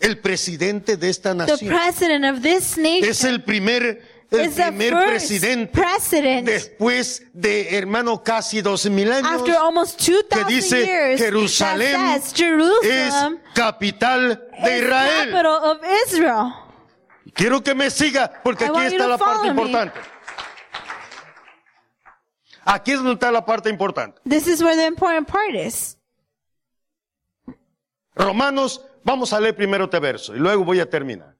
el 0.00 0.18
presidente 0.18 0.96
de 0.96 1.08
esta 1.08 1.30
the 1.30 1.36
nación 1.36 1.70
president 1.70 2.24
of 2.24 2.42
this 2.42 2.76
nation 2.76 3.08
es 3.10 3.24
el 3.24 3.42
primer, 3.42 4.02
el 4.30 4.40
is 4.40 4.56
the 4.56 4.72
primer 4.72 5.06
presidente 5.08 5.72
president 5.72 6.46
después 6.46 7.22
de, 7.32 7.76
hermano, 7.76 8.22
casi 8.22 8.60
dos 8.60 8.86
mil 8.86 9.10
años 9.12 9.30
after 9.30 9.54
almost 9.56 9.98
que 9.98 10.12
2,000 10.12 10.46
dice 10.46 10.84
years 10.84 11.20
Jerusalén 11.20 12.00
es 12.06 12.32
Jerusalem 12.34 13.40
capital 13.54 14.48
de 14.62 14.76
is 14.76 14.82
Israel. 14.84 15.30
capital 15.30 15.46
of 15.46 15.78
Israel. 16.06 16.52
Quiero 17.34 17.62
que 17.62 17.74
me 17.74 17.90
siga 17.90 18.40
porque 18.44 18.64
I 18.64 18.68
aquí 18.68 18.94
está 18.94 19.08
la 19.08 19.18
parte 19.18 19.48
importante. 19.48 19.98
Aquí 22.64 22.92
es 22.92 22.98
donde 22.98 23.14
está 23.14 23.30
la 23.30 23.44
parte 23.44 23.68
importante. 23.68 24.20
This 24.28 24.46
is 24.46 24.62
where 24.62 24.76
the 24.76 24.86
important 24.86 25.28
part 25.28 25.54
is. 25.54 25.96
Romanos, 28.14 28.80
vamos 29.02 29.32
a 29.32 29.40
leer 29.40 29.56
primero 29.56 29.84
este 29.84 29.98
verso 29.98 30.34
y 30.34 30.38
luego 30.38 30.64
voy 30.64 30.80
a 30.80 30.88
terminar. 30.88 31.36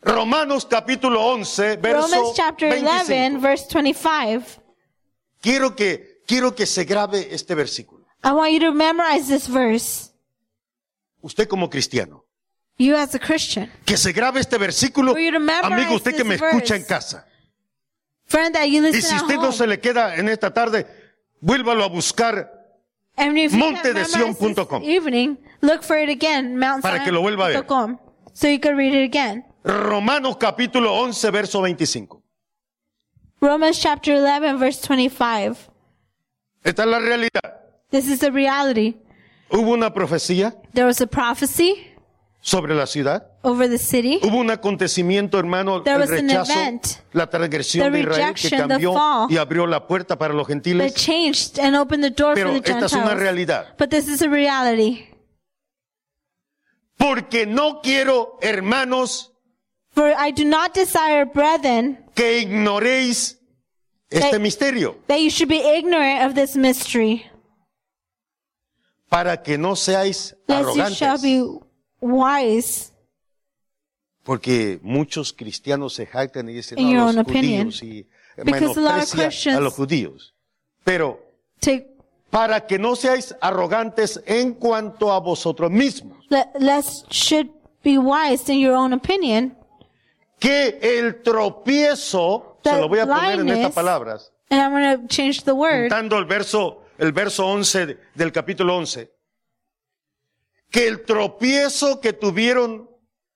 Romanos 0.00 0.66
capítulo 0.68 1.24
11, 1.24 1.76
verso 1.76 2.08
Romans 2.08 2.32
chapter 2.34 2.72
11, 2.72 2.84
25. 2.84 3.40
verse 3.40 3.66
25. 3.72 4.62
Quiero 5.40 5.76
que, 5.76 6.22
quiero 6.26 6.54
que 6.54 6.66
se 6.66 6.84
grabe 6.84 7.28
este 7.32 7.54
versículo. 7.54 8.06
I 8.24 8.32
want 8.32 8.52
you 8.52 8.60
to 8.60 8.72
memorize 8.72 9.28
this 9.28 9.48
verse. 9.48 10.10
Usted 11.20 11.48
como 11.48 11.68
cristiano. 11.70 12.24
You 12.78 12.96
as 12.96 13.14
a 13.14 13.18
Christian. 13.20 13.70
Que 13.84 13.96
se 13.96 14.12
grabe 14.12 14.40
este 14.40 14.58
versículo. 14.58 15.14
Amigo, 15.62 15.94
usted 15.94 16.16
que 16.16 16.24
me 16.24 16.34
escucha 16.34 16.74
verse. 16.74 16.76
en 16.76 16.84
casa. 16.84 17.26
Friend 18.26 18.54
that 18.54 18.64
you 18.66 18.78
Y 18.78 18.80
listen 18.80 19.02
si 19.02 19.14
at 19.14 19.22
usted 19.22 19.36
no 19.36 19.48
home. 19.48 19.52
se 19.52 19.66
le 19.66 19.78
queda 19.78 20.16
en 20.16 20.28
esta 20.28 20.52
tarde, 20.52 20.86
vuélvalo 21.40 21.84
a 21.84 21.88
buscar 21.88 22.51
And 23.16 23.38
if 23.38 23.52
you 23.52 23.60
can't 23.60 23.84
memorize 23.84 24.14
montedesion.com. 24.14 24.80
this 24.82 24.88
evening, 24.88 25.38
look 25.60 25.82
for 25.82 25.96
it 25.96 26.08
again, 26.08 26.58
Mount 26.58 26.82
Para 26.82 27.04
que 27.04 27.12
lo 27.12 27.20
vuelva 27.20 27.46
a 27.46 27.48
ver. 27.48 27.52
Zion.com, 27.58 27.98
So 28.32 28.48
you 28.48 28.58
can 28.58 28.76
read 28.76 28.94
it 28.94 29.04
again. 29.04 29.44
Romanos 29.64 30.36
capítulo 30.38 30.92
11, 30.92 31.30
verso 31.30 31.60
25. 31.60 32.20
Romans 33.40 33.78
chapter 33.78 34.14
11, 34.14 34.58
verse 34.58 34.80
25. 34.80 35.70
Esta 36.64 36.82
es 36.82 36.88
la 36.88 36.98
realidad. 36.98 37.60
This 37.90 38.08
is 38.08 38.20
the 38.20 38.30
reality. 38.30 38.96
Hubo 39.50 39.72
una 39.72 39.92
profecía 39.92 40.54
There 40.72 40.86
was 40.86 41.00
a 41.02 41.06
prophecy 41.06 41.86
sobre 42.44 42.74
la 42.74 42.86
ciudad. 42.86 43.28
over 43.42 43.68
the 43.70 43.78
city. 43.78 44.18
Hubo 44.22 44.36
un 44.38 44.50
acontecimiento, 44.50 45.38
hermano, 45.38 45.82
There 45.82 46.02
el 46.02 46.08
rechazo, 46.08 46.52
event. 46.52 46.86
la 47.12 47.30
transgresión 47.30 47.90
de 47.92 48.00
Israel 48.00 48.34
que 48.34 48.50
cambió 48.50 48.92
fall. 48.92 49.30
y 49.32 49.36
abrió 49.38 49.66
la 49.66 49.86
puerta 49.86 50.18
para 50.18 50.34
los 50.34 50.46
that 50.48 50.52
gentiles. 50.54 50.94
changed 50.94 51.58
and 51.60 51.74
opened 51.76 52.02
the 52.04 52.10
door 52.10 52.34
Pero 52.34 52.50
for 52.52 52.60
the 52.60 52.70
esta 52.72 52.86
es 52.86 52.92
una 52.92 53.02
Gentiles. 53.02 53.22
realidad. 53.22 53.74
But 53.78 53.90
this 53.90 54.08
is 54.08 54.20
a 54.22 54.28
reality. 54.28 55.06
Porque 56.98 57.46
no 57.46 57.80
quiero, 57.80 58.38
hermanos, 58.42 59.30
For 59.94 60.10
I 60.18 60.32
do 60.32 60.44
not 60.44 60.72
desire, 60.74 61.24
brethren, 61.26 62.04
que 62.14 62.40
ignoréis 62.40 63.38
este 64.10 64.30
Que- 64.30 64.38
misterio, 64.38 64.96
that 65.06 65.18
you 65.18 65.30
should 65.30 65.48
be 65.48 65.60
ignorant 65.76 66.24
of 66.26 66.34
this 66.34 66.56
mystery, 66.56 67.24
para 69.08 69.42
que 69.42 69.58
no 69.58 69.76
seáis 69.76 70.34
arrogantes. 70.48 70.98
Wise. 72.02 72.90
Porque 74.22 74.78
muchos 74.82 75.32
cristianos 75.32 75.94
se 75.94 76.06
jactan 76.06 76.48
y 76.48 76.52
dicen, 76.52 76.78
In 76.78 76.92
no, 76.94 77.06
your 77.06 77.14
los 77.14 77.26
opinion. 77.26 77.70
judíos 77.72 77.82
y 77.82 78.08
Because 78.44 78.78
a 79.50 79.56
a 79.56 79.60
los 79.60 79.74
judíos. 79.74 80.34
Pero 80.84 81.20
Take, 81.60 81.96
para 82.30 82.66
que 82.66 82.78
no 82.78 82.94
seáis 82.96 83.34
arrogantes 83.40 84.20
en 84.26 84.54
cuanto 84.54 85.12
a 85.12 85.18
vosotros 85.20 85.70
mismos, 85.70 86.24
le- 86.28 86.46
lest 86.58 87.06
should 87.10 87.48
be 87.84 87.98
wise 87.98 88.48
in 88.52 88.60
your 88.60 88.74
own 88.74 88.92
opinion. 88.92 89.56
que 90.38 90.78
el 90.82 91.22
tropiezo, 91.22 92.58
se 92.64 92.76
lo 92.80 92.88
voy 92.88 92.98
a 93.00 93.06
poner 93.06 93.40
en 93.40 93.48
estas 93.48 93.72
palabras, 93.72 94.32
And 94.50 94.60
I'm 94.60 94.70
going 94.72 95.00
to 95.00 95.06
change 95.08 95.42
the 95.44 95.52
word. 95.52 95.82
juntando 95.90 96.18
el 96.18 96.24
verso, 96.26 96.82
el 96.98 97.12
verso 97.12 97.46
11 97.46 97.86
de- 97.86 97.98
del 98.14 98.32
capítulo 98.32 98.76
11, 98.76 99.10
que 100.72 100.88
el 100.88 101.04
tropiezo 101.04 102.00
que 102.00 102.14
tuvieron 102.14 102.90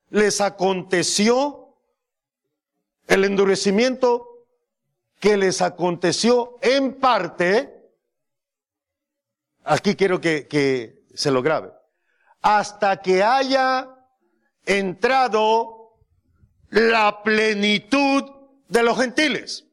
les 0.08 0.40
aconteció, 0.40 1.76
el 3.06 3.24
endurecimiento 3.24 4.46
que 5.20 5.36
les 5.36 5.60
aconteció 5.60 6.56
en 6.62 6.94
parte, 6.94 7.92
aquí 9.64 9.94
quiero 9.94 10.18
que, 10.18 10.48
que 10.48 11.04
se 11.14 11.30
lo 11.30 11.42
grabe, 11.42 11.72
hasta 12.40 13.02
que 13.02 13.22
haya 13.22 13.94
entrado 14.64 15.98
la 16.70 17.22
plenitud 17.22 18.24
de 18.68 18.82
los 18.82 18.96
gentiles. 18.96 19.65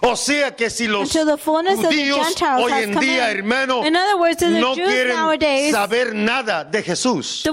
O 0.00 0.16
sea 0.16 0.54
que 0.54 0.70
si 0.70 0.86
los 0.86 1.10
judíos 1.10 2.36
hoy 2.58 2.72
en 2.72 3.00
día, 3.00 3.30
in. 3.30 3.38
hermano, 3.38 3.82
words, 4.18 4.42
no 4.42 4.74
quieren 4.74 5.16
nowadays 5.16 5.72
saber 5.72 6.14
nada 6.14 6.64
de 6.64 6.82
Jesús, 6.82 7.44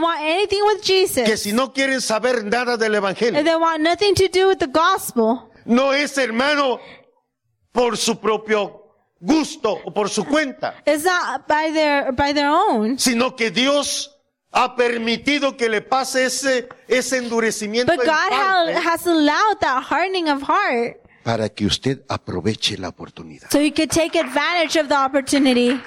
Jesus, 0.83 1.23
que 1.23 1.37
si 1.37 1.51
no 1.53 1.73
quieren 1.73 2.01
saber 2.01 2.45
nada 2.45 2.77
del 2.77 2.95
Evangelio, 2.95 3.43
gospel, 4.71 5.49
no 5.65 5.93
es 5.93 6.17
hermano 6.17 6.79
por 7.71 7.97
su 7.97 8.19
propio 8.19 8.83
gusto 9.19 9.79
o 9.83 9.91
por 9.91 10.09
su 10.09 10.23
cuenta, 10.25 10.75
by 11.47 11.71
their 11.73 12.11
by 12.13 12.33
their 12.33 12.49
own. 12.49 12.99
sino 12.99 13.35
que 13.35 13.49
Dios 13.49 14.11
ha 14.51 14.75
permitido 14.75 15.57
que 15.57 15.67
le 15.67 15.81
pase 15.81 16.25
ese, 16.25 16.69
ese 16.87 17.17
endurecimiento 17.17 17.91
But 17.93 18.05
God 18.05 18.29
parte 18.29 18.73
has 18.87 19.05
allowed 19.05 19.59
that 19.59 19.83
hardening 19.83 20.29
of 20.29 20.43
heart 20.43 21.04
para 21.25 21.49
que 21.49 21.65
usted 21.65 22.03
aproveche 22.07 22.77
la 22.77 22.89
oportunidad. 22.89 23.49
so 23.49 23.59
you 23.59 23.73
could 23.73 23.89
take 23.89 24.15
advantage 24.15 24.79
of 24.79 24.87
the 24.87 24.95
opportunity. 24.95 25.81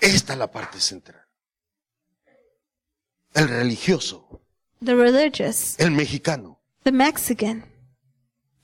Esta 0.00 0.32
es 0.34 0.38
la 0.38 0.46
parte 0.46 0.80
central. 0.80 1.20
El 3.34 3.48
religioso, 3.48 4.40
The 4.80 4.94
religious, 4.94 5.74
el 5.80 5.90
mexicano, 5.90 6.60
the 6.84 6.92
Mexican, 6.92 7.64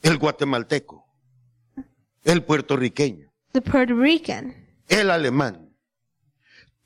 el 0.03 0.17
guatemalteco, 0.17 1.05
el 2.25 2.45
puertorriqueño, 2.45 3.33
the 3.51 3.61
Puerto 3.63 3.97
Rican, 3.97 4.55
el 4.89 5.11
alemán, 5.11 5.75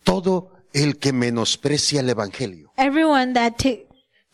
todo 0.03 0.51
el 0.73 0.99
que 0.99 1.13
menosprecia 1.13 2.01
el 2.01 2.09
evangelio, 2.09 2.73
everyone 2.79 3.35
that 3.35 3.53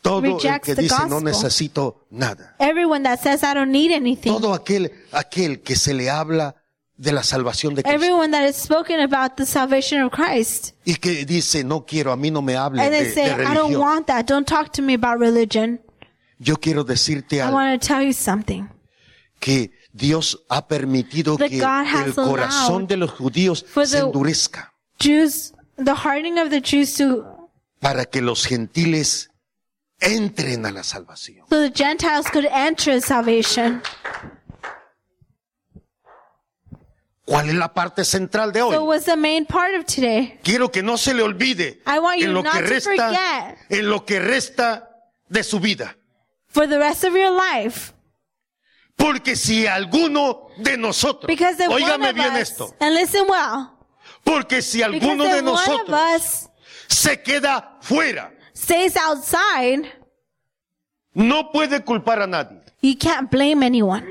todo 0.03 0.37
el 0.37 0.59
que 0.61 0.75
the 0.75 0.81
dice 0.83 0.95
no 1.07 1.19
gospel. 1.19 1.23
necesito 1.23 2.05
nada, 2.11 2.55
everyone 2.59 3.03
that 3.03 3.19
says 3.19 3.41
I 3.43 3.53
don't 3.55 3.71
need 3.71 3.91
anything, 3.91 4.31
todo 4.31 4.53
aquel, 4.53 4.91
aquel 5.11 5.61
que 5.61 5.75
se 5.75 5.93
le 5.95 6.09
habla 6.11 6.55
de 6.95 7.11
la 7.11 7.23
salvación 7.23 7.73
de 7.73 7.81
Cristo 7.83 7.95
everyone 7.95 8.29
that 8.31 8.47
is 8.47 8.55
spoken 8.55 8.99
about 8.99 9.35
the 9.37 9.45
salvation 9.45 10.01
of 10.03 10.11
Christ, 10.11 10.75
y 10.85 10.95
que 10.95 11.25
dice 11.25 11.63
no 11.63 11.85
quiero, 11.85 12.11
a 12.11 12.15
mí 12.17 12.29
no 12.31 12.41
me 12.41 12.55
hable 12.55 12.79
and 12.81 12.91
de, 12.91 12.99
they 13.03 13.11
say 13.13 13.23
de 13.35 13.43
I 13.43 13.53
don't 13.55 13.71
religión. 13.73 13.81
want 13.81 14.07
that. 14.07 14.25
Don't 14.27 14.45
talk 14.47 14.71
to 14.73 14.81
me 14.83 14.93
about 14.93 15.19
religion. 15.19 15.81
Yo 16.37 16.57
quiero 16.57 16.83
decirte 16.83 17.37
I 17.37 17.39
algo, 17.41 17.55
want 17.55 17.81
to 17.81 17.87
tell 17.87 18.03
you 18.05 18.13
something. 18.13 18.67
que 19.39 19.71
Dios 19.93 20.43
ha 20.49 20.67
permitido 20.67 21.37
That 21.37 21.49
que 21.49 21.63
has 21.63 22.05
el 22.07 22.13
corazón 22.13 22.87
de 22.87 22.97
los 22.97 23.11
judíos 23.11 23.65
se 23.73 23.85
the- 23.97 23.99
endurezca 24.03 24.73
Jews, 24.99 25.53
the 25.77 25.93
hardening 25.93 26.37
of 26.39 26.49
the 26.49 26.61
Jews 26.61 26.93
to 26.95 27.49
para 27.79 28.05
que 28.05 28.21
los 28.21 28.45
gentiles 28.45 29.29
entren 30.03 30.65
a 30.65 30.71
la 30.71 30.83
salvación. 30.83 31.47
so 31.49 31.61
the 31.61 31.71
Gentiles 31.71 32.27
could 32.29 32.45
enter 32.45 33.01
salvation. 33.01 33.81
¿Cuál 37.25 37.49
es 37.49 37.55
la 37.55 37.73
parte 37.73 38.03
central 38.03 38.51
de 38.51 38.61
hoy? 38.61 38.75
So 38.75 38.83
what's 38.83 39.05
the 39.05 39.15
main 39.15 39.45
part 39.45 39.73
of 39.75 39.85
today? 39.85 40.39
Quiero 40.43 40.69
que 40.71 40.83
no 40.83 40.97
se 40.97 41.13
le 41.13 41.23
olvide 41.23 41.81
I 41.87 41.99
want 41.99 42.19
you 42.19 42.25
en 42.25 42.33
lo 42.33 42.43
not 42.43 42.53
que 42.53 42.61
to 42.61 42.67
resta, 42.67 43.57
en 43.69 43.89
lo 43.89 44.05
que 44.05 44.19
resta 44.19 44.89
de 45.29 45.43
su 45.43 45.59
vida. 45.59 45.95
For 46.47 46.67
the 46.67 46.77
rest 46.77 47.03
of 47.03 47.13
your 47.15 47.31
life. 47.31 47.93
Porque 48.95 49.35
si 49.35 49.65
alguno 49.65 50.49
de 50.57 50.77
nosotros, 50.77 51.31
óigame 51.69 52.13
bien 52.13 52.33
us, 52.33 52.41
esto, 52.41 52.75
and 52.79 52.93
listen 52.93 53.25
well, 53.27 53.71
porque 54.23 54.61
si 54.61 54.83
alguno 54.83 55.23
de 55.23 55.41
nosotros 55.41 55.99
us 56.15 56.49
se 56.87 57.21
queda 57.21 57.77
fuera, 57.81 58.31
stays 58.63 58.95
outside, 58.95 59.91
no 61.13 61.51
puede 61.51 61.83
culpar 61.83 62.21
a 62.21 62.27
nadie. 62.27 62.59
you 62.81 62.95
can't 62.95 63.29
blame 63.29 63.63
anyone. 63.63 64.03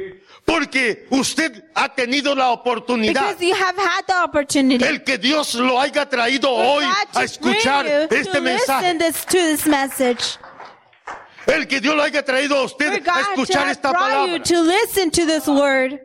Porque 0.44 1.06
usted 1.10 1.62
ha 1.74 1.88
tenido 1.94 2.34
la 2.34 2.50
oportunidad, 2.50 3.14
Because 3.14 3.40
you 3.40 3.54
have 3.54 3.76
had 3.76 4.04
the 4.06 4.14
opportunity. 4.24 4.84
el 4.84 5.02
que 5.04 5.16
Dios 5.16 5.54
lo 5.54 5.78
haya 5.80 6.04
traído 6.08 6.48
for 6.48 6.82
hoy 6.82 6.84
a 7.14 7.22
escuchar 7.24 7.86
este 7.86 8.40
mensaje. 8.40 8.92
listen 8.92 8.98
this, 8.98 9.24
to 9.24 9.38
this 9.38 9.66
message. 9.66 10.38
El 11.46 11.66
que 11.66 11.80
Dios 11.80 11.94
lo 11.94 12.02
haya 12.02 12.24
traído 12.24 12.56
a 12.56 12.64
usted 12.64 13.02
a 13.06 13.20
escuchar 13.20 13.68
esta 13.68 13.92
palabra. 13.92 14.42
to 14.42 14.62
listen 14.62 15.10
to 15.10 15.24
this 15.26 15.46
word. 15.46 16.00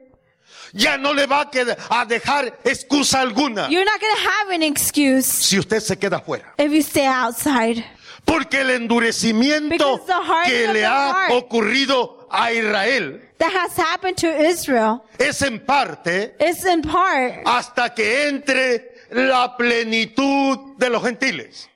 Ya 0.74 0.98
no 0.98 1.14
le 1.14 1.26
va 1.26 1.42
a, 1.42 1.50
quedar- 1.50 1.78
a 1.90 2.06
dejar 2.06 2.60
excusa 2.64 3.22
alguna 3.22 3.70
You're 3.70 3.86
not 3.86 4.00
going 4.00 4.16
to 4.16 4.22
have 4.30 4.50
an 4.52 4.62
excuse 4.64 5.26
si 5.26 5.58
usted 5.58 5.80
se 5.80 5.96
queda 5.96 6.20
fuera. 6.24 6.54
if 6.60 6.72
you 6.72 6.82
stay 6.84 7.06
outside. 7.08 7.84
Porque 8.28 8.62
el 8.62 8.70
endurecimiento 8.72 10.02
que 10.46 10.68
le 10.68 10.86
ha 10.86 11.30
ocurrido 11.32 12.28
a 12.30 12.52
Israel 12.52 13.24
That 13.40 13.54
has 13.54 13.78
happened 13.78 14.18
to 14.18 14.28
Israel. 14.28 15.02
es 15.18 15.42
en 15.42 15.60
parte 15.60 16.36
It's 16.40 16.66
in 16.66 16.82
part 16.82 17.42
hasta 17.46 17.94
que 17.96 18.28
entre 18.28 18.96
la 19.12 19.56
plenitud 19.58 20.76
de 20.78 20.90
los 20.90 21.02
gentiles. 21.02 21.70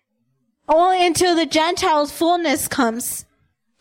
only 0.68 1.06
until 1.06 1.36
the 1.36 1.46
Gentiles' 1.48 2.12
fullness 2.12 2.68
comes. 2.68 3.26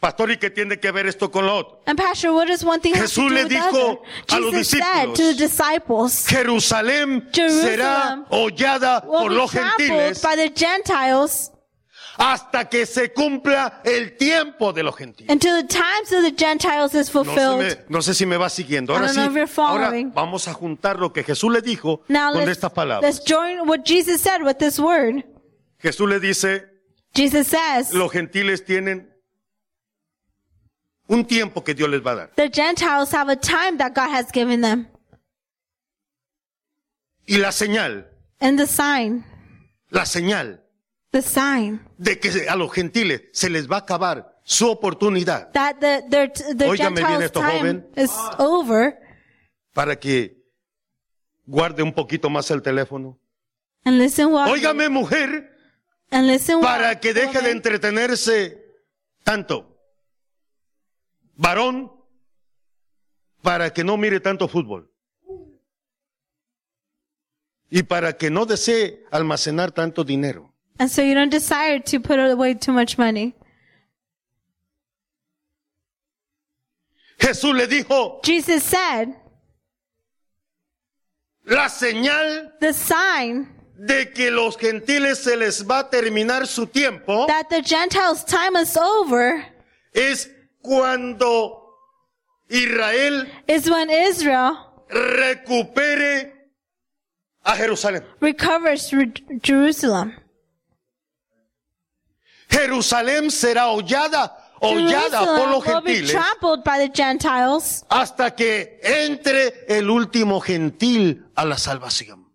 Pastor, 0.00 0.30
¿y 0.30 0.36
qué 0.38 0.48
tiene 0.50 0.78
que 0.80 0.90
ver 0.92 1.06
esto 1.06 1.30
con 1.30 1.44
lo 1.44 1.56
otro? 1.58 1.80
And 1.86 1.98
Pastor, 1.98 2.32
what 2.32 2.46
does 2.46 2.64
one 2.64 2.80
thing 2.80 2.94
Jesús 2.94 3.30
le 3.30 3.44
dijo 3.44 4.02
a 4.30 4.38
los 4.40 4.54
discípulos, 4.54 5.14
to 5.16 5.22
the 5.22 5.34
disciples, 5.34 6.26
Jerusalén 6.26 7.28
Jerusalem 7.32 7.62
será 7.62 8.24
hollada 8.30 9.02
por 9.02 9.30
los 9.30 9.50
gentiles 9.50 10.22
by 10.22 10.36
the 10.36 10.50
Gentiles 10.54 11.50
hasta 12.22 12.68
que 12.68 12.84
se 12.84 13.12
cumpla 13.14 13.80
el 13.82 14.16
tiempo 14.18 14.72
de 14.74 14.82
los 14.82 14.94
gentiles. 14.94 15.30
until 15.32 15.54
the 15.62 15.66
times 15.66 16.12
of 16.12 16.22
the 16.22 16.34
Gentiles 16.36 16.94
is 16.94 17.12
No, 17.14 17.24
se 17.24 17.30
fulfilled. 17.30 17.78
me- 17.78 17.84
no 17.88 18.02
sé 18.02 18.12
si 18.14 18.26
me 18.26 18.36
va 18.36 18.50
siguiendo. 18.50 18.94
Ahora 18.94 19.08
sí, 19.08 19.20
ahora 19.56 19.90
vamos 20.12 20.46
a 20.46 20.52
juntar 20.52 20.98
lo 20.98 21.12
que 21.14 21.24
Jesús 21.24 21.50
le 21.50 21.62
dijo 21.62 22.02
Now 22.08 22.34
con 22.34 22.46
estas 22.48 22.72
palabras. 22.72 23.02
let's 23.02 23.24
join 23.26 23.66
what 23.66 23.84
Jesus 23.84 24.20
said 24.20 24.42
with 24.42 24.58
this 24.58 24.78
word. 24.78 25.24
Jesús 25.78 26.08
le 26.10 26.20
dice, 26.20 26.66
Jesus 27.14 27.46
says, 27.48 27.94
los 27.94 28.12
gentiles 28.12 28.64
tienen 28.66 29.08
un 31.08 31.24
tiempo 31.24 31.64
que 31.64 31.74
Dios 31.74 31.88
les 31.88 32.02
va 32.04 32.12
a 32.12 32.14
dar. 32.16 32.30
the 32.36 32.50
Gentiles 32.50 33.10
have 33.14 33.30
a 33.32 33.36
time 33.36 33.78
that 33.78 33.94
God 33.94 34.10
has 34.10 34.30
given 34.30 34.60
them. 34.60 34.88
Y 37.26 37.38
la 37.38 37.50
señal, 37.52 38.06
And 38.40 38.58
the 38.58 38.66
sign, 38.66 39.24
la 39.88 40.04
señal 40.04 40.60
the 41.12 41.22
sign 41.22 41.80
de 41.98 42.18
que 42.18 42.48
a 42.48 42.56
los 42.56 42.72
gentiles 42.72 43.22
se 43.32 43.50
les 43.50 43.68
va 43.68 43.76
a 43.76 43.80
acabar 43.80 44.38
su 44.44 44.68
oportunidad 44.68 45.50
that 45.52 45.76
the, 45.80 46.02
the, 46.08 46.54
the 46.54 46.68
Óigame 46.68 47.04
bien 47.06 47.22
esto, 47.22 47.40
joven. 47.42 47.86
is 47.96 48.10
over. 48.38 48.98
para 49.72 49.98
que 49.98 50.40
guarde 51.46 51.82
un 51.82 51.92
poquito 51.92 52.30
más 52.30 52.50
el 52.50 52.62
teléfono. 52.62 53.18
And 53.84 53.98
listen 53.98 54.32
what, 54.32 54.48
Óigame 54.48 54.88
mujer, 54.88 55.50
and 56.10 56.26
listen 56.26 56.56
what, 56.56 56.64
para 56.64 57.00
que 57.00 57.12
deje 57.14 57.32
de 57.32 57.38
woman, 57.38 57.50
entretenerse 57.56 58.62
tanto. 59.24 59.76
Varón, 61.34 61.90
para 63.42 63.72
que 63.72 63.82
no 63.84 63.96
mire 63.96 64.20
tanto 64.20 64.48
fútbol. 64.48 64.92
Y 67.70 67.84
para 67.84 68.16
que 68.16 68.30
no 68.30 68.46
desee 68.46 69.04
almacenar 69.10 69.72
tanto 69.72 70.04
dinero. 70.04 70.54
And 70.80 70.90
so 70.90 71.02
you 71.02 71.14
don't 71.14 71.28
desire 71.30 71.78
to 71.78 72.00
put 72.00 72.18
away 72.18 72.54
too 72.54 72.72
much 72.72 72.96
money. 72.98 73.34
Jesús 77.18 77.54
le 77.54 77.66
dijo, 77.66 78.20
Jesus 78.24 78.62
said, 78.64 79.14
la 81.44 81.68
señal 81.68 82.52
the 82.60 82.72
sign 82.72 83.46
de 83.76 84.06
que 84.12 84.30
los 84.30 84.56
gentiles 84.56 85.18
se 85.22 85.36
les 85.36 85.62
va 85.62 85.80
a 85.80 85.90
terminar 85.90 86.46
su 86.46 86.66
tiempo 86.66 87.26
that 87.26 87.48
the 87.50 87.62
Gentiles' 87.62 88.24
time 88.24 88.56
is 88.56 88.76
over 88.76 89.44
es 89.94 90.28
cuando 90.62 91.58
Israel 92.48 93.26
is 93.48 93.68
when 93.68 93.90
Israel 93.90 94.56
recupere 94.90 96.32
a 97.44 97.52
Jerusalén. 97.52 98.02
recovers 98.20 98.88
Jer- 98.90 99.40
Jerusalem. 99.42 100.14
Jerusalén 102.50 103.30
será 103.30 103.68
hollada, 103.68 104.36
hollada 104.60 105.24
por 105.36 105.48
los 105.48 105.66
will 105.66 105.80
be 105.82 105.94
gentiles 105.94 106.10
trampled 106.12 106.64
by 106.64 106.78
the 106.78 106.90
Gentiles 106.92 107.84
hasta 107.88 108.34
que 108.34 108.80
entre 108.82 109.64
el 109.68 109.88
último 109.88 110.40
gentil 110.40 111.30
a 111.34 111.44
la 111.44 111.56
salvación. 111.56 112.26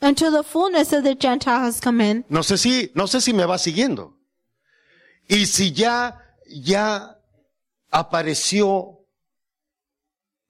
until 0.00 0.30
the 0.30 0.44
fullness 0.44 0.92
of 0.92 1.02
the 1.04 1.14
Gentile 1.14 1.60
has 1.60 1.80
come 1.80 2.00
in. 2.00 2.24
No 2.28 2.40
sé 2.40 2.56
si, 2.56 2.90
no 2.94 3.06
sé 3.06 3.20
si 3.20 3.32
me 3.32 3.44
va 3.44 3.58
siguiendo. 3.58 4.14
Y 5.28 5.46
si 5.46 5.72
ya, 5.72 6.16
ya 6.46 7.16
apareció 7.90 8.98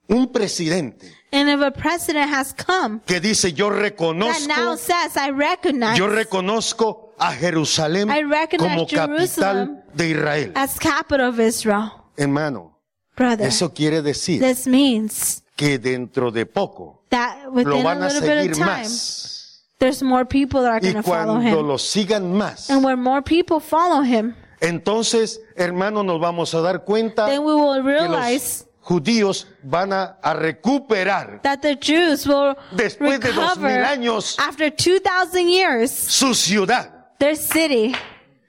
un 0.09 0.33
presidente 0.33 1.13
And 1.33 1.51
if 1.51 1.61
a 1.61 1.71
president 1.71 2.31
has 2.31 2.53
come 2.55 3.01
que 3.07 3.21
dice 3.21 3.53
yo 3.53 3.69
that 3.69 3.77
now 3.77 3.83
reconozco, 3.83 4.79
says, 4.79 5.17
I 5.17 5.31
recognize 5.31 5.99
yo 5.99 6.09
reconozco 6.09 7.08
a 7.19 7.33
Jerusalén 7.33 8.09
I 8.11 8.23
recognize 8.23 8.59
como 8.75 8.87
Jerusalem 8.87 9.77
capital 9.77 9.85
de 9.95 10.11
Israel. 10.11 10.53
as 10.55 10.79
capital 10.79 11.29
of 11.29 11.39
Israel, 11.41 11.91
Hermano, 12.17 12.79
brother, 13.17 13.47
eso 13.47 13.73
quiere 13.73 14.03
decir 14.03 14.41
this 14.41 14.67
means 14.67 15.43
que 15.57 15.79
dentro 15.79 16.31
de 16.31 16.47
poco 16.47 17.03
that 17.11 17.47
lo 17.53 17.79
a 17.79 17.83
van 17.83 18.03
a 18.03 18.11
seguir 18.11 18.53
time, 18.53 18.67
más. 18.67 19.65
there's 19.79 20.03
more 20.03 20.25
people 20.25 20.61
that 20.63 20.71
are 20.73 20.79
Y 20.81 20.93
going 20.93 20.97
to 20.97 21.03
follow 21.03 21.35
cuando 21.41 21.61
him. 21.61 21.67
lo 21.67 21.79
sigan 21.79 22.33
más, 22.33 22.71
And 22.71 22.85
when 22.85 23.01
more 23.01 23.23
people 23.23 23.61
follow 23.61 24.03
him, 24.03 24.35
entonces, 24.61 25.41
hermano, 25.57 26.03
nos 26.03 26.21
vamos 26.21 26.53
a 26.55 26.61
dar 26.61 26.85
cuenta 26.85 27.27
then 27.27 27.43
we 27.45 27.55
will 27.55 27.75
que 27.83 27.89
realize 27.89 28.65
los 28.65 28.69
judíos 28.81 29.47
van 29.63 29.93
a, 29.93 30.17
a 30.23 30.35
recuperar 30.35 31.41
that 31.43 31.61
the 31.61 31.77
Jews 31.77 32.27
will 32.27 32.55
Después 32.73 33.21
de 33.21 33.33
dos 33.33 33.57
mil 33.59 33.85
años. 33.85 34.37
after 34.39 34.71
2,000 34.71 35.47
years 35.49 35.91
su 35.93 36.35
ciudad. 36.35 36.98
Their 37.19 37.37
city. 37.37 37.95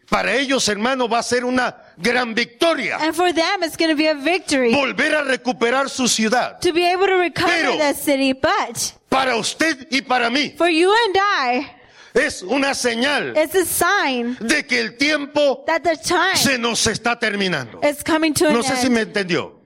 Para 0.09 0.33
ellos, 0.35 0.67
hermano, 0.67 1.07
va 1.07 1.19
a 1.19 1.23
ser 1.23 1.45
una 1.45 1.75
gran 1.97 2.33
victoria. 2.33 2.97
And 2.99 3.13
for 3.13 3.31
them, 3.31 3.61
it's 3.63 3.77
going 3.77 3.91
to 3.91 3.95
be 3.95 4.07
a 4.07 4.15
victory 4.15 4.73
Volver 4.73 5.13
a 5.13 5.23
recuperar 5.23 5.87
su 5.89 6.07
ciudad. 6.07 6.59
to 6.61 6.73
be 6.73 6.83
able 6.91 7.05
to 7.05 7.17
recover 7.17 7.51
Pero- 7.53 7.77
that 7.77 7.95
city. 7.95 8.33
But 8.33 8.93
Para 9.09 9.35
usted 9.37 9.87
y 9.91 10.01
para 10.01 10.29
mí. 10.31 10.55
for 10.57 10.67
you 10.69 10.91
and 10.91 11.15
I, 11.17 11.71
Es 12.15 12.41
una 12.41 12.73
señal 12.73 13.37
it's 13.37 13.53
a 13.53 13.65
sign 13.65 14.35
de 14.41 14.63
que 14.65 14.79
el 14.81 14.97
tiempo 14.97 15.63
that 15.67 15.83
the 15.83 15.95
time 15.95 16.35
se 16.35 16.57
nos 16.57 16.87
está 16.87 17.19
terminando. 17.19 17.79
is 17.83 18.01
coming 18.03 18.33
to 18.33 18.47
an 18.47 18.53
No 18.53 18.63
sé 18.63 18.75
si 18.77 18.87
end. 18.87 18.95
me 18.95 19.01
entendió. 19.01 19.58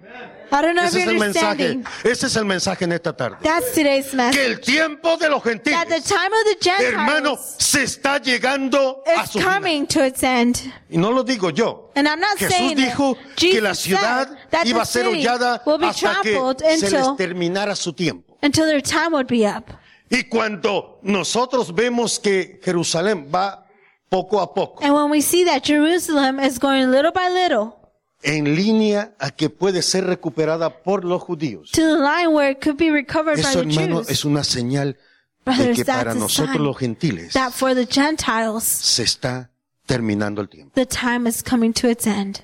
I 0.54 0.62
don't 0.62 0.76
know 0.76 0.84
Ese 0.84 0.98
if 0.98 1.00
es 1.00 1.06
you're 1.06 1.14
el 1.14 1.20
mensaje. 1.20 1.84
Ese 2.04 2.28
es 2.28 2.36
el 2.36 2.46
mensaje 2.46 2.86
en 2.86 2.92
esta 2.92 3.12
tarde. 3.12 3.38
That's 3.42 3.74
today's 3.74 4.12
Que 4.12 4.46
el 4.46 4.62
tiempo 4.62 5.18
de 5.18 5.28
los 5.28 5.42
That 5.42 5.64
the 5.64 5.72
gentiles, 5.72 6.04
time 6.06 6.32
of 6.32 6.44
the 6.46 6.70
hermano, 6.70 7.36
Gentiles 7.36 7.56
se 7.58 7.84
está 7.84 8.20
llegando 8.20 9.02
a 9.08 9.24
is 9.24 9.32
su 9.32 9.40
final. 9.40 9.54
coming 9.54 9.88
to 9.88 10.06
its 10.06 10.22
end. 10.22 10.58
Y 10.92 10.98
no 10.98 11.12
lo 11.12 11.24
digo 11.24 11.50
yo. 11.50 11.90
And 11.96 12.08
I'm 12.08 12.20
not 12.20 12.38
Jesús 12.38 12.52
saying 12.52 12.78
dijo 12.78 13.18
que 13.36 13.62
la 13.62 13.72
Jesus 13.74 13.80
ciudad 13.80 14.28
said 14.28 14.38
that 14.52 14.68
iba 14.68 14.76
the 14.78 14.82
a 14.82 14.86
ser 14.86 15.06
city 15.06 15.26
hollada 15.26 15.62
will 15.66 15.80
be 15.80 15.88
hasta 15.88 16.22
que 16.22 16.32
trampled 16.34 16.60
se 16.60 16.90
les 16.90 16.94
until, 16.94 17.16
terminara 17.18 17.76
su 17.76 17.94
tiempo. 17.94 18.38
until 18.44 18.68
their 18.68 18.82
time 18.82 19.12
would 19.12 19.28
be 19.28 19.48
up. 19.48 19.72
Y 20.12 20.26
cuando 20.30 21.00
nosotros 21.02 21.74
vemos 21.74 22.20
que 22.20 22.60
Jerusalén 22.64 23.28
va 23.34 23.66
poco 24.08 24.40
a 24.40 24.54
poco 24.54 24.84
And 24.84 24.94
when 24.94 25.10
we 25.10 25.22
see 25.22 25.44
that 25.46 25.64
Jerusalem 25.64 26.40
is 26.40 26.60
going 26.60 26.92
little 26.92 27.12
by 27.12 27.28
little 27.30 27.83
en 28.24 28.56
línea 28.56 29.14
a 29.20 29.32
que 29.32 29.50
puede 29.50 29.82
ser 29.82 30.06
recuperada 30.06 30.82
por 30.84 31.04
los 31.06 31.22
judíos, 31.22 31.72
to 31.72 31.82
the 31.82 32.00
line 32.00 32.28
where 32.28 32.52
it 32.52 32.60
could 32.64 32.78
be 32.78 32.90
recovered 32.90 33.36
by 33.42 33.50
eso 33.50 33.62
the 33.62 33.70
hermano 33.70 33.98
Jews, 34.00 34.10
es 34.10 34.26
una 34.26 34.44
señal 34.44 34.94
de 34.94 35.00
brothers, 35.46 35.78
que 35.78 35.86
para 35.86 36.04
that's 36.06 36.16
a 36.16 36.20
nosotros 36.20 36.56
sign 36.56 36.64
los 36.64 36.78
gentiles 36.78 37.34
that 37.34 37.52
for 37.52 37.76
the 37.76 37.86
Gentiles, 37.86 38.64
se 38.64 39.04
está 39.04 39.50
terminando 39.86 40.42
el 40.42 40.48
tiempo. 40.50 40.72
the 40.76 40.86
time 40.86 41.28
is 41.28 41.44
coming 41.44 41.74
to 41.74 41.90
its 41.90 42.08
end. 42.08 42.40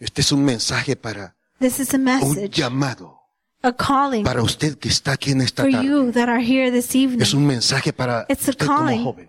Este 0.00 0.20
es 0.22 0.32
un 0.32 0.44
mensaje 0.44 0.96
para 0.96 1.36
This 1.60 1.78
is 1.78 1.94
a 1.94 1.96
un 1.96 2.04
message, 2.04 2.50
llamado 2.50 3.20
a 3.62 3.72
calling 3.72 4.24
para 4.24 4.42
usted 4.42 4.76
que 4.78 4.88
está 4.88 5.12
aquí 5.12 5.30
en 5.30 5.42
esta 5.42 5.62
for 5.62 5.70
tarde. 5.70 5.86
you 5.86 6.10
that 6.12 6.28
are 6.28 6.40
here 6.42 6.70
this 6.72 6.94
evening, 6.96 7.20
Es 7.22 7.34
un 7.34 7.46
mensaje 7.46 7.92
para 7.92 8.26
It's 8.28 8.48
a 8.48 8.50
usted 8.50 8.66
como 8.66 8.78
calling. 8.80 9.04
joven, 9.04 9.28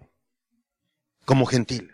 como 1.26 1.46
gentil. 1.46 1.92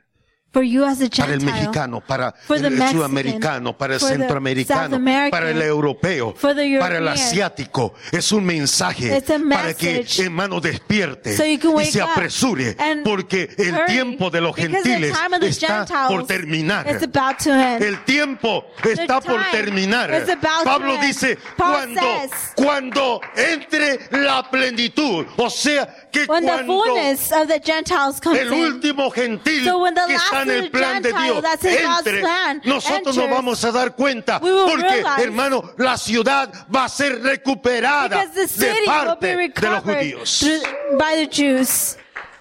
For 0.52 0.64
you 0.64 0.84
as 0.84 1.00
a 1.02 1.10
para 1.10 1.34
el 1.34 1.42
mexicano, 1.42 2.02
para 2.02 2.32
For 2.32 2.58
el, 2.58 2.72
Mexican, 2.72 2.92
sudamericano, 2.92 3.78
para 3.78 3.94
el 3.94 4.00
for 4.00 4.10
the 4.10 4.16
South 4.16 4.22
centroamericano, 4.22 4.96
American, 4.96 5.32
para 5.32 5.52
el 5.52 5.62
europeo, 5.62 6.34
for 6.36 6.56
the 6.56 6.80
para 6.80 6.98
el 6.98 7.04
European. 7.04 7.08
asiático. 7.08 7.94
Es 8.12 8.32
un 8.32 8.46
mensaje 8.46 9.16
It's 9.16 9.30
a 9.30 9.40
para 9.40 9.74
que 9.76 10.00
message 10.00 10.24
hermano 10.24 10.60
despierte 10.60 11.38
so 11.38 11.46
y 11.46 11.60
se 11.86 12.02
apresure 12.02 12.76
porque 13.04 13.50
el 13.58 13.76
hurry, 13.76 13.86
tiempo 13.86 14.30
de 14.30 14.42
los 14.42 14.56
gentiles 14.56 15.14
está 15.42 16.08
por 16.08 16.26
terminar. 16.26 16.88
is 16.88 17.04
about 17.04 17.38
to 17.38 17.52
end. 17.52 17.84
El 17.84 18.04
tiempo 18.06 18.66
está 18.84 19.22
por 19.22 19.40
time 19.40 19.52
terminar. 19.52 20.12
is 20.12 20.30
about 20.30 20.60
to 20.60 20.66
Pablo 20.66 20.98
dice, 20.98 21.38
Paul 21.58 21.74
cuando, 21.74 22.02
says, 22.02 22.32
cuando 22.56 23.22
entre 23.36 24.00
la 24.12 24.50
plenitud, 24.50 25.26
o 25.38 25.50
sea, 25.50 26.10
que 26.12 26.26
when 26.26 26.44
the 26.44 26.52
cuando 26.52 26.74
fullness 26.84 27.32
of 27.32 27.48
the 27.48 27.60
Gentiles 27.60 28.20
comes 28.20 28.40
el 28.40 28.52
último 28.52 29.12
gentil 29.12 29.66
So 29.66 29.84
que 30.08 30.16
está 30.16 30.39
en 30.44 30.50
el 30.52 30.72
plan 30.72 31.02
de 31.02 31.10
Dios. 31.14 31.44
Entre, 31.64 32.22
nosotros 32.64 33.16
nos 33.16 33.30
vamos 33.30 33.64
a 33.64 33.72
dar 33.72 33.96
cuenta 33.96 34.40
porque 34.40 35.04
hermano 35.24 35.74
la 35.78 35.98
ciudad 35.98 36.52
va 36.74 36.86
a 36.86 36.90
ser 36.90 37.22
recuperada 37.22 38.26
de 38.28 38.48
parte 38.86 39.28
de 39.38 39.70
los 39.70 39.84
judíos. 39.84 40.46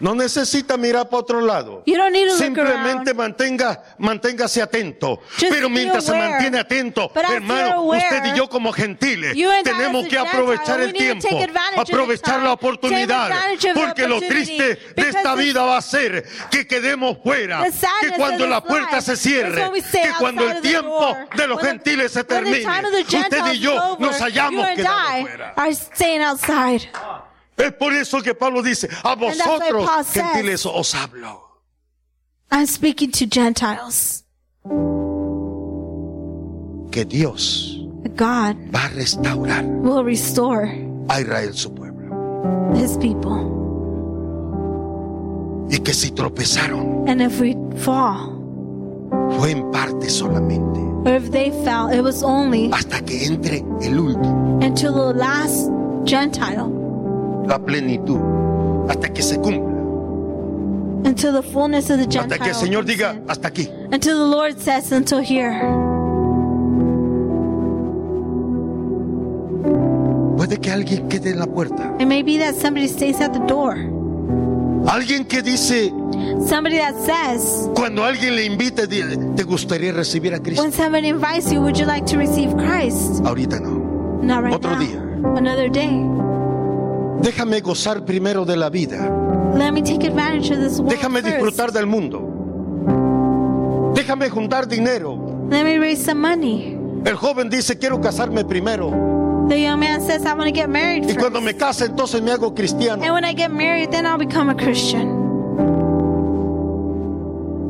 No 0.01 0.15
necesita 0.15 0.77
mirar 0.77 1.09
para 1.09 1.21
otro 1.21 1.41
lado. 1.41 1.83
You 1.85 1.97
don't 1.97 2.13
need 2.13 2.27
to 2.27 2.35
look 2.35 2.39
Simplemente 2.39 3.15
mantenga, 3.15 3.83
manténgase 3.99 4.63
atento. 4.63 5.21
Just 5.39 5.51
Pero 5.51 5.69
mientras 5.69 6.05
se 6.05 6.13
mantiene 6.13 6.61
atento, 6.61 7.11
But 7.13 7.25
hermano, 7.25 7.75
aware, 7.81 8.05
usted 8.05 8.33
y 8.33 8.37
yo 8.37 8.49
como 8.49 8.73
gentiles 8.73 9.35
tenemos 9.65 10.07
que 10.07 10.19
aprovechar 10.19 10.81
el 10.81 10.93
tiempo, 10.93 11.29
aprovechar 11.77 12.43
la 12.43 12.53
oportunidad. 12.53 13.31
Porque 13.75 14.07
lo 14.07 14.21
triste 14.21 14.79
de 14.95 15.09
esta 15.09 15.35
vida 15.35 15.65
va 15.65 15.79
a 15.79 15.83
ser 15.83 16.25
que 16.51 16.67
quedemos 16.67 17.19
fuera, 17.23 17.65
que 18.01 18.13
cuando 18.13 18.47
la 18.47 18.63
puerta 18.63 19.01
se 19.01 19.17
cierre, 19.17 19.71
que 19.91 20.13
cuando 20.19 20.49
el 20.49 20.61
tiempo 20.61 21.17
de 21.37 21.47
los 21.47 21.61
gentiles 21.61 22.13
se 22.13 22.25
termine, 22.25 22.65
usted 23.01 23.53
y 23.53 23.59
yo 23.59 23.97
nos 23.99 24.21
hayamos 24.21 24.67
quedado 24.69 25.21
fuera. 25.23 25.55
Es 27.59 27.73
por 27.73 27.93
eso 27.93 28.21
que 28.23 28.35
Pablo 28.35 28.63
dice, 28.63 28.89
a 29.03 29.15
vosotros 29.17 29.89
says- 30.07 30.25
gentiles 30.25 30.65
os 30.67 30.95
hablo. 30.95 31.43
I'm 32.51 32.67
speaking 32.67 33.11
to 33.13 33.27
Gentiles. 33.27 34.25
Que 36.91 37.05
Dios 37.05 37.75
God 38.17 38.57
va 38.75 38.87
a 38.87 38.89
restaurar 38.95 39.65
will 39.83 40.03
restore 40.05 40.65
a 41.11 41.21
Israel 41.21 41.53
su 41.53 41.71
pueblo. 41.75 42.75
his 42.75 42.97
people. 42.97 43.45
Y 45.71 45.79
que 45.81 45.93
si 45.93 46.11
tropezaron, 46.13 47.07
And 47.09 47.21
if 47.21 47.39
we 47.41 47.55
fall, 47.77 48.33
fue 49.39 49.51
en 49.51 49.71
parte 49.71 50.09
solamente. 50.09 50.79
or 51.07 51.15
if 51.17 51.31
they 51.31 51.51
fell, 51.65 51.89
it 51.91 52.03
was 52.03 52.23
only 52.23 52.71
Hasta 52.73 53.03
que 53.05 53.27
entre 53.27 53.59
el 53.83 53.99
último, 54.01 54.59
until 54.63 54.95
the 54.95 55.13
last 55.15 55.69
Gentile, 56.07 56.71
la 57.49 57.59
plenitud. 57.59 58.19
Hasta 58.89 59.09
que 59.13 59.23
se 59.23 59.39
cumpla. 59.41 59.67
until 61.05 61.33
the 61.33 61.43
fullness 61.43 61.91
of 61.91 61.99
the 61.99 62.05
Gentile. 62.05 62.23
Hasta 62.23 62.39
que 62.39 62.51
el 62.51 62.55
Señor 62.57 62.85
diga, 62.85 63.15
in. 63.15 63.25
hasta 63.29 63.49
aquí. 63.49 63.69
Until 63.93 64.19
the 64.19 64.27
Lord 64.37 64.59
says, 64.59 64.91
until 64.93 65.21
here. 65.21 65.55
Puede 70.37 70.59
que 70.61 70.71
alguien 70.71 71.09
quede 71.09 71.31
en 71.31 71.39
la 71.39 71.47
puerta. 71.47 71.95
It 71.99 72.07
may 72.07 72.23
be 72.23 72.39
that 72.39 72.55
somebody 72.55 72.89
stays 72.89 73.21
at 73.21 73.33
the 73.33 73.41
door. 73.47 73.77
Alguien 74.87 75.25
que 75.27 75.43
dice, 75.43 75.91
Somebody 76.47 76.79
that 76.79 76.95
says, 77.05 77.69
cuando 77.75 78.05
alguien 78.05 78.37
le 78.37 78.45
invite, 78.45 78.87
di- 78.87 79.03
¿te 79.37 79.43
gustaría 79.45 79.93
recibir 79.93 80.33
a 80.35 80.39
Cristo? 80.41 80.63
when 80.63 80.73
somebody 80.73 81.09
invites 81.09 81.53
you, 81.53 81.61
would 81.61 81.77
you 81.77 81.85
like 81.87 82.07
to 82.07 82.17
receive 82.17 82.55
Christ? 82.57 83.23
Ahorita 83.25 83.61
no. 83.61 84.21
Not 84.23 84.45
right 84.45 84.55
Otro 84.55 84.71
now. 84.73 84.81
día. 84.81 85.37
Another 85.37 85.69
day. 85.69 85.91
Déjame 87.23 87.61
gozar 87.61 88.05
primero 88.05 88.45
de 88.45 88.57
la 88.57 88.71
vida. 88.71 89.11
Let 89.57 89.73
me 89.73 89.83
take 89.83 90.07
advantage 90.07 90.51
of 90.53 90.61
this 90.61 90.79
world 90.79 90.93
Déjame 90.93 91.21
first. 91.21 91.35
disfrutar 91.35 91.73
del 91.73 91.87
mundo. 91.87 93.93
Déjame 93.95 94.29
juntar 94.31 94.67
dinero. 94.69 95.17
Let 95.51 95.65
me 95.65 95.79
raise 95.79 96.05
some 96.05 96.21
money. 96.21 96.77
El 97.05 97.17
joven 97.17 97.49
dice, 97.49 97.77
quiero 97.79 98.01
casarme 98.01 98.45
primero. 98.45 98.91
The 99.49 99.61
young 99.61 99.81
man 99.81 100.01
says, 100.03 100.25
I 100.27 100.35
want 100.35 100.49
to 100.49 100.53
get 100.53 100.69
married 100.69 101.05
Y 101.05 101.15
first. 101.15 101.21
cuando 101.21 101.41
me 101.41 101.55
case, 101.55 101.87
entonces 101.87 102.21
me 102.23 102.31
hago 102.33 102.55
cristiano. 102.55 103.03
And 103.03 103.13
when 103.15 103.25
I 103.25 103.33
get 103.35 103.51
married, 103.51 103.91
then 103.91 104.05
I'll 104.07 104.19
become 104.19 104.51
a 104.51 104.55
Christian. 104.55 105.17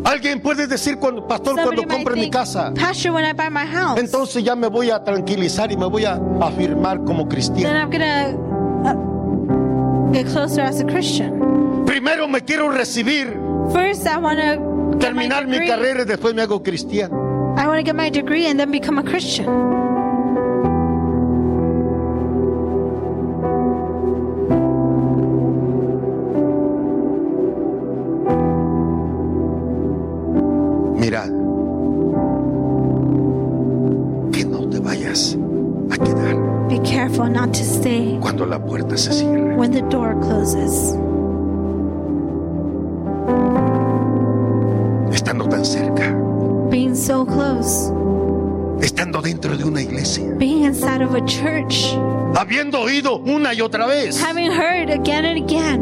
Alguien 0.04 0.40
puede 0.40 0.66
decir, 0.66 0.96
cuando, 0.98 1.26
pastor, 1.26 1.54
Somebody 1.54 1.76
cuando 1.84 1.94
compre 1.94 2.16
mi 2.16 2.30
casa, 2.30 2.72
Pastor, 2.74 3.12
when 3.12 3.24
I 3.24 3.32
buy 3.32 3.50
my 3.50 3.66
house, 3.66 3.98
entonces 4.00 4.42
ya 4.42 4.56
me 4.56 4.66
voy 4.68 4.90
a 4.90 5.02
tranquilizar 5.04 5.70
y 5.70 5.76
me 5.76 5.86
voy 5.86 6.04
a 6.06 6.18
afirmar 6.40 7.04
como 7.04 7.24
then 7.24 7.28
cristiano. 7.28 7.78
I'm 7.78 7.90
gonna 7.90 8.34
get 10.12 10.26
closer 10.26 10.62
as 10.62 10.80
a 10.80 10.84
Christian. 10.84 11.84
Primero 11.86 12.28
me 12.28 12.40
quiero 12.40 12.68
recibir, 12.70 13.36
First, 13.72 14.06
I 14.06 14.18
want 14.18 14.38
to 14.40 14.98
terminar 14.98 15.46
mi 15.46 15.58
carrera 15.66 16.02
y 16.02 16.04
después 16.06 16.34
me 16.34 16.42
hago 16.42 16.62
cristiano. 16.62 17.54
I 17.56 17.66
want 17.66 17.78
to 17.78 17.82
get 17.82 17.94
my 17.96 18.08
degree 18.10 18.46
and 18.46 18.58
then 18.58 18.70
become 18.70 18.98
a 18.98 19.02
Christian. 19.02 19.77
Careful 37.18 37.32
not 37.34 37.52
to 37.52 37.64
stay 37.64 38.16
cuando 38.20 38.46
la 38.46 38.58
puerta 38.58 38.96
se 38.96 39.12
cierre. 39.12 39.56
when 39.56 39.72
the 39.72 39.82
door 39.90 40.14
closes. 40.20 40.94
Estando 45.12 45.48
tan 45.48 45.64
cerca, 45.64 46.14
Being 46.70 46.94
so 46.94 47.24
close, 47.24 47.90
estando 48.80 49.20
dentro 49.20 49.56
de 49.56 49.64
una 49.64 49.82
iglesia, 49.82 50.24
being 50.38 50.64
inside 50.64 51.02
of 51.02 51.14
a 51.14 51.24
church, 51.24 51.96
habiendo 52.36 52.80
oído 52.82 53.16
una 53.16 53.52
y 53.54 53.60
otra 53.60 53.86
vez 53.86 54.20
having 54.22 54.50
heard 54.52 54.90
again 54.90 55.24
and 55.24 55.38
again, 55.42 55.80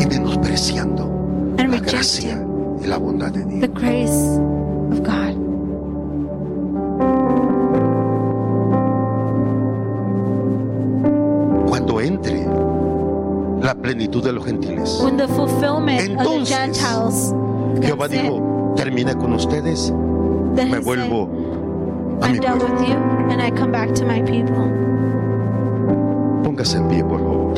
y 0.00 0.06
menospreciando 0.06 1.04
and 1.58 1.70
la 1.70 1.78
gracia 1.80 2.44
y 2.82 2.86
la 2.86 2.96
bondad 2.98 3.30
de 3.32 3.44
Dios. 3.44 3.60
the 3.60 3.68
grace 3.68 4.38
of 4.90 5.02
God. 5.04 5.31
Plenitud 13.92 14.22
de 14.24 14.32
los 14.32 14.44
gentiles, 14.44 15.00
When 15.02 15.16
the 15.16 15.28
fulfillment 15.28 16.00
of 16.00 16.06
the 16.06 16.12
Entonces, 16.22 16.48
Gentiles 16.56 17.34
Jehová 17.82 18.08
comes 18.08 18.12
in, 18.14 18.22
dijo, 18.22 18.74
termine 18.76 19.14
con 19.16 19.32
ustedes, 19.34 19.92
then 20.54 20.70
me 20.70 20.78
he 20.78 20.80
vuelvo 20.80 21.26
said, 21.26 22.24
a 22.24 22.28
mi 22.28 22.36
I'm 22.36 22.40
done 22.40 22.58
pueblo. 22.58 22.78
with 22.80 22.88
you 22.88 22.96
and 23.30 23.42
I 23.42 23.50
come 23.50 23.70
back 23.72 23.92
to 23.94 24.04
my 24.06 24.22
people. 24.22 24.70
Póngase 26.42 26.78
en 26.78 26.88
pie, 26.88 27.02
por 27.04 27.18
favor. 27.18 27.54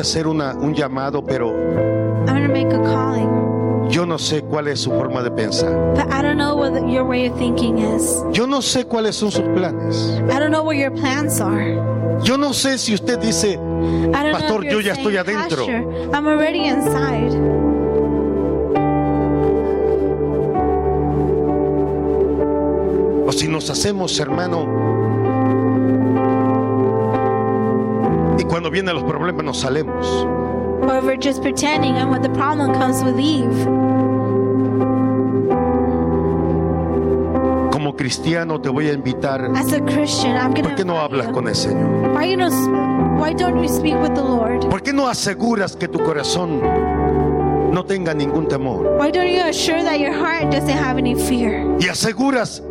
A 0.00 0.02
hacer 0.02 0.26
una, 0.26 0.54
un 0.54 0.74
llamado, 0.74 1.22
pero 1.24 1.50
I'm 1.50 2.26
going 2.26 2.42
to 2.46 2.48
make 2.52 2.72
a 2.74 2.82
calling, 2.82 3.88
yo 3.90 4.04
no 4.06 4.16
sé 4.18 4.42
cuál 4.42 4.68
es 4.68 4.80
su 4.80 4.90
forma 4.90 5.22
de 5.22 5.30
pensar. 5.30 5.70
but 5.94 6.06
I 6.12 6.22
don't 6.22 6.36
know 6.38 6.56
what 6.56 6.72
the- 6.72 6.86
your 6.90 7.04
way 7.04 7.26
of 7.28 7.36
thinking 7.38 7.78
is. 7.78 8.22
Yo 8.32 8.46
no 8.46 8.62
sé 8.62 8.84
cuáles 8.86 9.14
son 9.16 9.30
sus 9.30 9.44
planes. 9.54 10.20
I 10.30 10.38
don't 10.38 10.50
know 10.50 10.62
what 10.64 10.76
your 10.76 10.90
plans 10.92 11.40
are. 11.40 11.74
Yo 12.22 12.36
no 12.36 12.52
sé 12.52 12.78
si 12.78 12.94
usted 12.94 13.18
dice, 13.18 13.58
Pastor, 14.12 14.64
yo 14.64 14.80
ya 14.80 14.92
estoy 14.92 15.16
adentro. 15.16 15.66
"Pastor, 15.66 16.14
I'm 16.14 16.26
already 16.26 16.66
inside. 16.66 17.30
o 23.26 23.32
si 23.32 23.48
nos 23.48 23.70
hacemos 23.70 24.18
hermano. 24.18 24.99
Cuando 28.50 28.68
vienen 28.68 28.94
los 28.94 29.04
problemas 29.04 29.44
nos 29.44 29.58
salemos. 29.58 30.06
Or 30.82 30.98
if 30.98 31.04
we're 31.04 31.16
just 31.16 31.40
pretending 31.40 31.96
and 31.96 32.10
when 32.10 32.20
the 32.20 32.30
problem 32.30 32.72
comes 32.74 33.02
with 33.04 33.16
Eve. 33.18 33.64
Como 37.70 37.94
cristiano 37.94 38.60
te 38.60 38.68
voy 38.68 38.88
a 38.88 38.92
invitar. 38.92 39.52
As 39.54 39.72
a 39.72 39.80
Christian, 39.80 40.36
I'm 40.36 40.52
¿Por 40.52 40.74
qué 40.74 40.84
no 40.84 41.00
hablas 41.00 41.28
con 41.28 41.46
el 41.46 41.54
Señor? 41.54 42.12
Why, 42.12 42.24
you 42.24 42.36
know, 42.36 42.50
why 43.20 43.32
don't 43.32 43.62
you 43.62 43.68
speak 43.68 43.94
with 44.02 44.14
the 44.14 44.22
Lord? 44.22 44.68
¿Por 44.68 44.82
qué 44.82 44.92
no 44.92 45.06
aseguras 45.06 45.76
que 45.76 45.86
tu 45.86 46.00
corazón 46.00 46.60
no 47.72 47.84
tenga 47.84 48.14
ningún 48.14 48.48
temor? 48.48 48.96
Why 48.98 49.12
don't 49.12 49.28
you 49.28 49.42
assure 49.42 49.80
that 49.84 50.00
your 50.00 50.12
heart 50.12 50.50
doesn't 50.50 50.76
have 50.76 50.98
any 50.98 51.14
fear? 51.14 51.64
Y 51.78 51.86
aseguras 51.86 52.64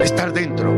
estar 0.00 0.32
dentro. 0.32 0.70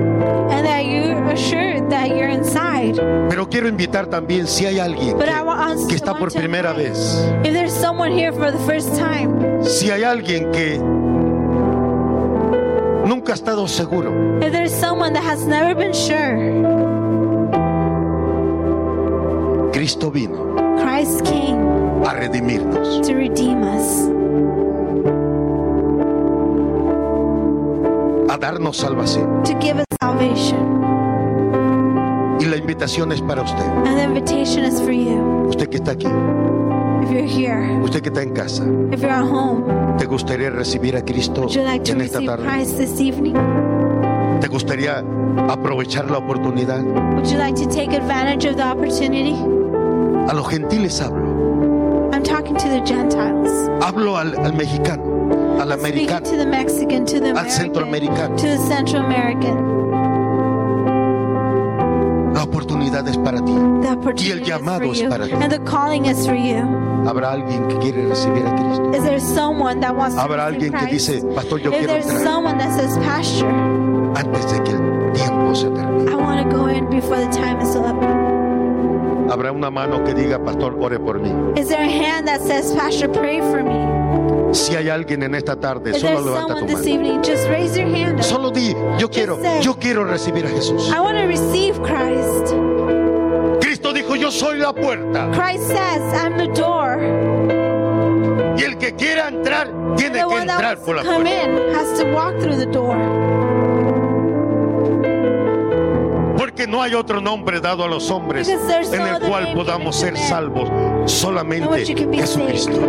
And 0.51 0.65
that 0.67 0.85
you're 0.85 1.25
assured 1.33 1.89
that 1.91 2.09
you're 2.09 2.29
inside. 2.31 2.97
Pero 3.29 3.49
quiero 3.49 3.69
invitar 3.69 4.07
también 4.07 4.47
si 4.47 4.65
hay 4.67 4.79
alguien 4.79 5.17
But 5.19 5.29
I 5.29 5.43
want 5.43 5.81
que, 5.83 5.89
que 5.89 5.95
está 5.97 6.15
por 6.19 6.33
primera 6.33 6.71
invite- 6.73 6.89
vez. 6.91 7.29
If 7.45 7.53
there's 7.53 7.73
someone 7.73 8.13
here 8.13 8.33
for 8.33 8.51
the 8.51 8.59
first 8.67 8.95
time, 8.97 9.63
Si 9.65 9.91
hay 9.91 10.03
alguien 10.05 10.51
que 10.53 10.79
nunca 13.07 13.33
ha 13.33 13.35
estado 13.35 13.67
seguro. 13.69 14.13
if 14.41 14.53
there's 14.53 14.73
someone 14.73 15.13
that 15.13 15.25
has 15.25 15.47
never 15.47 15.75
been 15.75 15.93
sure, 15.93 16.37
Cristo 19.73 20.11
vino 20.11 20.55
Christ 20.83 21.25
came 21.25 21.59
a 22.05 22.15
redimirnos. 22.15 23.03
to 23.07 23.15
redeem 23.15 23.63
us, 23.63 24.09
darnos 28.47 28.77
salvación. 28.77 29.43
to 29.43 29.55
give 29.61 29.77
us 29.79 29.85
salvation. 30.01 30.77
Y 32.39 32.45
la 32.45 32.57
invitación 32.57 33.11
es 33.13 33.21
para 33.23 33.43
usted. 33.43 33.65
And 33.85 33.97
the 33.97 34.05
invitation 34.05 34.65
is 34.65 34.81
for 34.81 34.93
you. 34.93 35.47
Usted 35.49 35.69
que 35.69 35.79
está 35.79 35.93
aquí, 35.93 36.07
If 37.03 37.11
you're 37.11 37.27
here, 37.27 37.81
usted 37.83 38.03
que 38.03 38.09
está 38.11 38.23
en 38.23 38.33
casa, 38.35 38.65
if 38.93 39.01
you're 39.01 39.11
at 39.11 39.25
home, 39.25 39.65
¿te 39.99 40.07
gustaría 40.07 40.51
recibir 40.51 40.97
a 40.97 41.03
Cristo 41.05 41.43
would 41.43 41.53
you 41.53 41.63
like 41.63 41.85
to 41.85 41.93
en 41.93 42.03
esta 42.03 42.21
tarde? 42.21 42.45
Christ 42.47 42.77
this 42.79 43.01
evening? 43.01 43.35
¿Te 44.41 44.49
gustaría 44.49 45.03
aprovechar 45.49 46.09
la 46.11 46.19
oportunidad? 46.19 46.83
Would 47.15 47.27
you 47.27 47.39
like 47.39 47.57
to 47.57 47.67
take 47.69 47.93
advantage 47.97 48.49
of 48.49 48.57
the 48.57 48.63
opportunity? 48.65 49.35
A 50.29 50.35
los 50.35 50.49
gentiles 50.49 51.01
hablo. 51.01 52.11
I'm 52.13 52.23
talking 52.23 52.57
to 52.57 52.69
the 52.69 52.81
Gentiles. 52.85 53.69
Hablo 53.81 54.17
al, 54.17 54.35
al 54.45 54.53
mexicano, 54.55 55.16
al 55.61 55.73
americano, 55.73 56.21
to 56.25 56.37
the 56.37 56.47
Mexican, 56.47 57.05
to 57.07 57.21
the 57.21 57.31
al 57.31 57.39
American, 57.39 57.73
centroamericano. 57.73 58.37
to 58.37 58.47
the 58.47 58.59
Central 58.59 59.05
American. 59.05 59.77
La 62.35 62.43
oportunidad 62.43 63.09
es 63.09 63.17
para 63.17 63.41
ti. 63.43 63.53
Y 64.19 64.31
el 64.31 64.43
llamado 64.43 64.93
es 64.93 65.01
for 65.01 65.09
para 65.09 65.27
you. 65.27 65.37
ti. 65.39 65.43
And 65.43 65.51
the 65.53 65.61
calling 65.61 66.05
is 66.07 66.27
for 66.27 66.35
you. 66.35 66.63
¿Habrá 67.07 67.33
alguien 67.33 67.67
que 67.69 67.77
quiere 67.79 68.07
recibir 68.07 68.45
a 68.47 68.55
Cristo? 68.55 68.93
Is 68.95 69.03
there 69.05 69.21
someone 69.21 69.81
that 69.81 69.95
wants 69.97 70.17
to 70.17 70.21
Habrá 70.21 70.47
alguien 70.47 70.73
que 70.73 70.87
dice, 70.87 71.23
Pastor, 71.35 71.61
yo 71.61 71.71
If 71.73 71.79
quiero 71.79 71.95
entrar 71.95 72.23
someone 72.25 72.59
that 72.59 72.73
says, 72.79 72.99
Pastor, 72.99 73.49
antes 74.17 74.53
de 74.53 74.63
que 74.65 74.73
el 74.73 75.13
tiempo 75.13 75.55
se 75.55 75.71
termine. 75.71 76.11
I 76.11 76.17
want 76.17 76.43
to 76.43 76.55
go 76.55 76.67
in 76.67 76.91
before 76.91 77.17
the 77.17 77.31
time 77.33 77.61
is 77.63 77.75
up. 77.75 77.97
Habrá 79.31 79.51
una 79.53 79.71
mano 79.71 80.05
que 80.05 80.15
diga, 80.15 80.39
Pastor, 80.45 80.77
ore 80.79 80.99
por 80.99 81.19
mí. 81.19 81.31
Is 81.59 81.69
there 81.69 81.83
a 81.83 81.89
hand 81.89 82.29
that 82.29 82.43
says, 82.43 82.73
Pastor, 82.75 83.09
pray 83.09 83.41
for 83.41 83.63
me? 83.63 83.96
Si 84.57 84.75
hay 84.75 84.89
alguien 84.89 85.23
en 85.23 85.35
esta 85.35 85.55
tarde, 85.55 85.93
there 85.93 86.01
solo 86.01 86.25
levanta 86.25 86.55
tu 86.55 86.67
mano. 86.67 86.79
evening? 86.79 87.23
Just 87.23 87.47
raise 87.49 87.79
your 87.79 87.89
hand. 87.89 88.23
Solo 88.23 88.51
di, 88.51 88.75
yo 88.99 89.11
quiero, 89.11 89.37
say, 89.37 89.63
yo 89.63 89.75
quiero 89.75 90.05
recibir 90.05 90.47
a 90.47 90.49
Jesús. 90.49 90.89
I 90.89 90.99
want 91.01 91.19
to 91.19 91.27
receive 91.27 91.79
Christ. 91.83 92.55
Cristo 93.61 93.93
dijo, 93.93 94.17
yo 94.17 94.31
soy 94.31 94.59
la 94.59 94.73
puerta. 94.73 95.31
Christ 95.33 95.67
says, 95.69 96.01
I'm 96.15 96.39
the 96.39 96.49
door. 96.59 96.97
Y 98.57 98.63
el 98.63 98.79
que 98.79 98.95
quiera 98.95 99.29
entrar, 99.29 99.71
tiene 99.97 100.25
que 100.27 100.37
entrar 100.37 100.79
por 100.79 100.97
la 100.97 101.03
puerta. 101.03 101.31
in 101.31 101.75
has 101.75 101.99
to 102.01 102.07
walk 102.13 102.39
through 102.41 102.57
the 102.57 102.67
door. 102.67 102.97
Porque 106.39 106.67
no 106.67 106.81
hay 106.81 106.95
otro 106.95 107.21
nombre 107.21 107.61
dado 107.61 107.85
a 107.85 107.89
los 107.89 108.11
hombres 108.11 108.49
en 108.49 109.03
el 109.03 109.21
cual 109.21 109.53
podamos 109.53 109.97
ser 109.97 110.17
salvos. 110.17 110.71
Solamente 111.05 111.85
Jesucristo. 111.85 112.81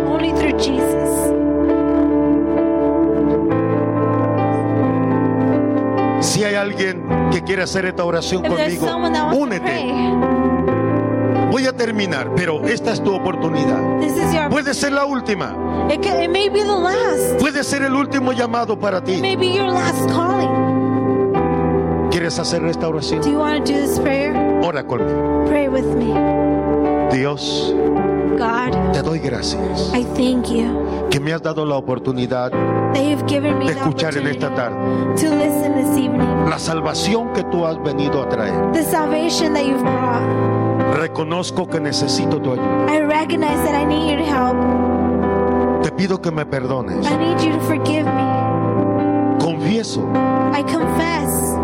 Alguien 6.68 7.02
que 7.32 7.42
quiere 7.42 7.62
hacer 7.62 7.84
esta 7.86 8.04
oración 8.04 8.44
If 8.44 8.50
conmigo, 8.80 8.86
únete. 9.36 9.84
Voy 11.50 11.66
a 11.66 11.72
terminar, 11.72 12.30
pero 12.36 12.64
esta 12.66 12.92
es 12.92 13.02
tu 13.02 13.14
oportunidad. 13.14 13.80
your. 14.32 14.50
Puede 14.50 14.74
ser 14.74 14.92
la 14.92 15.06
última. 15.06 15.56
It, 15.90 16.02
ca- 16.02 16.22
it 16.22 16.30
may 16.30 16.48
be 16.50 16.60
the 16.60 16.66
last. 16.66 17.38
Puede 17.40 17.64
ser 17.64 17.82
el 17.82 17.94
último 17.94 18.32
llamado 18.32 18.78
para 18.78 18.98
It 18.98 19.04
ti. 19.04 19.16
may 19.20 19.34
be 19.36 19.54
your 19.54 19.66
last 19.66 20.08
calling. 20.10 20.48
¿Quieres 22.10 22.38
hacer 22.38 22.64
esta 22.66 22.82
Do 22.86 22.90
oración? 22.90 23.22
you 23.22 23.38
want 23.38 23.64
to 23.64 23.72
do 23.72 23.78
this 23.80 23.98
prayer? 23.98 24.34
Ora 24.62 24.84
conmigo. 24.86 25.44
Pray 25.46 25.68
with 25.68 25.84
me. 25.96 26.12
Dios, 27.16 27.74
God, 28.38 28.92
te 28.92 29.00
doy 29.02 29.18
gracias 29.18 29.90
I 29.94 30.04
thank 30.14 30.46
you 30.48 31.08
que 31.10 31.18
me 31.20 31.32
has 31.32 31.40
dado 31.42 31.64
la 31.64 31.76
oportunidad 31.76 32.52
de 32.92 33.72
escuchar 33.72 34.16
en 34.16 34.26
esta 34.26 34.54
tarde 34.54 34.76
to 35.16 35.34
listen 35.34 35.74
this 35.74 35.96
evening. 35.96 36.48
la 36.48 36.58
salvación 36.58 37.32
que 37.32 37.42
tú 37.44 37.66
has 37.66 37.80
venido 37.82 38.22
a 38.22 38.28
traer. 38.28 38.72
The 38.72 38.82
salvation 38.82 39.52
that 39.54 39.64
you've 39.64 39.82
brought. 39.82 40.96
Reconozco 40.96 41.68
que 41.68 41.80
necesito 41.80 42.40
tu 42.40 42.52
ayuda. 42.52 42.86
I 42.92 43.00
recognize 43.02 43.62
that 43.64 43.74
I 43.80 43.84
need 43.84 44.10
your 44.10 44.24
help. 44.24 45.82
Te 45.82 45.90
pido 45.92 46.20
que 46.20 46.30
me 46.30 46.44
perdones. 46.44 47.06
I 47.06 47.16
need 47.16 47.40
you 47.40 47.52
to 47.52 47.60
forgive 47.60 48.04
me. 48.04 48.38
Confieso 49.38 50.00
I 50.52 50.62
confess 50.62 51.56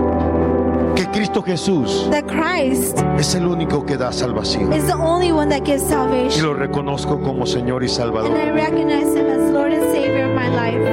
que 0.95 1.07
Cristo 1.11 1.43
Jesús 1.43 2.09
that 2.11 2.25
Christ 2.27 2.99
es 3.19 3.35
el 3.35 3.47
único 3.47 3.85
que 3.85 3.97
da 3.97 4.13
salvación. 4.13 4.73
is 4.73 4.87
the 4.87 4.95
only 4.95 5.33
one 5.33 5.49
that 5.49 5.65
gives 5.65 5.83
Y 5.85 5.89
salvation. 5.89 6.43
lo 6.43 6.55
reconozco 6.55 7.21
como 7.21 7.47
Señor 7.47 7.83
y 7.83 7.87
And 7.87 7.95
Salvador. 7.97 8.31
I 8.37 8.51
recognize 8.51 9.15
him 9.17 9.27
as 9.27 9.51
Lord 9.53 9.73
and 9.73 9.93
Savior 9.93 10.27
of 10.27 10.35
my 10.35 10.49
life. 10.49 10.85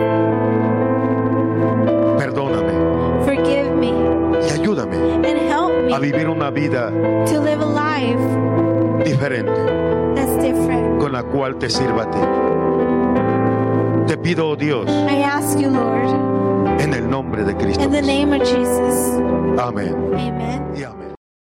Perdóname 2.18 3.24
Forgive 3.26 3.72
me 3.76 3.92
y 4.48 4.50
ayúdame 4.52 4.98
and 5.14 5.26
help 5.50 5.72
a 5.94 6.00
me 6.00 6.12
vivir 6.12 6.28
una 6.30 6.50
vida 6.50 6.90
to 7.26 7.40
live 7.42 7.62
a 7.62 7.66
life 7.66 9.04
diferente 9.06 9.52
that's 10.16 10.36
different. 10.42 11.00
con 11.00 11.12
la 11.12 11.24
cual 11.24 11.56
te 11.58 11.70
sirva 11.70 12.04
a 12.04 12.12
ti. 12.12 12.61
Te 14.12 14.18
pido, 14.18 14.50
oh 14.50 14.56
Dios, 14.58 14.90
I 14.90 15.24
ask 15.24 15.58
you, 15.58 15.70
Lord, 15.70 16.82
en 16.82 16.94
el 16.94 17.10
nombre 17.10 17.46
de 17.46 17.56
Cristo. 17.56 17.82
in 17.82 17.92
the 17.92 18.02
name 18.02 18.34
of 18.34 18.42
Jesus. 18.42 19.22
Amén 19.58 19.96
Amen. 20.14 20.61